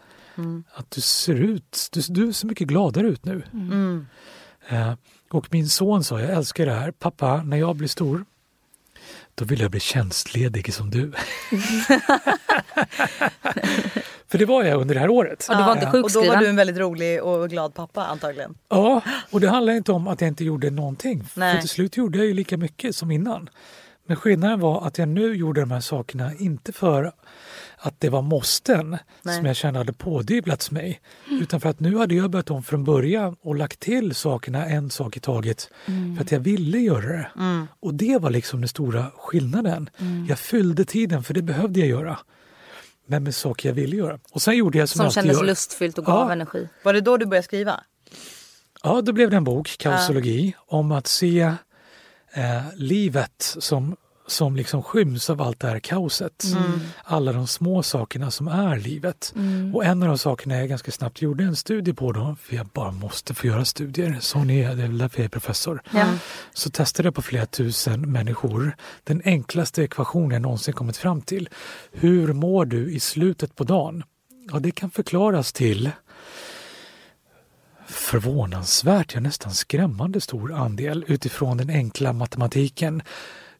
Att 0.73 0.91
du 0.91 1.01
ser 1.01 1.35
ut, 1.35 1.89
du, 1.91 2.01
du 2.09 2.33
ser 2.33 2.47
mycket 2.47 2.67
gladare 2.67 3.07
ut 3.07 3.25
nu. 3.25 3.43
Mm. 3.53 4.05
Eh, 4.69 4.93
och 5.31 5.47
min 5.51 5.69
son 5.69 6.03
sa, 6.03 6.19
jag 6.21 6.29
älskar 6.29 6.65
det 6.65 6.73
här. 6.73 6.91
Pappa, 6.91 7.43
när 7.43 7.57
jag 7.57 7.75
blir 7.75 7.87
stor, 7.87 8.25
då 9.35 9.45
vill 9.45 9.59
jag 9.59 9.71
bli 9.71 9.79
tjänstledig 9.79 10.73
som 10.73 10.89
du. 10.89 11.11
För 14.27 14.37
det 14.37 14.45
var 14.45 14.63
jag 14.63 14.81
under 14.81 14.93
det 14.95 14.99
här 15.01 15.09
året. 15.09 15.45
Ja, 15.49 15.57
du 15.57 15.63
var 15.63 15.71
inte 15.73 15.85
Eh, 15.85 15.93
Och 16.03 16.11
då 16.11 16.23
var 16.25 16.37
du 16.37 16.47
en 16.47 16.55
väldigt 16.55 16.77
rolig 16.77 17.23
och 17.23 17.49
glad 17.49 17.73
pappa 17.73 18.05
antagligen. 18.05 18.55
Ja, 18.69 19.01
och 19.31 19.39
det 19.41 19.49
handlar 19.49 19.73
inte 19.73 19.91
om 19.91 20.07
att 20.07 20.21
jag 20.21 20.27
inte 20.27 20.43
gjorde 20.43 20.69
någonting. 20.69 21.23
Nej. 21.33 21.53
För 21.53 21.61
till 21.61 21.69
slut 21.69 21.97
gjorde 21.97 22.17
jag 22.17 22.27
ju 22.27 22.33
lika 22.33 22.57
mycket 22.57 22.95
som 22.95 23.11
innan. 23.11 23.49
Men 24.07 24.17
skillnaden 24.17 24.59
var 24.59 24.87
att 24.87 24.97
jag 24.97 25.07
nu 25.07 25.35
gjorde 25.35 25.61
de 25.61 25.71
här 25.71 25.79
sakerna 25.79 26.31
inte 26.33 26.71
för 26.73 27.11
att 27.85 27.99
det 27.99 28.09
var 28.09 28.21
måsten 28.21 28.97
Nej. 29.21 29.35
som 29.37 29.45
jag 29.45 29.55
kände 29.55 29.79
hade 29.79 29.93
pådyvlats 29.93 30.71
mig. 30.71 31.01
Utan 31.31 31.61
för 31.61 31.69
att 31.69 31.79
nu 31.79 31.97
hade 31.97 32.15
jag 32.15 32.29
börjat 32.31 32.49
om 32.51 32.63
från 32.63 32.83
början 32.83 33.35
och 33.41 33.55
lagt 33.55 33.79
till 33.79 34.15
sakerna 34.15 34.65
en 34.65 34.89
sak 34.89 35.17
i 35.17 35.19
taget 35.19 35.69
för 36.17 36.23
att 36.23 36.31
jag 36.31 36.39
ville 36.39 36.77
göra 36.79 37.07
det. 37.17 37.27
Och 37.79 37.93
det 37.93 38.17
var 38.17 38.29
liksom 38.29 38.61
den 38.61 38.67
stora 38.67 39.11
skillnaden. 39.17 39.89
Jag 40.29 40.39
fyllde 40.39 40.85
tiden 40.85 41.23
för 41.23 41.33
det 41.33 41.41
behövde 41.41 41.79
jag 41.79 41.89
göra. 41.89 42.17
Men 43.05 43.23
med 43.23 43.35
saker 43.35 43.69
jag 43.69 43.73
ville 43.73 43.95
göra. 43.95 44.19
Och 44.31 44.41
sen 44.41 44.57
gjorde 44.57 44.77
jag 44.77 44.89
som, 44.89 44.97
Som 44.97 45.05
jag 45.05 45.13
kändes 45.13 45.37
gör. 45.37 45.45
lustfyllt 45.45 45.97
och 45.97 46.05
gav 46.05 46.27
Ja. 46.27 46.31
energi. 46.31 46.67
Var 46.83 46.93
det 46.93 47.01
då 47.01 47.17
du 47.17 47.25
började 47.25 47.43
skriva? 47.45 47.79
Ja, 48.83 49.01
då 49.01 49.11
blev 49.13 49.29
det 49.29 49.37
en 49.37 49.43
bok, 49.43 49.75
Kausologi, 49.79 50.55
om 50.67 50.91
att 50.91 51.07
se 51.07 51.39
eh, 52.33 52.61
livet 52.75 53.55
som, 53.59 53.95
som 54.27 54.55
liksom 54.55 54.83
skyms 54.83 55.29
av 55.29 55.41
allt 55.41 55.59
det 55.59 55.67
här 55.67 55.79
kaoset. 55.79 56.43
Alla 57.03 57.33
de 57.33 57.47
små 57.47 57.83
sakerna 57.83 58.31
som 58.31 58.47
är 58.47 58.77
livet. 58.77 59.33
Och 59.73 59.85
en 59.85 60.03
av 60.03 60.09
de 60.09 60.17
sakerna 60.17 60.55
jag 60.55 60.69
ganska 60.69 60.91
snabbt 60.91 61.21
gjorde 61.21 61.43
en 61.43 61.55
studie 61.55 61.93
på 61.93 62.11
då, 62.11 62.35
för 62.41 62.55
jag 62.55 62.65
bara 62.65 62.91
måste 62.91 63.33
få 63.33 63.47
göra 63.47 63.65
studier, 63.65 64.17
sån 64.19 64.49
är 64.49 64.63
jag, 64.63 64.77
det 64.77 64.83
är 64.83 64.87
väl 64.87 64.97
därför 64.97 65.19
jag 65.19 65.25
är 65.25 65.29
professor. 65.29 65.81
Ja. 65.93 66.05
Så 66.53 66.69
testade 66.69 67.07
jag 67.07 67.15
på 67.15 67.21
flera 67.21 67.45
tusen 67.45 68.11
människor 68.11 68.75
den 69.03 69.21
enklaste 69.25 69.83
ekvationen 69.83 70.31
jag 70.31 70.41
någonsin 70.41 70.73
kommit 70.73 70.97
fram 70.97 71.21
till. 71.21 71.49
Hur 71.91 72.33
mår 72.33 72.65
du 72.65 72.91
i 72.91 72.99
slutet 72.99 73.55
på 73.55 73.63
dagen? 73.63 74.03
Ja, 74.51 74.59
det 74.59 74.71
kan 74.71 74.91
förklaras 74.91 75.53
till 75.53 75.91
förvånansvärt, 77.87 79.13
ja 79.13 79.19
nästan 79.19 79.53
skrämmande 79.53 80.21
stor 80.21 80.53
andel 80.53 81.05
utifrån 81.07 81.57
den 81.57 81.69
enkla 81.69 82.13
matematiken. 82.13 83.01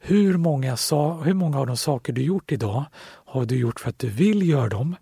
Hur 0.06 0.38
många, 0.38 0.78
sa, 0.78 1.22
hur 1.22 1.34
många 1.34 1.60
av 1.60 1.68
de 1.68 1.78
saker 1.78 2.14
du 2.14 2.22
gjort 2.22 2.52
idag 2.52 2.86
har 3.26 3.46
du 3.46 3.56
gjort 3.56 3.80
för 3.80 3.90
att 3.90 4.00
du 4.00 4.10
vill 4.10 4.50
göra 4.50 4.70
dem? 4.70 4.96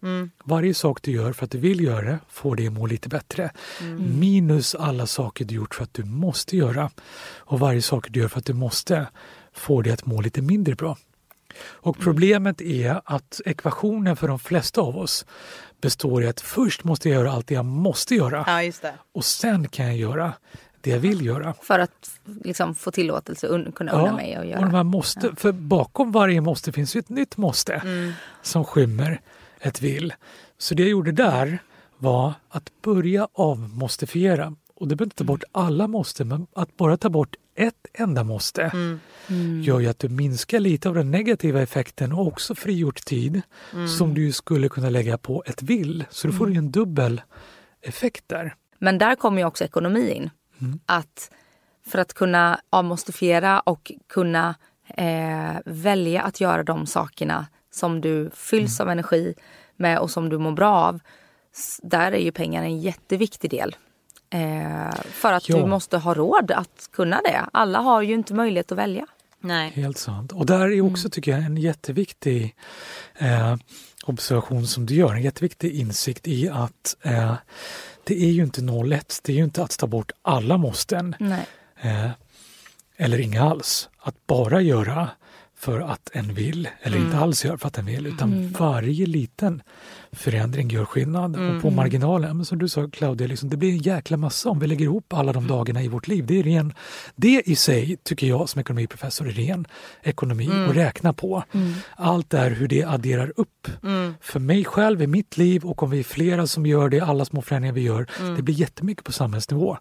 Varje 0.43 0.73
sak 0.73 1.01
du 1.01 1.11
gör 1.11 1.33
för 1.33 1.45
att 1.45 1.51
du 1.51 1.57
vill 1.57 1.81
göra 1.81 2.01
det 2.01 2.19
får 2.29 2.55
dig 2.55 2.67
att 2.67 2.73
må 2.73 2.85
lite 2.85 3.09
bättre. 3.09 3.51
Minus 3.99 4.75
alla 4.75 5.05
saker 5.07 5.45
du 5.45 5.55
gjort 5.55 5.75
för 5.75 5.83
att 5.83 5.93
du 5.93 6.03
måste 6.03 6.57
göra. 6.57 6.89
Och 7.37 7.59
varje 7.59 7.81
sak 7.81 8.07
du 8.09 8.19
gör 8.19 8.27
för 8.27 8.39
att 8.39 8.45
du 8.45 8.53
måste 8.53 9.07
får 9.53 9.83
dig 9.83 9.93
att 9.93 10.05
må 10.05 10.21
lite 10.21 10.41
mindre 10.41 10.75
bra. 10.75 10.97
Och 11.63 11.99
problemet 11.99 12.61
är 12.61 13.01
att 13.05 13.41
ekvationen 13.45 14.15
för 14.15 14.27
de 14.27 14.39
flesta 14.39 14.81
av 14.81 14.97
oss 14.97 15.25
består 15.81 16.23
i 16.23 16.27
att 16.27 16.41
först 16.41 16.83
måste 16.83 17.09
jag 17.09 17.19
göra 17.19 17.31
allt 17.31 17.47
det 17.47 17.53
jag 17.53 17.65
måste 17.65 18.15
göra 18.15 18.43
Ja, 18.47 18.91
och 19.13 19.25
sen 19.25 19.67
kan 19.67 19.85
jag 19.85 19.97
göra 19.97 20.33
det 20.83 20.89
jag 20.89 20.99
vill 20.99 21.25
göra. 21.25 21.53
För 21.61 21.79
att 21.79 22.19
liksom, 22.43 22.75
få 22.75 22.91
tillåtelse 22.91 23.47
och 23.47 23.75
kunna 23.75 23.91
unna 23.91 24.13
mig 24.15 24.33
att 24.33 24.39
och 24.39 24.45
de 24.45 24.71
göra. 24.71 24.83
måste, 24.83 25.35
för 25.35 25.51
bakom 25.51 26.11
varje 26.11 26.41
måste 26.41 26.71
finns 26.71 26.95
ju 26.95 26.99
ett 26.99 27.09
nytt 27.09 27.37
måste 27.37 27.73
Mm. 27.73 28.11
som 28.41 28.65
skymmer 28.65 29.21
ett 29.59 29.81
vill. 29.81 30.13
Så 30.57 30.75
det 30.75 30.83
jag 30.83 30.89
gjorde 30.89 31.11
där 31.11 31.59
var 31.97 32.33
att 32.49 32.71
börja 32.81 33.27
avmåstifiera. 33.33 34.55
Och 34.75 34.87
det 34.87 34.95
behöver 34.95 35.05
inte 35.07 35.15
ta 35.15 35.23
bort 35.23 35.43
alla 35.51 35.87
måste, 35.87 36.25
men 36.25 36.47
att 36.55 36.77
bara 36.77 36.97
ta 36.97 37.09
bort 37.09 37.35
ett 37.55 37.87
enda 37.93 38.23
måste 38.23 38.61
Mm. 39.27 39.61
gör 39.63 39.79
ju 39.79 39.87
att 39.87 39.99
du 39.99 40.09
minskar 40.09 40.59
lite 40.59 40.89
av 40.89 40.95
den 40.95 41.11
negativa 41.11 41.61
effekten 41.61 42.11
och 42.13 42.27
också 42.27 42.55
frigjort 42.55 43.05
tid 43.05 43.41
Mm. 43.73 43.87
som 43.87 44.13
du 44.13 44.31
skulle 44.31 44.69
kunna 44.69 44.89
lägga 44.89 45.17
på 45.17 45.43
ett 45.45 45.61
vill. 45.63 46.03
Så 46.09 46.27
då 46.27 46.33
får 46.33 46.45
du 46.45 46.51
ju 46.51 46.57
en 46.57 46.71
dubbel 46.71 47.21
effekt 47.81 48.23
där. 48.27 48.55
Men 48.79 48.97
där 48.97 49.15
kommer 49.15 49.41
ju 49.41 49.45
också 49.47 49.63
ekonomi 49.63 50.11
in. 50.11 50.29
Mm. 50.61 50.79
Att 50.85 51.31
för 51.87 51.99
att 51.99 52.13
kunna 52.13 52.59
avmostifiera 52.69 53.59
och 53.59 53.91
kunna 54.09 54.55
eh, 54.87 55.55
välja 55.65 56.21
att 56.21 56.41
göra 56.41 56.63
de 56.63 56.85
sakerna 56.85 57.47
som 57.71 58.01
du 58.01 58.29
fylls 58.33 58.79
Mm. 58.79 58.87
av 58.87 58.91
energi 58.91 59.33
med 59.75 59.99
och 59.99 60.11
som 60.11 60.29
du 60.29 60.37
mår 60.37 60.51
bra 60.51 60.71
av. 60.75 60.99
Där 61.83 62.11
är 62.11 62.19
ju 62.19 62.31
pengar 62.31 62.63
en 62.63 62.79
jätteviktig 62.81 63.49
del. 63.49 63.75
Eh, 64.29 64.91
för 65.11 65.33
att 65.33 65.49
Ja. 65.49 65.57
du 65.57 65.65
måste 65.65 65.97
ha 65.97 66.13
råd 66.13 66.51
att 66.51 66.89
kunna 66.93 67.21
det. 67.23 67.45
Alla 67.53 67.79
har 67.79 68.01
ju 68.01 68.13
inte 68.13 68.33
möjlighet 68.33 68.71
att 68.71 68.77
välja. 68.77 69.05
Nej. 69.39 69.69
Helt 69.69 69.97
sant. 69.97 70.31
Och 70.31 70.45
där 70.45 70.71
är 70.71 70.81
också, 70.81 71.09
tycker 71.09 71.31
jag, 71.31 71.41
en 71.43 71.57
jätteviktig 71.57 72.55
eh, 73.15 73.55
observation 74.05 74.67
som 74.67 74.85
du 74.85 74.93
gör, 74.95 75.13
en 75.13 75.21
jätteviktig 75.21 75.71
insikt 75.75 76.27
i 76.27 76.49
att 76.49 76.95
eh, 77.01 77.33
det 78.03 78.23
är 78.23 78.31
ju 78.31 78.43
inte 78.43 78.61
01, 78.61 79.19
det 79.23 79.31
är 79.31 79.37
ju 79.37 79.43
inte 79.43 79.63
att 79.63 79.77
ta 79.77 79.87
bort 79.87 80.11
alla 80.21 80.57
måsten. 80.57 81.15
Eh, 81.81 82.09
eller 82.97 83.19
inga 83.19 83.43
alls. 83.43 83.89
Att 83.99 84.27
bara 84.27 84.61
göra 84.61 85.09
för 85.61 85.79
att 85.79 86.09
en 86.13 86.33
vill 86.33 86.69
eller 86.81 86.97
inte 86.97 87.17
alls 87.17 87.45
göra 87.45 87.57
för 87.57 87.67
att 87.67 87.77
en 87.77 87.85
vill 87.85 88.07
utan 88.07 88.29
varje 88.59 89.05
liten 89.05 89.61
förändring 90.11 90.69
gör 90.69 90.85
skillnad. 90.85 91.35
Och 91.55 91.61
på 91.61 91.69
marginalen, 91.69 92.37
men 92.37 92.45
som 92.45 92.59
du 92.59 92.69
sa 92.69 92.89
Claudia, 92.89 93.27
liksom, 93.27 93.49
det 93.49 93.57
blir 93.57 93.71
en 93.71 93.77
jäkla 93.77 94.17
massa 94.17 94.49
om 94.49 94.59
vi 94.59 94.67
lägger 94.67 94.85
ihop 94.85 95.13
alla 95.13 95.33
de 95.33 95.47
dagarna 95.47 95.83
i 95.83 95.87
vårt 95.87 96.07
liv. 96.07 96.25
Det, 96.25 96.39
är 96.39 96.43
ren, 96.43 96.73
det 97.15 97.41
i 97.45 97.55
sig 97.55 97.97
tycker 98.03 98.27
jag 98.27 98.49
som 98.49 98.61
ekonomiprofessor 98.61 99.27
är 99.27 99.31
ren 99.31 99.67
ekonomi 100.03 100.49
att 100.69 100.75
räkna 100.75 101.13
på. 101.13 101.43
Allt 101.95 102.33
är 102.33 102.51
hur 102.51 102.67
det 102.67 102.83
adderar 102.83 103.33
upp. 103.35 103.67
För 104.21 104.39
mig 104.39 104.65
själv 104.65 105.01
i 105.01 105.07
mitt 105.07 105.37
liv 105.37 105.65
och 105.65 105.83
om 105.83 105.89
vi 105.89 105.99
är 105.99 106.03
flera 106.03 106.47
som 106.47 106.65
gör 106.65 106.89
det, 106.89 106.99
alla 106.99 107.25
små 107.25 107.41
förändringar 107.41 107.73
vi 107.73 107.81
gör, 107.81 108.07
det 108.35 108.41
blir 108.41 108.55
jättemycket 108.55 109.05
på 109.05 109.11
samhällsnivå. 109.11 109.77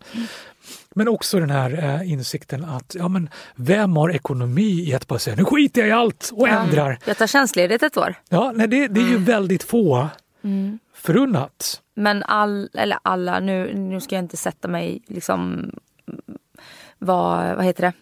Men 0.94 1.08
också 1.08 1.40
den 1.40 1.50
här 1.50 1.84
eh, 1.84 2.12
insikten 2.12 2.64
att 2.64 2.94
ja, 2.98 3.08
men 3.08 3.30
vem 3.54 3.96
har 3.96 4.10
ekonomi 4.10 4.88
i 4.88 4.94
att 4.94 5.06
bara 5.06 5.18
säga 5.18 5.36
nu 5.36 5.44
skiter 5.44 5.80
jag 5.80 5.88
i 5.88 5.92
allt 5.92 6.30
och 6.34 6.48
ändrar. 6.48 6.98
Jag 7.04 7.16
tar 7.16 7.26
tjänstledigt 7.26 7.82
ett 7.82 7.96
år. 7.96 8.14
Ja, 8.28 8.52
nej, 8.54 8.68
det, 8.68 8.88
det 8.88 9.00
är 9.00 9.08
ju 9.08 9.18
väldigt 9.18 9.62
få 9.62 10.08
förunnat. 10.94 11.82
Men 11.94 12.22
all, 12.22 12.70
eller 12.74 12.98
alla, 13.02 13.40
nu, 13.40 13.74
nu 13.74 14.00
ska 14.00 14.14
jag 14.14 14.24
inte 14.24 14.36
sätta 14.36 14.68
mig 14.68 15.02
liksom 15.06 15.70
vad, 16.98 17.56
vad 17.56 17.64
heter 17.64 17.82
det, 17.82 17.92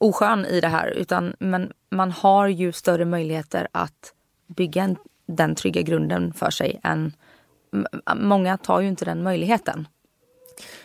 oskön 0.00 0.46
i 0.46 0.60
det 0.60 0.68
här. 0.68 0.88
Utan, 0.88 1.34
men 1.38 1.72
man 1.90 2.10
har 2.10 2.48
ju 2.48 2.72
större 2.72 3.04
möjligheter 3.04 3.68
att 3.72 4.12
bygga 4.46 4.82
en, 4.82 4.96
den 5.26 5.54
trygga 5.54 5.82
grunden 5.82 6.32
för 6.32 6.50
sig 6.50 6.80
än 6.82 7.12
Många 8.16 8.58
tar 8.58 8.80
ju 8.80 8.88
inte 8.88 9.04
den 9.04 9.22
möjligheten. 9.22 9.88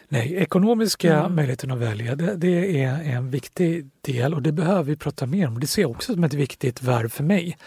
Nej, 0.10 0.36
ekonomiska 0.36 1.30
möjligheten 1.30 1.72
att 1.72 1.78
välja, 1.78 2.16
det, 2.16 2.36
det 2.36 2.84
är 2.84 3.04
en 3.04 3.30
viktig 3.30 3.90
del 4.02 4.34
och 4.34 4.42
det 4.42 4.52
behöver 4.52 4.84
vi 4.84 4.96
prata 4.96 5.26
mer 5.26 5.48
om. 5.48 5.60
Det 5.60 5.68
ser 5.68 5.82
jag 5.82 5.92
också 5.92 6.14
som 6.14 6.24
ett 6.24 6.34
viktigt 6.34 6.82
värv 6.82 7.10
för 7.10 7.24
mig 7.24 7.58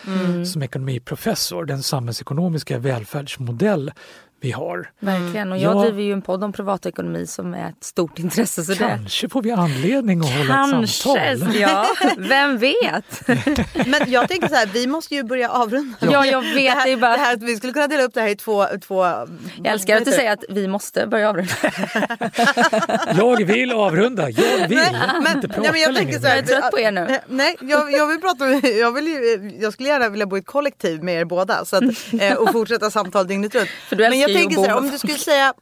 som 0.46 0.62
ekonomiprofessor. 0.62 1.64
Den 1.64 1.82
samhällsekonomiska 1.82 2.78
välfärdsmodell 2.78 3.92
vi 4.40 4.50
har. 4.50 4.90
Verkligen. 5.00 5.52
Och 5.52 5.58
jag 5.58 5.76
Ja. 5.76 5.82
driver 5.82 6.02
ju 6.02 6.12
en 6.12 6.22
podd 6.22 6.44
om 6.44 6.52
privatekonomi 6.52 7.26
som 7.26 7.54
är 7.54 7.68
ett 7.68 7.84
stort 7.84 8.18
intresse. 8.18 8.64
Så 8.64 8.72
det... 8.72 8.78
Kanske 8.78 9.28
får 9.28 9.42
vi 9.42 9.50
anledning 9.50 10.20
att 10.20 10.26
hålla 10.26 10.40
ett 10.64 10.70
Kanske, 10.70 11.02
samtal. 11.02 11.54
ja. 11.60 11.86
Vem 12.18 12.58
vet? 12.58 13.22
Men 13.86 14.10
jag 14.12 14.28
tänker 14.28 14.48
så 14.48 14.54
här, 14.54 14.66
vi 14.72 14.86
måste 14.86 15.14
ju 15.14 15.22
börja 15.24 15.48
avrunda. 15.50 15.96
Ja, 16.00 16.26
jag 16.26 16.42
vet. 16.42 16.54
Det 16.54 16.70
här, 16.70 16.84
Det 16.86 16.92
är 16.92 16.96
bara... 16.96 17.12
det 17.16 17.18
här, 17.22 17.36
vi 17.36 17.56
skulle 17.56 17.72
kunna 17.72 17.86
dela 17.86 18.02
upp 18.02 18.14
det 18.14 18.20
här 18.20 18.28
i 18.28 18.36
två... 18.36 18.66
två 18.86 19.04
Jag 19.04 19.26
älskar 19.64 19.96
att 19.96 20.04
du 20.04 20.10
säger 20.12 20.32
att 20.32 20.44
vi 20.48 20.68
måste 20.68 21.06
börja 21.06 21.28
avrunda. 21.30 21.52
Jag 23.16 23.44
vill 23.44 23.72
avrunda, 23.72 24.30
jag 24.30 24.68
vill 24.68 24.78
Men, 25.22 25.36
inte 25.36 25.48
prata 25.48 25.60
nej, 25.62 25.70
men 25.72 25.80
jag 25.80 25.92
längre. 25.92 26.04
tänker 26.04 26.18
så 26.20 26.26
här, 26.26 26.36
Jag 26.36 26.44
är 26.50 26.60
trött 26.60 26.70
på 26.70 26.78
er 26.80 26.92
nu. 26.92 27.00
Nej, 27.08 27.20
Nej, 27.28 27.56
jag, 27.60 27.92
jag 27.92 28.06
vill 28.06 28.20
prata 28.20 28.44
med, 28.44 28.64
jag, 28.64 28.92
vill 28.92 29.06
ju, 29.06 29.52
jag 29.60 29.72
skulle 29.72 29.88
gärna 29.88 30.08
vilja 30.08 30.26
bo 30.26 30.36
i 30.36 30.40
ett 30.40 30.46
kollektiv 30.46 31.02
med 31.02 31.14
er 31.20 31.24
båda 31.24 31.64
så 31.64 31.76
att, 31.76 31.82
eh, 32.20 32.32
och 32.34 32.52
fortsätta 32.52 32.90
samtal 32.90 33.26
dygnet 33.26 33.54
runt. 33.54 33.68
För 33.88 33.96
du 33.96 34.02
Men 34.08 34.18
jag 34.32 34.40
tänker 34.40 34.56
så 34.56 34.64
här, 34.64 34.76
om 34.78 34.90
du 34.90 34.98
skulle 34.98 35.18
säga, 35.18 35.54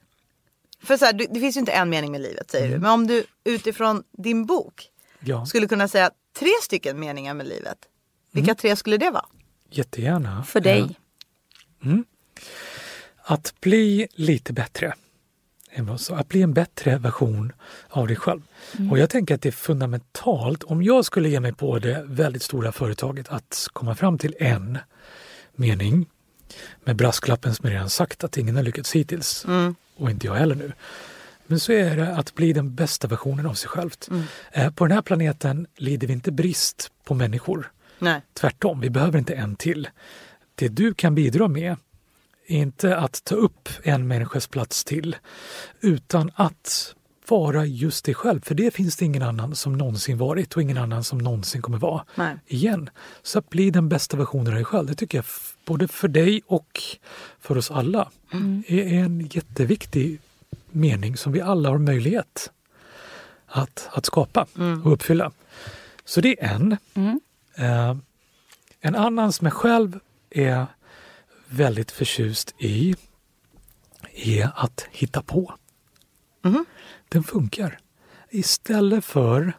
för 0.83 0.97
så 0.97 1.05
här, 1.05 1.13
du, 1.13 1.27
det 1.31 1.41
finns 1.41 1.57
ju 1.57 1.61
inte 1.61 1.73
en 1.73 1.91
mening 1.91 2.13
med 2.13 2.21
livet 2.21 2.51
säger 2.51 2.69
du, 2.69 2.79
men 2.79 2.91
om 2.91 3.07
du 3.07 3.25
utifrån 3.45 4.03
din 4.19 4.47
bok 4.47 4.89
Ja, 5.21 5.47
skulle 5.47 5.67
kunna 5.69 5.89
säga 5.89 6.11
tre 6.39 6.51
stycken 6.63 7.01
meningar 7.01 7.35
med 7.35 7.47
livet. 7.49 7.79
Vilka 8.33 8.51
Mm. 8.51 8.57
tre 8.57 8.77
skulle 8.77 8.97
det 8.97 9.11
vara? 9.11 9.25
jättegärna. 9.71 10.45
För 10.45 10.61
dig. 10.61 10.97
Att 13.23 13.55
bli 13.61 14.07
lite 14.15 14.53
bättre. 14.53 14.95
Att 16.11 16.29
bli 16.29 16.43
en 16.43 16.55
bättre 16.55 16.99
version 16.99 17.53
av 17.89 18.07
dig 18.07 18.17
själv. 18.17 18.43
Och 18.91 18.99
jag 18.99 19.11
tänker 19.11 19.35
att 19.35 19.43
det 19.43 19.49
är 19.49 19.53
fundamentalt. 19.53 20.63
Om 20.65 20.83
jag 20.83 21.05
skulle 21.05 21.29
ge 21.29 21.41
mig 21.41 21.53
på 21.53 21.79
det 21.79 22.05
väldigt 22.07 22.43
stora 22.43 22.73
företaget 22.73 23.29
att 23.29 23.67
komma 23.73 23.95
fram 23.95 24.19
till 24.19 24.35
en 24.39 24.79
mening 25.55 26.07
med 26.85 26.97
brasklappen 26.97 27.55
som 27.55 27.69
jag 27.69 27.75
redan 27.75 27.91
sagt 27.91 28.25
att 28.25 28.37
ingen 28.37 28.57
har 28.57 28.63
lyckats 28.63 28.93
hittills 28.93 29.47
och 29.97 30.11
inte 30.11 30.27
jag 30.27 30.35
heller 30.35 30.55
nu. 30.55 30.73
Men 31.47 31.61
så 31.61 31.73
är 31.73 31.97
det 31.97 32.17
att 32.17 32.35
bli 32.35 32.53
den 32.53 32.75
bästa 32.75 33.09
versionen 33.09 33.47
av 33.47 33.55
sig 33.55 33.69
självt. 33.69 34.09
Eh, 34.53 34.71
På 34.71 34.87
den 34.87 34.95
här 34.95 35.03
planeten 35.03 35.67
lider 35.77 36.07
vi 36.07 36.13
inte 36.13 36.33
brist 36.33 36.91
på 37.05 37.15
människor. 37.15 37.73
Nej. 37.99 38.21
Tvärtom, 38.35 38.81
vi 38.81 38.91
behöver 38.91 39.19
inte 39.19 39.35
en 39.35 39.57
till. 39.57 39.89
Det 40.55 40.69
du 40.69 40.95
kan 40.95 41.15
bidra 41.15 41.49
med 41.49 41.77
är 42.47 42.57
inte 42.59 42.97
att 42.97 43.25
ta 43.25 43.35
upp 43.35 43.69
en 43.83 44.09
människas 44.09 44.47
plats 44.47 44.85
till 44.85 45.17
utan 45.81 46.31
att 46.35 46.95
vara 47.29 47.65
just 47.67 48.05
dig 48.05 48.15
själv. 48.15 48.41
För 48.45 48.55
det 48.55 48.75
finns 48.75 48.97
det 48.97 49.05
ingen 49.05 49.23
annan 49.23 49.57
som 49.57 49.79
någonsin 49.79 50.19
varit 50.19 50.55
och 50.57 50.63
ingen 50.63 50.79
annan 50.79 51.05
som 51.05 51.19
någonsin 51.19 51.63
kommer 51.63 51.79
vara 51.79 52.05
Nej. 52.15 52.37
igen. 52.47 52.91
Så 53.23 53.39
att 53.39 53.51
bli 53.51 53.71
den 53.71 53.89
bästa 53.89 54.17
versionen 54.17 54.47
av 54.47 54.55
dig 54.55 54.65
själv, 54.65 54.87
det 54.87 54.95
tycker 54.95 55.19
jag 55.19 55.25
både 55.69 55.89
för 55.89 56.09
dig 56.09 56.43
och 56.47 56.83
för 57.41 57.59
oss 57.59 57.71
alla 57.71 58.11
är 58.67 58.93
en 58.93 59.29
jätteviktig 59.33 60.21
mening 60.71 61.17
som 61.17 61.33
vi 61.33 61.41
alla 61.41 61.69
har 61.69 61.79
möjlighet 61.79 62.51
att, 63.47 63.89
att 63.93 64.07
skapa 64.07 64.47
och 64.85 64.93
uppfylla. 64.93 65.33
Så 66.05 66.21
det 66.21 66.43
är 66.43 66.55
en. 66.55 66.77
Eh, 67.55 67.97
en 68.81 68.95
annan 68.95 69.33
som 69.33 69.45
jag 69.45 69.55
själv 69.55 69.99
är 70.31 70.67
väldigt 71.49 71.91
förtjust 71.91 72.55
i 72.59 72.95
är 74.15 74.51
att 74.55 74.87
hitta 74.91 75.23
på. 75.23 75.55
Den 77.09 77.23
funkar. 77.25 77.79
Istället 78.31 79.05
för 79.05 79.53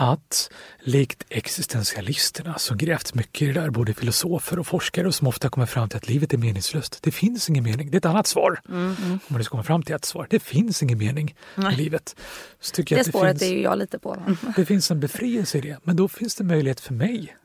att 0.00 0.50
likt 0.80 1.24
existentialisterna 1.28 2.58
som 2.58 2.78
grävt 2.78 3.14
mycket 3.14 3.42
i 3.42 3.46
det 3.52 3.60
där, 3.60 3.70
både 3.70 3.94
filosofer 3.94 4.58
och 4.58 4.66
forskare 4.66 5.06
och 5.06 5.14
som 5.14 5.26
ofta 5.26 5.48
kommer 5.48 5.66
fram 5.66 5.88
till 5.88 5.96
att 5.96 6.08
livet 6.08 6.32
är 6.32 6.38
meningslöst. 6.38 6.98
Det 7.02 7.10
finns 7.10 7.48
ingen 7.48 7.64
mening. 7.64 7.90
Det 7.90 7.96
är 7.96 7.98
ett 7.98 8.04
annat 8.04 8.26
svar. 8.26 8.60
Om 8.68 9.20
man 9.28 9.44
komma 9.44 9.62
fram 9.62 9.82
till 9.82 9.94
ett 9.94 10.04
svar. 10.04 10.26
Det 10.30 10.40
finns 10.40 10.82
ingen 10.82 10.98
mening 10.98 11.34
i 11.72 11.76
livet. 11.76 12.16
Så 12.60 12.74
tycker 12.74 12.96
jag 12.96 12.98
Det 12.98 13.00
att 13.00 13.06
det 13.06 13.18
spåret 13.18 13.38
finns... 13.38 13.50
är 13.50 13.54
ju 13.54 13.62
jag 13.62 13.78
lite 13.78 13.98
på. 13.98 14.16
Det 14.56 14.64
finns 14.64 14.90
en 14.90 15.00
befrielse 15.00 15.58
i 15.58 15.60
det, 15.60 15.78
men 15.82 15.96
då 15.96 16.08
finns 16.08 16.34
det 16.34 16.44
möjlighet 16.44 16.80
för 16.80 16.94
mig 16.94 17.36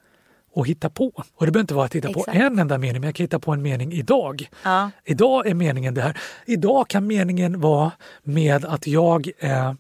att 0.56 0.68
hitta 0.68 0.89
på. 0.89 1.24
Och 1.36 1.45
det 1.45 1.51
behöver 1.51 1.64
inte 1.64 1.74
vara 1.74 1.86
att 1.86 1.95
hitta 1.95 2.14
på 2.14 2.20
Exakt. 2.20 2.38
en 2.38 2.60
enda 2.60 2.78
mening, 2.78 3.01
men 3.01 3.08
jag 3.08 3.16
kan 3.16 3.24
hitta 3.24 3.39
på 3.39 3.51
en 3.51 3.62
mening 3.62 3.93
idag. 3.93 4.49
Ja. 4.64 4.91
Idag 5.03 5.47
är 5.47 5.53
meningen 5.53 5.93
det 5.93 6.01
här. 6.01 6.18
Idag 6.45 6.88
kan 6.88 7.08
meningen 7.08 7.60
vara 7.62 7.91
med 8.24 8.66
att 8.66 8.88
jag 8.88 9.30
eh, 9.39 9.74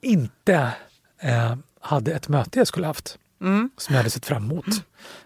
inte 0.00 0.72
eh, 1.22 1.54
hade 1.80 2.12
ett 2.12 2.28
möte 2.28 2.58
jag 2.58 2.66
skulle 2.66 2.86
haft. 2.86 3.18
Som 3.76 3.94
jag 3.94 3.96
hade 3.96 4.10
sett 4.10 4.26
fram 4.26 4.44
emot. 4.50 4.66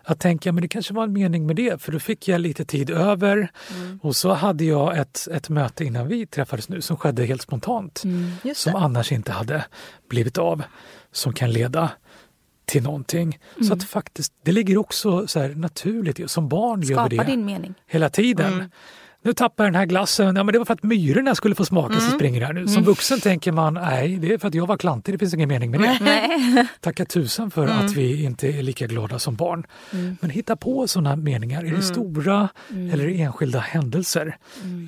Att 0.02 0.20
tänka, 0.20 0.52
men 0.52 0.62
det 0.62 0.68
kanske 0.68 0.94
var 0.94 1.04
en 1.04 1.12
mening 1.12 1.46
med 1.46 1.56
det, 1.56 1.82
för 1.82 1.92
då 1.92 1.98
fick 1.98 2.28
jag 2.28 2.40
lite 2.40 2.64
tid 2.64 2.90
över. 2.90 3.50
Och 4.02 4.16
så 4.16 4.32
hade 4.32 4.64
jag 4.64 4.98
ett, 4.98 5.28
ett 5.32 5.48
möte 5.48 5.84
innan 5.84 6.08
vi 6.08 6.26
träffades 6.26 6.68
nu 6.68 6.80
som 6.80 6.96
skedde 6.96 7.24
helt 7.24 7.42
spontant. 7.42 8.02
Just 8.44 8.60
som 8.60 8.72
det. 8.72 8.78
annars 8.78 9.12
inte 9.12 9.32
hade 9.32 9.64
blivit 10.08 10.38
av. 10.38 10.62
Som 11.12 11.32
kan 11.32 11.52
leda 11.52 11.90
till 12.66 12.82
någonting. 12.82 13.38
Så 13.68 13.72
att 13.72 13.84
faktiskt, 13.84 14.32
det 14.42 14.52
ligger 14.52 14.78
också 14.78 15.26
så 15.26 15.40
här 15.40 15.54
naturligt 15.54 16.30
Som 16.30 16.48
barn 16.48 16.80
gör 16.82 16.88
vi 16.88 16.94
Skapa 16.94 17.24
det 17.24 17.24
din 17.24 17.44
mening. 17.44 17.74
hela 17.86 18.10
tiden. 18.10 18.70
Nu 19.26 19.32
tappar 19.32 19.64
jag 19.64 19.72
den 19.72 19.78
här 19.78 19.86
glassen. 19.86 20.36
Ja, 20.36 20.44
men 20.44 20.52
det 20.52 20.58
var 20.58 20.64
för 20.64 20.74
att 20.74 20.82
myrorna 20.82 21.34
skulle 21.34 21.54
få 21.54 21.64
smaka 21.64 22.00
så 22.00 22.10
springer 22.10 22.44
här 22.44 22.52
nu. 22.52 22.68
Som 22.68 22.82
vuxen 22.82 23.20
tänker 23.20 23.52
man, 23.52 23.74
nej 23.74 24.16
det 24.16 24.32
är 24.32 24.38
för 24.38 24.48
att 24.48 24.54
jag 24.54 24.66
var 24.66 24.76
klantig, 24.76 25.14
det 25.14 25.18
finns 25.18 25.34
ingen 25.34 25.48
mening 25.48 25.70
med 25.70 25.80
det. 25.80 25.98
Nej. 26.00 26.66
Tacka 26.80 27.04
tusan 27.04 27.50
för 27.50 27.66
att 27.66 27.92
vi 27.92 28.24
inte 28.24 28.48
är 28.48 28.62
lika 28.62 28.86
glada 28.86 29.18
som 29.18 29.36
barn. 29.36 29.66
Men 30.20 30.30
hitta 30.30 30.56
på 30.56 30.88
sådana 30.88 31.16
meningar, 31.16 31.64
är 31.64 31.70
det 31.70 31.82
stora 31.82 32.48
eller 32.92 33.20
enskilda 33.20 33.58
händelser, 33.58 34.36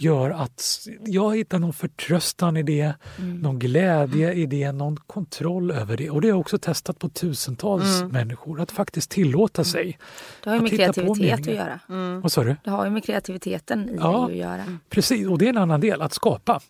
gör 0.01 0.31
att 0.31 0.63
jag 1.07 1.37
hittar 1.37 1.59
någon 1.59 1.73
förtröstan 1.73 2.57
i 2.57 2.63
det, 2.63 2.93
någon 3.17 3.59
glädje 3.59 4.33
i 4.33 4.47
det, 4.47 4.73
någon 4.73 4.97
kontroll 4.97 5.71
över 5.71 5.97
det. 5.97 6.11
Och 6.11 6.21
det 6.21 6.29
har 6.29 6.33
jag 6.33 6.41
också 6.41 6.59
testat 6.59 6.99
på 6.99 7.09
tusentals 7.09 8.03
människor, 8.03 8.61
att 8.61 8.71
faktiskt 8.71 9.11
tillåta 9.11 9.65
sig 9.65 9.99
Det 10.45 10.51
har 10.51 10.57
ju 10.57 10.63
med 10.63 10.71
kreativitet 10.71 11.41
att 11.41 11.47
göra. 11.47 11.81
Vad 12.23 12.33
sa 12.33 12.45
du? 12.45 12.57
Det 12.65 12.71
har 12.71 12.85
ju 12.85 12.91
med 12.91 13.05
kreativiteten 13.05 13.89
i 13.89 13.97
Ja. 14.01 14.28
Att 14.29 14.37
göra. 14.37 14.65
Precis, 14.91 15.29
och 15.29 15.39
det 15.39 15.45
är 15.45 15.49
en 15.51 15.59
annan 15.59 15.81
del, 15.81 16.03
att 16.03 16.13
skapa. 16.13 16.61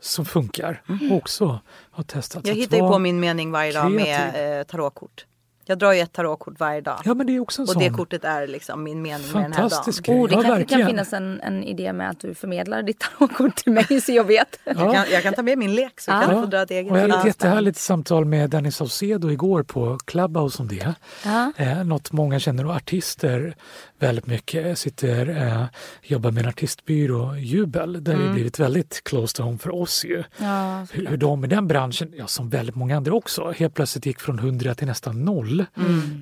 Som 0.00 0.24
funkar. 0.24 0.82
Och 1.10 1.16
också 1.16 1.60
har 1.90 2.02
testat. 2.04 2.46
Jag 2.46 2.54
hittar 2.54 2.76
ju 2.76 2.82
på 2.82 2.98
min 2.98 3.20
mening 3.20 3.50
varje 3.50 3.72
dag 3.72 3.82
kreativ. 3.98 4.34
med 4.34 4.60
eh, 4.60 4.64
tarotkort. 4.64 5.26
Jag 5.64 5.78
drar 5.78 5.92
ju 5.92 6.00
ett 6.00 6.12
tarotkort 6.12 6.60
varje 6.60 6.80
dag. 6.80 7.00
Ja 7.04 7.14
men 7.14 7.26
det 7.26 7.36
är 7.36 7.40
också 7.40 7.62
en 7.62 7.68
och 7.68 7.72
sån 7.72 7.82
det 7.82 7.90
kortet 7.90 8.24
är 8.24 8.46
liksom 8.46 8.82
min 8.82 9.02
mening 9.02 9.26
med 9.32 9.42
den 9.42 9.52
här 9.52 9.68
dagen. 9.70 10.20
Oh, 10.22 10.28
det 10.28 10.34
ja, 10.34 10.42
kanske 10.42 10.64
kan 10.64 10.86
finnas 10.86 11.12
en, 11.12 11.40
en 11.40 11.64
idé 11.64 11.92
med 11.92 12.10
att 12.10 12.20
du 12.20 12.34
förmedlar 12.34 12.82
ditt 12.82 12.98
tarotkort 13.18 13.56
till 13.56 13.72
mig 13.72 14.00
så 14.00 14.12
jag 14.12 14.24
vet. 14.24 14.58
Jag, 14.64 14.76
kan, 14.76 15.04
jag 15.10 15.22
kan 15.22 15.34
ta 15.34 15.42
med 15.42 15.58
min 15.58 15.74
lek 15.74 16.00
så 16.00 16.10
Ja. 16.10 16.20
kan 16.20 16.34
jag 16.34 16.44
få 16.44 16.50
dra 16.50 16.62
ett 16.62 16.70
eget. 16.70 16.92
Och 16.92 16.98
jag 16.98 17.02
hade 17.02 17.14
ett 17.14 17.20
Ja, 17.20 17.26
jättehärligt 17.26 17.78
samtal 17.78 18.24
med 18.24 18.50
Danny 18.50 18.70
Saucedo 18.70 19.30
igår 19.30 19.62
på 19.62 19.98
Clubhouse 20.04 20.62
om 20.62 20.68
det. 20.68 20.94
Ja. 21.24 21.52
Eh, 21.56 21.84
något 21.84 22.12
många 22.12 22.38
känner 22.38 22.66
och 22.66 22.72
artister 22.74 23.56
väldigt 24.00 24.26
mycket. 24.26 24.78
Sitter, 24.78 25.28
eh, 25.28 25.64
jobbar 26.02 26.30
med 26.30 26.42
en 26.42 26.48
artistbyrå, 26.48 27.36
Jubel, 27.36 28.04
där 28.04 28.16
det 28.16 28.26
har 28.26 28.32
blivit 28.32 28.58
väldigt 28.58 29.04
close 29.04 29.36
to 29.36 29.42
home 29.42 29.58
för 29.58 29.74
oss 29.74 30.04
ju. 30.04 30.24
Ja, 30.38 30.86
hur, 30.92 31.06
hur 31.06 31.16
de 31.16 31.44
i 31.44 31.48
den 31.48 31.68
branschen, 31.68 32.12
ja, 32.16 32.26
som 32.26 32.48
väldigt 32.48 32.74
många 32.74 32.96
andra 32.96 33.14
också, 33.14 33.54
helt 33.56 33.74
plötsligt 33.74 34.06
gick 34.06 34.20
från 34.20 34.38
100 34.38 34.74
till 34.74 34.86
nästan 34.86 35.24
noll. 35.24 35.64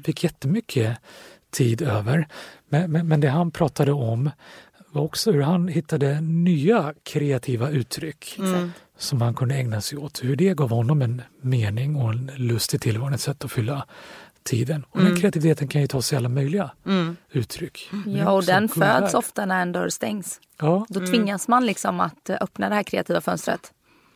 Fick 0.05 0.24
jättemycket 0.24 0.99
tid 1.51 1.83
över. 1.83 2.29
Men, 2.68 2.93
men, 2.93 3.09
men 3.09 3.20
det 3.20 3.29
han 3.29 3.51
pratade 3.51 3.93
om 3.93 4.31
var 4.91 5.03
också 5.03 5.33
hur 5.33 5.43
han 5.43 5.68
hittade 5.68 6.20
nya 6.20 6.95
kreativa 7.03 7.70
uttryck 7.70 8.39
som 8.99 9.20
han 9.20 9.35
kunde 9.35 9.55
ägna 9.55 9.81
sig 9.81 9.99
åt. 9.99 10.24
Hur 10.24 10.37
det 10.37 10.55
gav 10.57 10.70
honom 10.70 11.03
en 11.03 11.22
mening 11.43 11.97
och 11.97 12.12
en 12.12 12.31
lust 12.37 12.74
i 12.74 12.79
tillvaron, 12.79 13.14
ett 13.14 13.20
sätt 13.20 13.45
att 13.45 13.53
fylla 13.53 13.87
tiden. 14.49 14.84
Och 14.90 15.01
den 15.01 15.16
kreativiteten 15.16 15.68
kan 15.68 15.80
ju 15.80 15.86
ta 15.86 16.03
sig 16.03 16.18
alla 16.18 16.28
möjliga 16.28 16.70
uttryck. 17.32 17.88
Men 17.90 18.03
det 18.12 18.20
är 18.20 18.24
ja 18.24 18.32
och 18.32 18.44
den 18.44 18.68
föds 18.68 19.14
ofta 19.14 19.46
när 19.46 19.62
en 19.62 19.72
dörr 19.72 19.88
stängs. 19.88 20.40
Ja, 20.61 20.86
Då 20.88 21.07
tvingas 21.07 21.49
man 21.49 21.66
liksom 21.66 22.01
att 22.01 22.30
eh, 22.30 22.36
öppna 22.40 22.68
det 22.68 22.74
här 22.74 22.82
kreativa 22.82 23.20
fönstret. 23.20 23.72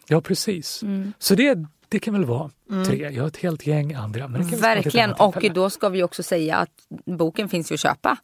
ja 0.09 0.21
precis. 0.21 0.83
Mm. 0.83 1.13
Så 1.19 1.35
det, 1.35 1.59
det 1.89 1.99
kan 1.99 2.15
väl 2.15 2.25
vara 2.25 2.51
tre. 2.87 3.11
Jag 3.11 3.23
har 3.23 3.29
ett 3.29 3.37
helt 3.37 3.67
gäng 3.67 3.95
andra. 3.95 4.29
Men 4.29 4.49
Verkligen. 4.49 5.13
Och 5.13 5.45
då 5.55 5.71
ska 5.71 5.89
vi 5.89 6.03
också 6.03 6.23
säga 6.23 6.57
att 6.57 6.71
boken 7.05 7.49
finns 7.49 7.73
ju 7.73 7.75
att 7.75 7.81
köpa. 7.81 8.19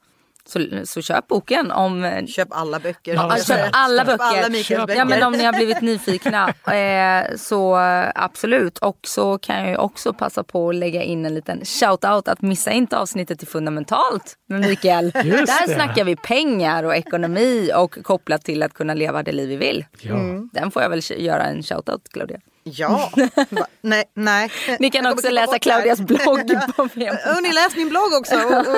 Så, 0.49 0.67
så 0.85 1.03
köp 1.03 1.29
boken 1.29 1.71
om 1.71 2.27
Köp 2.29 2.49
alla 2.51 2.79
böcker. 2.79 3.15
Ja, 3.15 3.37
köp 3.47 3.69
alla 3.73 4.05
böcker. 4.05 4.25
alla 4.25 4.49
Mikaels 4.49 4.87
böcker. 4.87 4.99
Ja 4.99 5.05
men 5.05 5.23
om 5.23 5.33
ni 5.33 5.45
har 5.45 5.53
blivit 5.53 5.81
nyfikna 5.81 6.49
eh, 6.75 7.37
så 7.37 7.77
absolut. 8.15 8.79
Och 8.79 8.99
så 9.03 9.39
kan 9.39 9.57
jag 9.59 9.69
ju 9.69 9.77
också 9.77 10.13
passa 10.13 10.45
på 10.45 10.69
att 10.69 10.75
lägga 10.75 11.03
in 11.03 11.27
en 11.27 11.35
liten 11.35 11.61
shout-out 11.65 12.29
att 12.29 12.43
missa 12.43 12.71
inte 12.71 12.99
avsnittet 12.99 13.39
till 13.39 13.49
Fundamentalt 13.49 14.35
med 14.49 14.61
Mikael. 14.61 15.05
Just 15.25 15.47
Där 15.47 15.67
det. 15.69 15.75
snackar 15.75 16.05
vi 16.05 16.17
pengar 16.17 16.85
och 16.85 16.97
ekonomi 16.97 17.71
och 17.77 17.99
kopplat 18.03 18.45
till 18.45 18.63
att 18.63 18.75
kunna 18.75 18.95
leva 18.95 19.23
det 19.23 19.33
liv 19.33 19.49
vi 19.49 19.57
vill. 19.57 19.85
Ja. 20.01 20.17
Den 20.53 20.71
får 20.71 20.83
jag 20.83 20.91
väl 20.91 21.01
göra 21.17 21.43
en 21.43 21.63
shout-out 21.63 22.09
Claudia. 22.13 22.39
Ja. 22.73 23.13
Va? 23.51 23.67
Nej, 23.81 24.05
nej. 24.15 24.51
Ni 24.79 24.91
kan 24.91 25.07
också 25.07 25.31
läsa 25.31 25.59
Claudias 25.59 26.01
blogg 26.01 26.49
på. 26.77 26.83
Och 26.83 27.43
ni 27.43 27.53
läst 27.53 27.77
min 27.77 27.89
blogg 27.89 28.13
också. 28.19 28.35
Och, 28.35 28.53
och, 28.53 28.77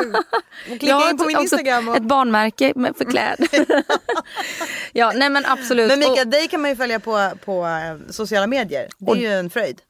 och 0.73 0.79
klicka 0.81 1.11
in 1.11 1.19
på 1.19 1.25
min 1.25 1.41
Instagram. 1.41 1.89
Och... 1.89 1.97
ett 1.97 2.03
barnmärke 2.03 2.75
för 2.99 3.05
kläder. 3.05 3.49
ja, 4.93 5.13
nej 5.17 5.31
men 5.31 5.47
absolut. 5.47 5.89
Men 5.89 5.99
Mika, 5.99 6.23
och, 6.23 6.27
dig 6.27 6.49
kan 6.49 6.61
man 6.61 6.71
ju 6.71 6.77
följa 6.77 7.01
på, 7.01 7.31
på 7.45 7.67
eh, 7.67 8.13
sociala 8.13 8.47
medier. 8.47 8.89
Det 8.99 9.13
är 9.13 9.17
ju 9.17 9.33
en 9.33 9.51
fröjd. 9.51 9.81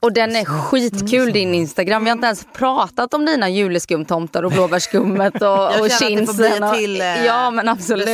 Och 0.00 0.12
den 0.12 0.36
är 0.36 0.44
skitkul 0.44 1.32
din 1.32 1.54
Instagram. 1.54 2.04
Vi 2.04 2.10
har 2.10 2.16
inte 2.16 2.26
ens 2.26 2.46
pratat 2.52 3.14
om 3.14 3.26
dina 3.26 3.48
juleskumtomtar 3.48 4.42
och 4.42 4.52
blåbärsskummet 4.52 5.34
och, 5.34 5.40
Jag 5.48 5.80
och 5.80 5.90
känner 5.90 6.12
att 6.12 6.18
det 6.20 6.26
får 6.26 6.34
bli 6.34 6.48
chinsen. 6.48 6.62
och- 6.62 6.74
till 6.74 7.00
eh, 7.00 7.24
ja 7.26 7.50
men 7.50 7.68
absolut. 7.68 8.08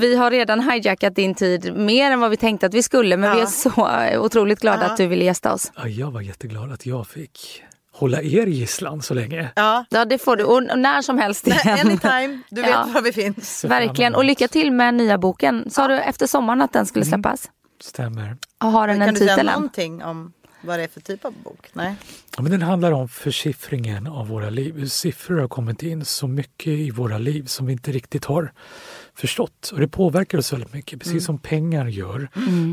Vi 0.00 0.14
har 0.16 0.30
redan 0.30 0.70
hijackat 0.70 1.14
din 1.14 1.34
tid 1.34 1.76
mer 1.76 2.10
än 2.10 2.20
vad 2.20 2.30
vi 2.30 2.36
tänkte 2.36 2.66
att 2.66 2.74
vi 2.74 2.82
skulle 2.82 3.16
men 3.16 3.30
vi 3.30 3.36
är 3.36 3.40
Ja. 3.40 3.46
så 3.46 4.18
otroligt 4.18 4.60
glada 4.60 4.82
Ja. 4.84 4.90
att 4.90 4.96
du 4.96 5.06
ville 5.06 5.24
gästa 5.24 5.52
oss. 5.52 5.72
Ja, 5.76 5.88
jag 5.88 6.10
var 6.10 6.20
jätteglad 6.20 6.72
att 6.72 6.86
jag 6.86 7.06
fick 7.06 7.62
hålla 7.94 8.22
er 8.22 8.46
gisslan 8.46 9.02
så 9.02 9.14
länge. 9.14 9.48
Ja, 9.56 9.84
Ja 9.90 10.04
det 10.04 10.18
får 10.18 10.36
du 10.36 10.44
och 10.44 10.78
när 10.78 11.02
som 11.02 11.18
helst 11.18 11.46
igen. 11.46 11.78
anytime. 11.80 12.38
Du 12.50 12.62
vet 12.62 12.70
Ja. 12.70 12.86
var 12.94 13.02
vi 13.02 13.12
finns. 13.12 13.64
Verkligen 13.64 14.14
och 14.14 14.24
lycka 14.24 14.48
till 14.48 14.72
med 14.72 14.94
nya 14.94 15.18
boken. 15.18 15.70
Sa 15.70 15.88
du 15.88 15.98
efter 15.98 16.26
sommaren 16.26 16.62
att 16.62 16.72
den 16.72 16.86
skulle 16.86 17.04
släppas? 17.04 17.50
Stämmer. 17.82 18.36
Och 18.64 18.70
har 18.72 18.88
den 18.88 18.98
Kan 18.98 19.08
en 19.08 19.14
du 19.14 19.20
säga 19.20 19.34
titel 19.34 19.48
än? 19.48 19.54
någonting 19.54 20.02
om 20.02 20.32
vad 20.62 20.78
det 20.78 20.82
är 20.84 20.88
för 20.88 21.00
typ 21.00 21.24
av 21.24 21.32
bok? 21.32 21.70
Nej. 21.72 21.94
Ja, 22.36 22.42
men 22.42 22.52
den 22.52 22.62
handlar 22.62 22.92
om 22.92 23.08
försiffringen 23.08 24.06
av 24.06 24.28
våra 24.28 24.50
liv. 24.50 24.86
Siffror 24.86 25.40
har 25.40 25.48
kommit 25.48 25.82
in 25.82 26.04
så 26.04 26.26
mycket 26.26 26.66
i 26.66 26.90
våra 26.90 27.18
liv 27.18 27.44
som 27.46 27.66
vi 27.66 27.72
inte 27.72 27.92
riktigt 27.92 28.24
har 28.24 28.52
förstått. 29.14 29.70
Och 29.72 29.80
det 29.80 29.88
påverkar 29.88 30.38
oss 30.38 30.52
väldigt 30.52 30.72
mycket, 30.72 31.00
precis 31.00 31.24
som 31.24 31.38
pengar 31.38 31.86
gör. 31.86 32.28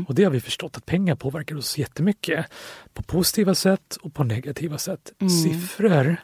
Och 0.08 0.14
det 0.14 0.24
har 0.24 0.30
vi 0.30 0.40
förstått, 0.40 0.76
att 0.76 0.86
pengar 0.86 1.14
påverkar 1.14 1.56
oss 1.56 1.78
jättemycket. 1.78 2.46
På 2.94 3.02
positiva 3.02 3.54
sätt 3.54 3.96
och 4.02 4.14
på 4.14 4.24
negativa 4.24 4.78
sätt. 4.78 5.12
Siffror 5.44 6.16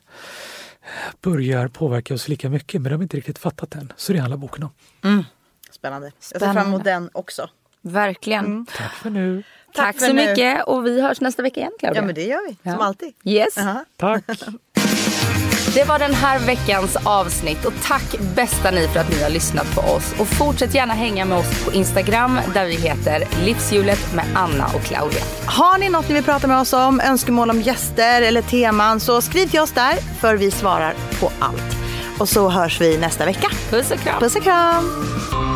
börjar 1.22 1.68
påverka 1.68 2.14
oss 2.14 2.28
lika 2.28 2.48
mycket, 2.48 2.82
men 2.82 2.90
det 2.90 2.96
har 2.96 3.02
inte 3.02 3.16
riktigt 3.16 3.38
fattat 3.38 3.74
än. 3.74 3.92
Så 3.96 4.12
det 4.12 4.18
handlar 4.18 4.36
boken 4.36 4.62
om. 5.02 5.24
Spännande. 5.70 6.12
Jag 6.32 6.40
ser 6.40 6.52
fram 6.52 6.66
emot 6.66 6.84
den 6.84 7.10
också. 7.12 7.50
Verkligen. 7.82 8.66
Tack 8.76 8.92
för 8.92 9.10
nu. 9.10 9.42
Tack, 9.76 9.86
Tack 9.96 10.00
så 10.06 10.12
nu. 10.12 10.26
mycket 10.28 10.64
och 10.64 10.86
vi 10.86 11.00
hörs 11.00 11.20
nästa 11.20 11.42
vecka 11.42 11.60
igen 11.60 11.72
Claudia. 11.80 12.00
Ja 12.02 12.06
men 12.06 12.14
det 12.14 12.22
gör 12.24 12.48
vi, 12.48 12.54
som 12.70 12.78
Ja. 12.80 12.84
alltid. 12.86 13.12
Yes. 13.24 13.58
Aha. 13.58 13.84
Tack! 13.96 14.24
Det 15.74 15.84
var 15.84 15.98
den 15.98 16.14
här 16.14 16.38
veckans 16.38 16.96
avsnitt 17.04 17.64
och 17.64 17.72
tack 17.84 18.14
bästa 18.34 18.70
ni 18.70 18.88
för 18.88 19.00
att 19.00 19.10
ni 19.10 19.22
har 19.22 19.30
lyssnat 19.30 19.74
på 19.74 19.80
oss. 19.80 20.14
Och 20.18 20.26
fortsätt 20.28 20.74
gärna 20.74 20.94
hänga 20.94 21.24
med 21.24 21.38
oss 21.38 21.64
på 21.64 21.72
Instagram 21.72 22.38
där 22.54 22.66
vi 22.66 22.74
heter 22.76 23.24
Livshjulet 23.44 24.14
med 24.14 24.24
Anna 24.34 24.66
och 24.74 24.82
Claudia. 24.82 25.20
Har 25.46 25.78
ni 25.78 25.88
något 25.88 26.08
ni 26.08 26.14
vill 26.14 26.24
prata 26.24 26.46
med 26.46 26.60
oss 26.60 26.72
om, 26.72 27.00
önskemål 27.00 27.50
om 27.50 27.60
gäster 27.60 28.22
eller 28.22 28.42
teman 28.42 29.00
så 29.00 29.20
skriv 29.22 29.46
till 29.48 29.60
oss 29.60 29.72
där 29.72 29.94
för 30.20 30.36
vi 30.36 30.50
svarar 30.50 30.94
på 31.20 31.30
allt. 31.38 31.76
Och 32.18 32.28
så 32.28 32.48
hörs 32.48 32.80
vi 32.80 32.98
nästa 32.98 33.24
vecka. 33.24 33.48
Puss 33.70 33.90
och 33.90 33.98
kram. 34.00 34.20
Puss 34.20 34.36
och 34.36 34.42
kram! 34.42 35.55